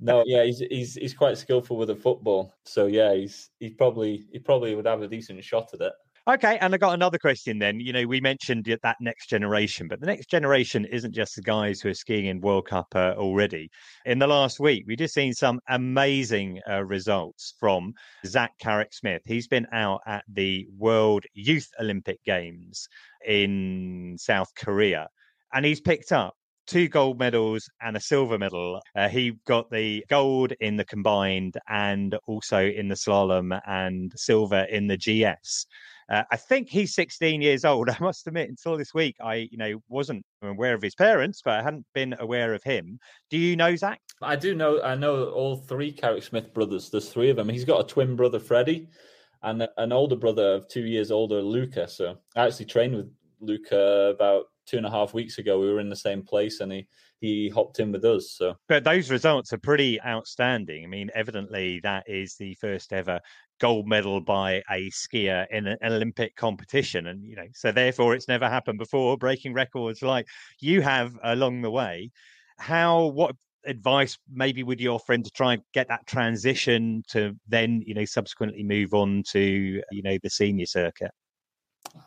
no, 0.00 0.24
yeah, 0.26 0.44
he's 0.44 0.58
he's 0.58 0.94
he's 0.94 1.14
quite 1.14 1.38
skillful 1.38 1.76
with 1.76 1.88
the 1.88 1.96
football. 1.96 2.52
So 2.64 2.86
yeah, 2.86 3.14
he's 3.14 3.50
he 3.60 3.70
probably 3.70 4.26
he 4.32 4.38
probably 4.38 4.74
would 4.74 4.86
have 4.86 5.02
a 5.02 5.08
decent 5.08 5.42
shot 5.44 5.72
at 5.74 5.80
it. 5.80 5.92
Okay, 6.26 6.56
and 6.62 6.72
I 6.74 6.78
got 6.78 6.94
another 6.94 7.18
question 7.18 7.58
then. 7.58 7.80
You 7.80 7.92
know, 7.92 8.06
we 8.06 8.18
mentioned 8.18 8.64
that 8.82 8.96
next 8.98 9.28
generation, 9.28 9.88
but 9.88 10.00
the 10.00 10.06
next 10.06 10.30
generation 10.30 10.86
isn't 10.86 11.12
just 11.12 11.36
the 11.36 11.42
guys 11.42 11.82
who 11.82 11.90
are 11.90 11.94
skiing 11.94 12.26
in 12.26 12.40
World 12.40 12.66
Cup 12.66 12.86
uh, 12.94 13.12
already. 13.18 13.68
In 14.06 14.18
the 14.18 14.26
last 14.26 14.58
week, 14.58 14.84
we 14.86 14.96
just 14.96 15.12
seen 15.12 15.34
some 15.34 15.60
amazing 15.68 16.60
uh, 16.66 16.82
results 16.82 17.52
from 17.60 17.92
Zak 18.24 18.52
Carrick 18.58 18.94
Smith. 18.94 19.20
He's 19.26 19.48
been 19.48 19.66
out 19.70 20.00
at 20.06 20.24
the 20.32 20.66
World 20.78 21.24
Youth 21.34 21.68
Olympic 21.78 22.24
Games 22.24 22.88
in 23.26 24.16
South 24.18 24.48
Korea, 24.56 25.08
and 25.52 25.66
he's 25.66 25.82
picked 25.82 26.10
up 26.10 26.32
two 26.66 26.88
gold 26.88 27.18
medals 27.18 27.68
and 27.82 27.98
a 27.98 28.00
silver 28.00 28.38
medal. 28.38 28.80
Uh, 28.96 29.10
he 29.10 29.32
got 29.46 29.70
the 29.70 30.02
gold 30.08 30.52
in 30.60 30.76
the 30.76 30.86
combined 30.86 31.58
and 31.68 32.16
also 32.26 32.64
in 32.64 32.88
the 32.88 32.94
slalom 32.94 33.60
and 33.66 34.10
silver 34.16 34.60
in 34.70 34.86
the 34.86 34.96
GS. 34.96 35.66
Uh, 36.10 36.22
I 36.30 36.36
think 36.36 36.68
he's 36.68 36.94
16 36.94 37.40
years 37.40 37.64
old. 37.64 37.88
I 37.90 37.96
must 38.00 38.26
admit, 38.26 38.48
until 38.48 38.76
this 38.76 38.94
week, 38.94 39.16
I 39.20 39.48
you 39.50 39.58
know 39.58 39.82
wasn't 39.88 40.24
aware 40.42 40.74
of 40.74 40.82
his 40.82 40.94
parents, 40.94 41.40
but 41.44 41.54
I 41.54 41.62
hadn't 41.62 41.86
been 41.94 42.14
aware 42.18 42.54
of 42.54 42.62
him. 42.62 42.98
Do 43.30 43.38
you 43.38 43.56
know 43.56 43.74
Zak? 43.76 44.00
I 44.22 44.36
do 44.36 44.54
know. 44.54 44.82
I 44.82 44.94
know 44.94 45.26
all 45.26 45.56
three 45.56 45.92
Carrick 45.92 46.22
Smith 46.22 46.52
brothers. 46.54 46.90
There's 46.90 47.10
three 47.10 47.30
of 47.30 47.36
them. 47.36 47.48
He's 47.48 47.64
got 47.64 47.80
a 47.80 47.88
twin 47.88 48.16
brother, 48.16 48.38
Freddie, 48.38 48.88
and 49.42 49.66
an 49.76 49.92
older 49.92 50.16
brother 50.16 50.54
of 50.54 50.68
two 50.68 50.86
years 50.86 51.10
older, 51.10 51.40
Luca. 51.42 51.88
So 51.88 52.18
I 52.36 52.46
actually 52.46 52.66
trained 52.66 52.96
with 52.96 53.10
Luca 53.40 54.12
about 54.14 54.46
two 54.66 54.78
and 54.78 54.86
a 54.86 54.90
half 54.90 55.14
weeks 55.14 55.38
ago. 55.38 55.60
We 55.60 55.72
were 55.72 55.80
in 55.80 55.90
the 55.90 55.96
same 55.96 56.22
place, 56.22 56.60
and 56.60 56.72
he 56.72 56.86
he 57.20 57.48
hopped 57.48 57.80
in 57.80 57.90
with 57.90 58.04
us. 58.04 58.32
So, 58.32 58.54
but 58.68 58.84
those 58.84 59.10
results 59.10 59.52
are 59.52 59.58
pretty 59.58 60.00
outstanding. 60.02 60.84
I 60.84 60.86
mean, 60.86 61.10
evidently 61.14 61.80
that 61.80 62.04
is 62.06 62.36
the 62.36 62.54
first 62.54 62.92
ever 62.92 63.20
gold 63.60 63.86
medal 63.86 64.20
by 64.20 64.62
a 64.70 64.90
skier 64.90 65.46
in 65.50 65.66
an 65.66 65.78
Olympic 65.84 66.36
competition, 66.36 67.06
and 67.06 67.24
you 67.24 67.36
know, 67.36 67.46
so 67.54 67.72
therefore 67.72 68.14
it's 68.14 68.28
never 68.28 68.48
happened 68.48 68.78
before, 68.78 69.16
breaking 69.16 69.54
records 69.54 70.02
like 70.02 70.26
you 70.60 70.82
have 70.82 71.18
along 71.22 71.62
the 71.62 71.70
way. 71.70 72.10
How 72.58 73.06
what 73.06 73.36
advice 73.66 74.18
maybe 74.30 74.62
would 74.62 74.80
you 74.80 74.90
offer 74.90 75.14
him 75.14 75.22
to 75.22 75.30
try 75.30 75.54
and 75.54 75.62
get 75.72 75.88
that 75.88 76.06
transition 76.06 77.02
to 77.08 77.34
then 77.48 77.82
you 77.86 77.94
know 77.94 78.04
subsequently 78.04 78.62
move 78.62 78.92
on 78.92 79.22
to 79.30 79.82
you 79.90 80.02
know 80.02 80.18
the 80.22 80.30
senior 80.30 80.66
circuit? 80.66 81.10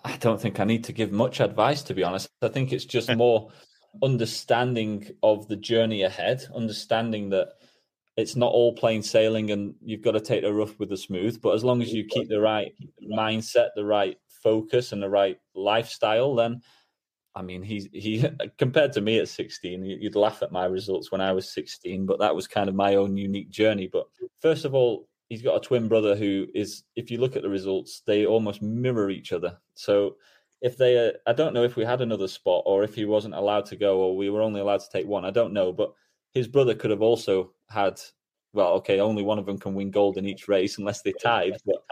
I 0.03 0.17
don't 0.17 0.39
think 0.39 0.59
I 0.59 0.63
need 0.63 0.83
to 0.85 0.93
give 0.93 1.11
much 1.11 1.39
advice, 1.39 1.81
to 1.83 1.93
be 1.93 2.03
honest. 2.03 2.29
I 2.41 2.47
think 2.49 2.73
it's 2.73 2.85
just 2.85 3.13
more 3.15 3.51
understanding 4.03 5.07
of 5.23 5.47
the 5.47 5.55
journey 5.55 6.03
ahead, 6.03 6.45
understanding 6.53 7.29
that 7.29 7.49
it's 8.17 8.35
not 8.35 8.51
all 8.51 8.73
plain 8.73 9.03
sailing 9.03 9.51
and 9.51 9.75
you've 9.79 10.01
got 10.01 10.13
to 10.13 10.19
take 10.19 10.41
the 10.41 10.51
rough 10.51 10.77
with 10.79 10.89
the 10.89 10.97
smooth. 10.97 11.39
But 11.39 11.53
as 11.53 11.63
long 11.63 11.81
as 11.83 11.93
you 11.93 12.03
keep 12.03 12.27
the 12.27 12.41
right 12.41 12.73
mindset, 13.07 13.69
the 13.75 13.85
right 13.85 14.17
focus, 14.43 14.91
and 14.91 15.01
the 15.01 15.09
right 15.09 15.37
lifestyle, 15.55 16.35
then 16.35 16.61
I 17.35 17.43
mean, 17.43 17.61
he's 17.61 17.87
he 17.93 18.25
compared 18.57 18.91
to 18.93 19.01
me 19.01 19.19
at 19.19 19.29
16, 19.29 19.85
you'd 19.85 20.15
laugh 20.15 20.41
at 20.41 20.51
my 20.51 20.65
results 20.65 21.11
when 21.11 21.21
I 21.21 21.31
was 21.31 21.53
16, 21.53 22.07
but 22.07 22.19
that 22.19 22.35
was 22.35 22.47
kind 22.47 22.67
of 22.67 22.75
my 22.75 22.95
own 22.95 23.15
unique 23.15 23.51
journey. 23.51 23.87
But 23.91 24.07
first 24.41 24.65
of 24.65 24.73
all, 24.73 25.07
he's 25.29 25.43
got 25.43 25.57
a 25.57 25.65
twin 25.65 25.87
brother 25.87 26.15
who 26.15 26.47
is, 26.55 26.83
if 26.95 27.11
you 27.11 27.19
look 27.19 27.35
at 27.35 27.43
the 27.43 27.49
results, 27.49 28.01
they 28.07 28.25
almost 28.25 28.63
mirror 28.63 29.11
each 29.11 29.31
other. 29.31 29.57
So 29.75 30.15
if 30.61 30.77
they, 30.77 31.09
uh, 31.09 31.11
I 31.27 31.33
don't 31.33 31.53
know 31.53 31.63
if 31.63 31.75
we 31.75 31.85
had 31.85 32.01
another 32.01 32.27
spot 32.27 32.63
or 32.65 32.83
if 32.83 32.95
he 32.95 33.05
wasn't 33.05 33.35
allowed 33.35 33.65
to 33.67 33.75
go 33.75 33.99
or 33.99 34.17
we 34.17 34.31
were 34.31 34.41
only 34.41 34.59
allowed 34.59 34.79
to 34.79 34.89
take 34.91 35.05
one. 35.05 35.23
I 35.23 35.31
don't 35.31 35.53
know, 35.53 35.71
but 35.71 35.93
his 36.37 36.47
brother 36.47 36.75
could 36.75 36.91
have 36.91 37.01
also 37.01 37.53
had. 37.69 37.99
Well, 38.53 38.73
okay, 38.75 38.99
only 38.99 39.23
one 39.23 39.37
of 39.37 39.45
them 39.45 39.57
can 39.57 39.75
win 39.75 39.91
gold 39.91 40.17
in 40.17 40.25
each 40.25 40.47
race 40.47 40.77
unless 40.77 41.01
they 41.01 41.11
tied, 41.11 41.57
but 41.65 41.83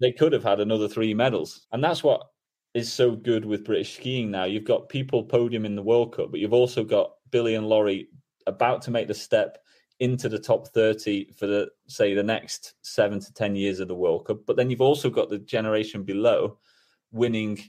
they 0.00 0.12
could 0.12 0.32
have 0.32 0.42
had 0.42 0.60
another 0.60 0.88
three 0.88 1.14
medals, 1.14 1.66
and 1.72 1.82
that's 1.82 2.02
what 2.02 2.22
is 2.74 2.92
so 2.92 3.12
good 3.12 3.44
with 3.44 3.64
British 3.64 3.96
skiing 3.96 4.30
now. 4.30 4.44
You've 4.44 4.64
got 4.64 4.88
people 4.88 5.22
podium 5.24 5.64
in 5.64 5.76
the 5.76 5.82
World 5.82 6.14
Cup, 6.14 6.30
but 6.30 6.40
you've 6.40 6.52
also 6.52 6.84
got 6.84 7.12
Billy 7.30 7.54
and 7.54 7.68
Laurie 7.68 8.08
about 8.46 8.82
to 8.82 8.90
make 8.90 9.08
the 9.08 9.14
step 9.14 9.58
into 10.00 10.28
the 10.28 10.38
top 10.38 10.68
30 10.68 11.32
for 11.32 11.46
the 11.46 11.68
say 11.86 12.14
the 12.14 12.22
next 12.22 12.74
seven 12.82 13.20
to 13.20 13.32
ten 13.34 13.54
years 13.54 13.78
of 13.78 13.88
the 13.88 13.94
World 13.94 14.26
Cup. 14.26 14.38
But 14.46 14.56
then 14.56 14.70
you've 14.70 14.80
also 14.80 15.10
got 15.10 15.28
the 15.28 15.38
generation 15.38 16.02
below 16.02 16.58
winning 17.12 17.60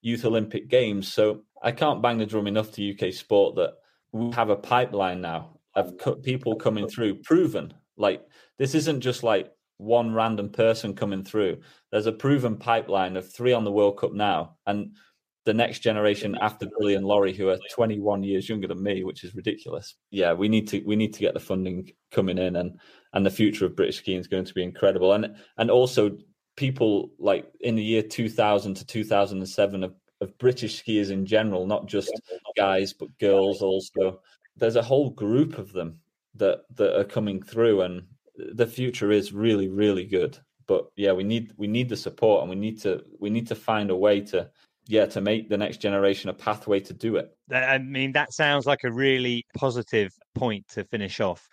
youth 0.00 0.24
Olympic 0.24 0.68
games. 0.68 1.12
So 1.12 1.42
I 1.62 1.72
can't 1.72 2.02
bang 2.02 2.18
the 2.18 2.26
drum 2.26 2.46
enough 2.46 2.72
to 2.72 2.94
UK 2.94 3.12
sport 3.12 3.56
that 3.56 3.74
we 4.12 4.32
have 4.32 4.50
a 4.50 4.56
pipeline 4.56 5.20
now 5.20 5.55
of 5.76 6.22
people 6.22 6.56
coming 6.56 6.88
through 6.88 7.22
proven. 7.22 7.72
Like 7.96 8.22
this 8.58 8.74
isn't 8.74 9.02
just 9.02 9.22
like 9.22 9.52
one 9.78 10.12
random 10.12 10.48
person 10.48 10.94
coming 10.94 11.22
through. 11.22 11.58
There's 11.92 12.06
a 12.06 12.12
proven 12.12 12.56
pipeline 12.56 13.16
of 13.16 13.30
three 13.30 13.52
on 13.52 13.64
the 13.64 13.72
World 13.72 13.98
Cup 13.98 14.12
now, 14.12 14.56
and 14.66 14.96
the 15.44 15.54
next 15.54 15.78
generation 15.78 16.36
after 16.40 16.66
Billy 16.78 16.94
and 16.94 17.06
Laurie, 17.06 17.32
who 17.32 17.48
are 17.48 17.58
21 17.72 18.24
years 18.24 18.48
younger 18.48 18.66
than 18.66 18.82
me, 18.82 19.04
which 19.04 19.22
is 19.22 19.34
ridiculous. 19.34 19.94
Yeah, 20.10 20.32
we 20.32 20.48
need 20.48 20.66
to 20.68 20.82
we 20.84 20.96
need 20.96 21.14
to 21.14 21.20
get 21.20 21.34
the 21.34 21.40
funding 21.40 21.90
coming 22.10 22.38
in, 22.38 22.56
and 22.56 22.80
and 23.12 23.24
the 23.24 23.30
future 23.30 23.66
of 23.66 23.76
British 23.76 23.98
skiing 23.98 24.18
is 24.18 24.26
going 24.26 24.44
to 24.44 24.54
be 24.54 24.64
incredible. 24.64 25.12
And 25.12 25.36
and 25.58 25.70
also 25.70 26.16
people 26.56 27.10
like 27.18 27.46
in 27.60 27.76
the 27.76 27.84
year 27.84 28.02
2000 28.02 28.74
to 28.74 28.86
2007 28.86 29.84
of, 29.84 29.94
of 30.22 30.38
British 30.38 30.82
skiers 30.82 31.10
in 31.10 31.26
general, 31.26 31.66
not 31.66 31.86
just 31.86 32.10
guys 32.56 32.92
but 32.92 33.16
girls 33.18 33.62
also. 33.62 34.20
There's 34.56 34.76
a 34.76 34.82
whole 34.82 35.10
group 35.10 35.58
of 35.58 35.72
them 35.72 36.00
that 36.34 36.62
that 36.76 36.98
are 36.98 37.04
coming 37.04 37.42
through, 37.42 37.82
and 37.82 38.02
the 38.36 38.66
future 38.66 39.10
is 39.10 39.32
really 39.32 39.68
really 39.68 40.04
good. 40.04 40.38
But 40.66 40.86
yeah, 40.96 41.12
we 41.12 41.24
need 41.24 41.52
we 41.56 41.66
need 41.66 41.88
the 41.88 41.96
support, 41.96 42.42
and 42.42 42.50
we 42.50 42.56
need 42.56 42.80
to 42.82 43.02
we 43.20 43.30
need 43.30 43.46
to 43.48 43.54
find 43.54 43.90
a 43.90 43.96
way 43.96 44.20
to 44.22 44.50
yeah 44.86 45.06
to 45.06 45.20
make 45.20 45.48
the 45.48 45.56
next 45.56 45.78
generation 45.78 46.30
a 46.30 46.34
pathway 46.34 46.80
to 46.80 46.92
do 46.92 47.16
it. 47.16 47.36
I 47.52 47.78
mean, 47.78 48.12
that 48.12 48.32
sounds 48.32 48.66
like 48.66 48.84
a 48.84 48.92
really 48.92 49.46
positive 49.56 50.12
point 50.34 50.68
to 50.68 50.84
finish 50.84 51.20
off 51.20 51.48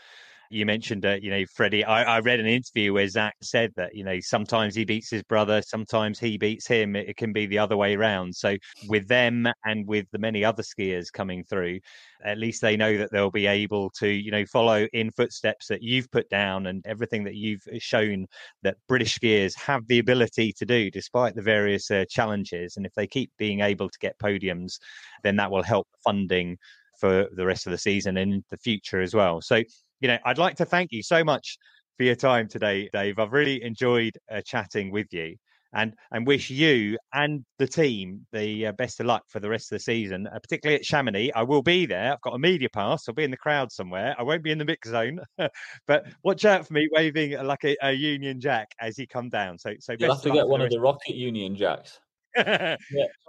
you 0.54 0.66
mentioned, 0.66 1.06
uh, 1.06 1.18
you 1.22 1.30
know, 1.30 1.43
Freddie. 1.54 1.84
I, 1.84 2.04
I, 2.04 2.20
read 2.20 2.39
an 2.39 2.45
interview 2.45 2.93
where 2.93 3.08
Zak 3.08 3.36
said 3.41 3.72
that, 3.76 3.95
you 3.95 4.04
know, 4.04 4.20
sometimes 4.20 4.76
he 4.76 4.86
beats 4.86 5.10
his 5.10 5.24
brother, 5.24 5.62
sometimes 5.62 6.20
he 6.20 6.38
beats 6.38 6.68
him. 6.68 6.95
It, 6.95 7.10
it, 7.10 7.18
can 7.18 7.34
be 7.34 7.45
the 7.45 7.58
other 7.58 7.76
way 7.76 7.95
around. 7.95 8.36
So 8.36 8.56
with 8.88 9.08
them 9.08 9.47
and 9.66 9.88
with 9.88 10.06
the 10.12 10.20
many 10.20 10.45
other 10.45 10.64
skiers 10.64 11.12
coming 11.12 11.43
through, 11.43 11.80
at 12.24 12.38
least 12.38 12.62
they 12.62 12.78
know 12.78 12.97
that 12.97 13.12
they'll 13.12 13.32
be 13.32 13.47
able 13.47 13.89
to, 13.91 14.08
you 14.08 14.32
know, 14.32 14.45
follow 14.45 14.88
in 14.93 15.12
footsteps 15.12 15.68
that 15.68 15.82
you've 15.82 16.12
put 16.12 16.30
down 16.30 16.68
and 16.68 16.86
everything 16.86 17.24
that 17.24 17.36
you've 17.36 17.68
shown 17.80 18.28
that 18.62 18.78
British 18.88 19.18
skiers 19.20 19.58
have 19.58 19.86
the 19.88 19.99
ability 19.99 20.54
to 20.54 20.66
do 20.66 20.91
despite 20.91 21.36
the 21.36 21.41
various 21.41 21.89
uh, 21.89 22.06
challenges. 22.10 22.78
And 22.78 22.86
if 22.86 22.93
they 22.93 23.08
keep 23.08 23.32
being 23.38 23.62
able 23.62 23.89
to 23.89 23.99
get 23.99 24.20
podiums, 24.20 24.80
then 25.24 25.36
that 25.38 25.51
will 25.51 25.64
help 25.64 25.88
funding 26.04 26.58
for 26.99 27.28
the 27.36 27.45
rest 27.45 27.66
of 27.66 27.72
the 27.72 27.78
season 27.78 28.18
and 28.18 28.43
the 28.49 28.58
future 28.58 29.01
as 29.01 29.14
well. 29.14 29.41
So 29.41 29.64
you 30.04 30.10
know, 30.10 30.18
I'd 30.26 30.38
like 30.38 30.58
to 30.58 30.66
thank 30.66 30.91
you 30.91 31.01
so 31.01 31.24
much 31.24 31.58
for 31.95 32.04
your 32.04 32.16
time 32.16 32.49
today, 32.49 32.89
Dave. 32.91 33.20
I've 33.20 33.32
really 33.32 33.64
enjoyed 33.64 34.12
uh, 34.30 34.41
chatting 34.45 34.91
with 34.91 35.08
you 35.12 35.38
and 35.76 35.93
and 36.12 36.28
wish 36.28 36.49
you 36.49 36.97
and 37.14 37.45
the 37.58 37.66
team 37.66 38.28
the 38.34 38.68
uh, 38.68 38.72
best 38.74 38.99
of 38.99 39.06
luck 39.06 39.24
for 39.30 39.39
the 39.39 39.49
rest 39.49 39.72
of 39.72 39.78
the 39.78 39.80
season, 39.80 40.28
uh, 40.28 40.38
particularly 40.39 40.78
at 40.78 40.86
Chamonix. 40.86 41.32
I 41.34 41.43
will 41.43 41.62
be 41.62 41.86
there. 41.86 42.12
I've 42.12 42.22
got 42.22 42.36
a 42.36 42.38
media 42.38 42.68
pass. 42.68 43.08
I'll 43.08 43.16
be 43.16 43.24
in 43.24 43.32
the 43.32 43.38
crowd 43.38 43.72
somewhere. 43.72 44.14
I 44.20 44.24
won't 44.24 44.43
be 44.43 44.51
in 44.51 44.58
the 44.58 44.66
mix 44.66 44.89
zone, 44.89 45.22
but 45.88 46.06
watch 46.22 46.43
out 46.43 46.68
for 46.68 46.74
me 46.74 46.89
waving 46.91 47.41
like 47.41 47.64
a, 47.64 47.78
a, 47.82 47.93
Union 47.93 48.41
Jack 48.41 48.72
as 48.82 48.97
he 48.97 49.08
come 49.08 49.30
down. 49.30 49.58
So 49.58 49.74
so 49.80 49.95
you'll 49.97 50.14
have 50.14 50.24
to 50.24 50.32
get 50.32 50.49
one 50.49 50.60
of 50.60 50.70
the 50.70 50.82
Rocket 50.82 51.16
Union 51.16 51.56
Jacks. 51.56 52.01
yeah. 52.36 52.76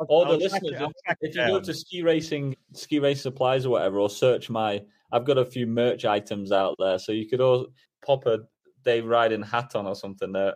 All 0.09 0.25
the 0.25 0.33
I'll 0.33 0.39
listeners, 0.39 0.73
it, 0.73 1.19
if 1.21 1.37
you 1.37 1.47
go 1.47 1.61
to 1.61 1.73
ski 1.73 2.03
racing, 2.03 2.57
ski 2.73 2.99
race 2.99 3.23
supplies 3.23 3.65
or 3.65 3.71
whatever, 3.71 4.01
or 4.01 4.11
search 4.11 4.51
my 4.51 4.83
I've 5.15 5.25
got 5.25 5.39
a 5.39 5.45
few 5.45 5.69
merch 5.69 6.05
items 6.05 6.51
out 6.51 6.75
there, 6.81 6.99
so 6.99 7.13
you 7.13 7.29
could 7.29 7.41
all 7.41 7.69
pop 8.05 8.27
a 8.27 8.41
Dave 8.85 9.05
Ryding 9.05 9.45
hat 9.45 9.77
on 9.77 9.87
or 9.87 9.95
something 9.95 10.33
there. 10.33 10.55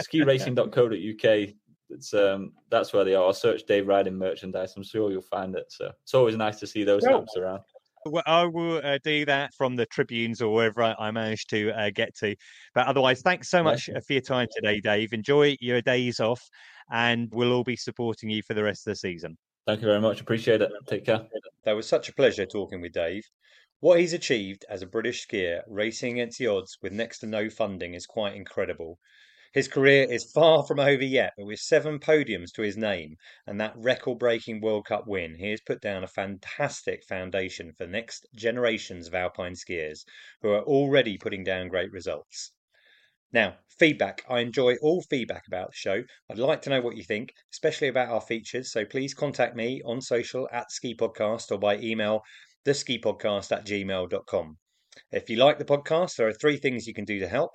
skiracing.co.uk. 0.00 1.48
It's 1.90 2.12
um 2.12 2.52
that's 2.70 2.92
where 2.92 3.04
they 3.04 3.14
are. 3.14 3.24
I'll 3.24 3.32
search 3.32 3.62
Dave 3.66 3.86
Ryding 3.86 4.12
merchandise. 4.12 4.74
I'm 4.76 4.82
sure 4.82 5.10
you'll 5.10 5.22
find 5.22 5.56
it. 5.56 5.64
So 5.70 5.90
it's 6.02 6.12
always 6.12 6.36
nice 6.36 6.60
to 6.60 6.66
see 6.66 6.84
those 6.84 7.02
well, 7.02 7.24
around. 7.38 7.60
Well, 8.04 8.22
I 8.26 8.44
will 8.44 8.82
uh, 8.84 8.98
do 9.02 9.24
that 9.24 9.54
from 9.54 9.74
the 9.74 9.86
tribunes 9.86 10.42
or 10.42 10.52
wherever 10.52 10.82
I, 10.82 10.94
I 10.98 11.10
manage 11.10 11.46
to 11.46 11.70
uh, 11.70 11.90
get 11.94 12.14
to. 12.16 12.36
But 12.74 12.88
otherwise, 12.88 13.22
thanks 13.22 13.48
so 13.48 13.62
much 13.62 13.88
yeah. 13.88 14.00
for 14.06 14.12
your 14.12 14.22
time 14.22 14.48
today, 14.54 14.80
Dave. 14.80 15.14
Enjoy 15.14 15.56
your 15.60 15.80
days 15.80 16.20
off, 16.20 16.42
and 16.92 17.30
we'll 17.32 17.52
all 17.54 17.64
be 17.64 17.76
supporting 17.76 18.28
you 18.28 18.42
for 18.42 18.52
the 18.52 18.62
rest 18.62 18.86
of 18.86 18.92
the 18.92 18.96
season. 18.96 19.38
Thank 19.66 19.80
you 19.80 19.86
very 19.86 20.00
much. 20.00 20.20
Appreciate 20.20 20.60
it. 20.60 20.70
Take 20.86 21.06
care. 21.06 21.26
That 21.64 21.72
was 21.72 21.88
such 21.88 22.10
a 22.10 22.14
pleasure 22.14 22.46
talking 22.46 22.82
with 22.82 22.92
Dave. 22.92 23.24
What 23.80 24.00
he's 24.00 24.12
achieved 24.12 24.64
as 24.68 24.82
a 24.82 24.86
British 24.86 25.24
skier, 25.24 25.62
racing 25.68 26.14
against 26.14 26.40
the 26.40 26.48
odds 26.48 26.76
with 26.82 26.92
next 26.92 27.20
to 27.20 27.26
no 27.26 27.48
funding, 27.48 27.94
is 27.94 28.06
quite 28.06 28.34
incredible. 28.34 28.98
His 29.52 29.68
career 29.68 30.10
is 30.10 30.32
far 30.32 30.66
from 30.66 30.80
over 30.80 31.04
yet, 31.04 31.34
but 31.36 31.46
with 31.46 31.60
seven 31.60 32.00
podiums 32.00 32.50
to 32.54 32.62
his 32.62 32.76
name 32.76 33.18
and 33.46 33.60
that 33.60 33.76
record 33.76 34.18
breaking 34.18 34.60
World 34.60 34.86
Cup 34.86 35.06
win, 35.06 35.36
he 35.36 35.50
has 35.52 35.60
put 35.60 35.80
down 35.80 36.02
a 36.02 36.08
fantastic 36.08 37.04
foundation 37.04 37.72
for 37.72 37.86
next 37.86 38.26
generations 38.34 39.06
of 39.06 39.14
alpine 39.14 39.54
skiers 39.54 40.04
who 40.42 40.50
are 40.50 40.64
already 40.64 41.16
putting 41.16 41.44
down 41.44 41.68
great 41.68 41.92
results. 41.92 42.50
Now, 43.30 43.58
feedback. 43.78 44.24
I 44.28 44.40
enjoy 44.40 44.76
all 44.76 45.02
feedback 45.02 45.46
about 45.46 45.68
the 45.68 45.76
show. 45.76 46.02
I'd 46.28 46.38
like 46.38 46.62
to 46.62 46.70
know 46.70 46.80
what 46.80 46.96
you 46.96 47.04
think, 47.04 47.32
especially 47.52 47.88
about 47.88 48.08
our 48.08 48.22
features. 48.22 48.72
So 48.72 48.84
please 48.84 49.14
contact 49.14 49.54
me 49.54 49.82
on 49.84 50.00
social 50.00 50.48
at 50.50 50.72
Ski 50.72 50.96
Podcast 50.96 51.52
or 51.52 51.58
by 51.58 51.76
email 51.76 52.22
theskipodcast 52.64 53.52
at 53.52 53.66
gmail.com. 53.66 54.58
If 55.12 55.30
you 55.30 55.36
like 55.36 55.58
the 55.58 55.64
podcast, 55.64 56.16
there 56.16 56.28
are 56.28 56.32
three 56.32 56.56
things 56.56 56.86
you 56.86 56.94
can 56.94 57.04
do 57.04 57.18
to 57.20 57.28
help. 57.28 57.50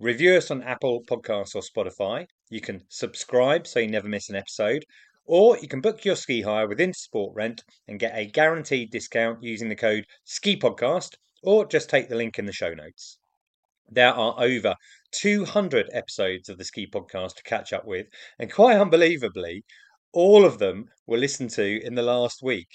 Review 0.00 0.36
us 0.36 0.50
on 0.50 0.62
Apple 0.62 1.02
Podcasts 1.10 1.54
or 1.54 1.62
Spotify. 1.62 2.26
You 2.50 2.60
can 2.60 2.82
subscribe 2.88 3.66
so 3.66 3.80
you 3.80 3.88
never 3.88 4.08
miss 4.08 4.28
an 4.28 4.36
episode. 4.36 4.84
Or 5.24 5.58
you 5.58 5.68
can 5.68 5.80
book 5.80 6.04
your 6.04 6.16
ski 6.16 6.42
hire 6.42 6.68
with 6.68 6.78
Intersport 6.78 7.34
Rent 7.34 7.62
and 7.86 7.98
get 7.98 8.16
a 8.16 8.26
guaranteed 8.26 8.90
discount 8.90 9.42
using 9.42 9.68
the 9.68 9.76
code 9.76 10.06
SKIPODCAST 10.26 11.16
or 11.42 11.66
just 11.66 11.90
take 11.90 12.08
the 12.08 12.16
link 12.16 12.38
in 12.38 12.46
the 12.46 12.52
show 12.52 12.72
notes. 12.72 13.18
There 13.90 14.12
are 14.12 14.34
over 14.38 14.74
200 15.12 15.88
episodes 15.92 16.48
of 16.48 16.58
the 16.58 16.64
Ski 16.64 16.86
Podcast 16.86 17.36
to 17.36 17.42
catch 17.42 17.72
up 17.72 17.86
with, 17.86 18.06
and 18.38 18.52
quite 18.52 18.76
unbelievably, 18.76 19.64
all 20.12 20.44
of 20.44 20.58
them 20.58 20.90
were 21.06 21.16
listened 21.16 21.50
to 21.50 21.84
in 21.84 21.94
the 21.94 22.02
last 22.02 22.42
week. 22.42 22.68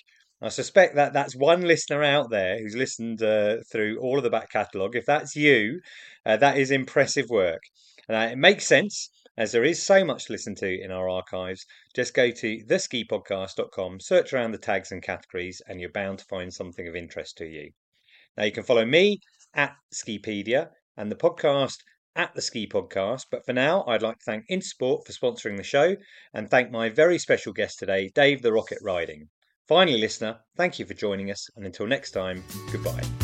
I 0.43 0.49
suspect 0.49 0.95
that 0.95 1.13
that's 1.13 1.37
one 1.37 1.61
listener 1.61 2.03
out 2.03 2.29
there 2.29 2.59
who's 2.59 2.75
listened 2.75 3.23
uh, 3.23 3.63
through 3.71 3.97
all 3.99 4.17
of 4.17 4.25
the 4.25 4.29
back 4.29 4.49
catalogue. 4.49 4.93
If 4.93 5.05
that's 5.05 5.37
you, 5.37 5.79
uh, 6.25 6.35
that 6.35 6.57
is 6.57 6.69
impressive 6.69 7.29
work. 7.29 7.61
Uh, 8.09 8.27
it 8.31 8.37
makes 8.37 8.67
sense 8.67 9.09
as 9.37 9.53
there 9.53 9.63
is 9.63 9.81
so 9.81 10.03
much 10.03 10.25
to 10.25 10.33
listen 10.33 10.53
to 10.55 10.67
in 10.67 10.91
our 10.91 11.07
archives. 11.07 11.65
Just 11.95 12.13
go 12.13 12.29
to 12.29 12.57
theskipodcast.com, 12.65 14.01
search 14.01 14.33
around 14.33 14.51
the 14.51 14.57
tags 14.57 14.91
and 14.91 15.01
categories, 15.01 15.61
and 15.65 15.79
you're 15.79 15.89
bound 15.89 16.19
to 16.19 16.25
find 16.25 16.53
something 16.53 16.89
of 16.89 16.95
interest 16.95 17.37
to 17.37 17.45
you. 17.45 17.71
Now, 18.35 18.43
you 18.43 18.51
can 18.51 18.63
follow 18.63 18.85
me 18.85 19.21
at 19.53 19.77
Skipedia 19.93 20.71
and 20.97 21.09
the 21.09 21.15
podcast 21.15 21.77
at 22.17 22.35
the 22.35 22.41
Ski 22.41 22.67
Podcast. 22.67 23.27
But 23.31 23.45
for 23.45 23.53
now, 23.53 23.85
I'd 23.87 24.01
like 24.01 24.19
to 24.19 24.25
thank 24.25 24.49
Intersport 24.49 25.05
for 25.05 25.13
sponsoring 25.13 25.55
the 25.55 25.63
show 25.63 25.95
and 26.33 26.49
thank 26.49 26.69
my 26.69 26.89
very 26.89 27.17
special 27.17 27.53
guest 27.53 27.79
today, 27.79 28.11
Dave 28.13 28.41
the 28.41 28.51
Rocket 28.51 28.79
Ryding. 28.83 29.29
Finally, 29.67 29.97
listener, 29.99 30.39
thank 30.57 30.77
you 30.77 30.85
for 30.85 30.93
joining 30.93 31.31
us, 31.31 31.49
and 31.55 31.65
until 31.65 31.87
next 31.87 32.11
time, 32.11 32.43
goodbye. 32.71 33.22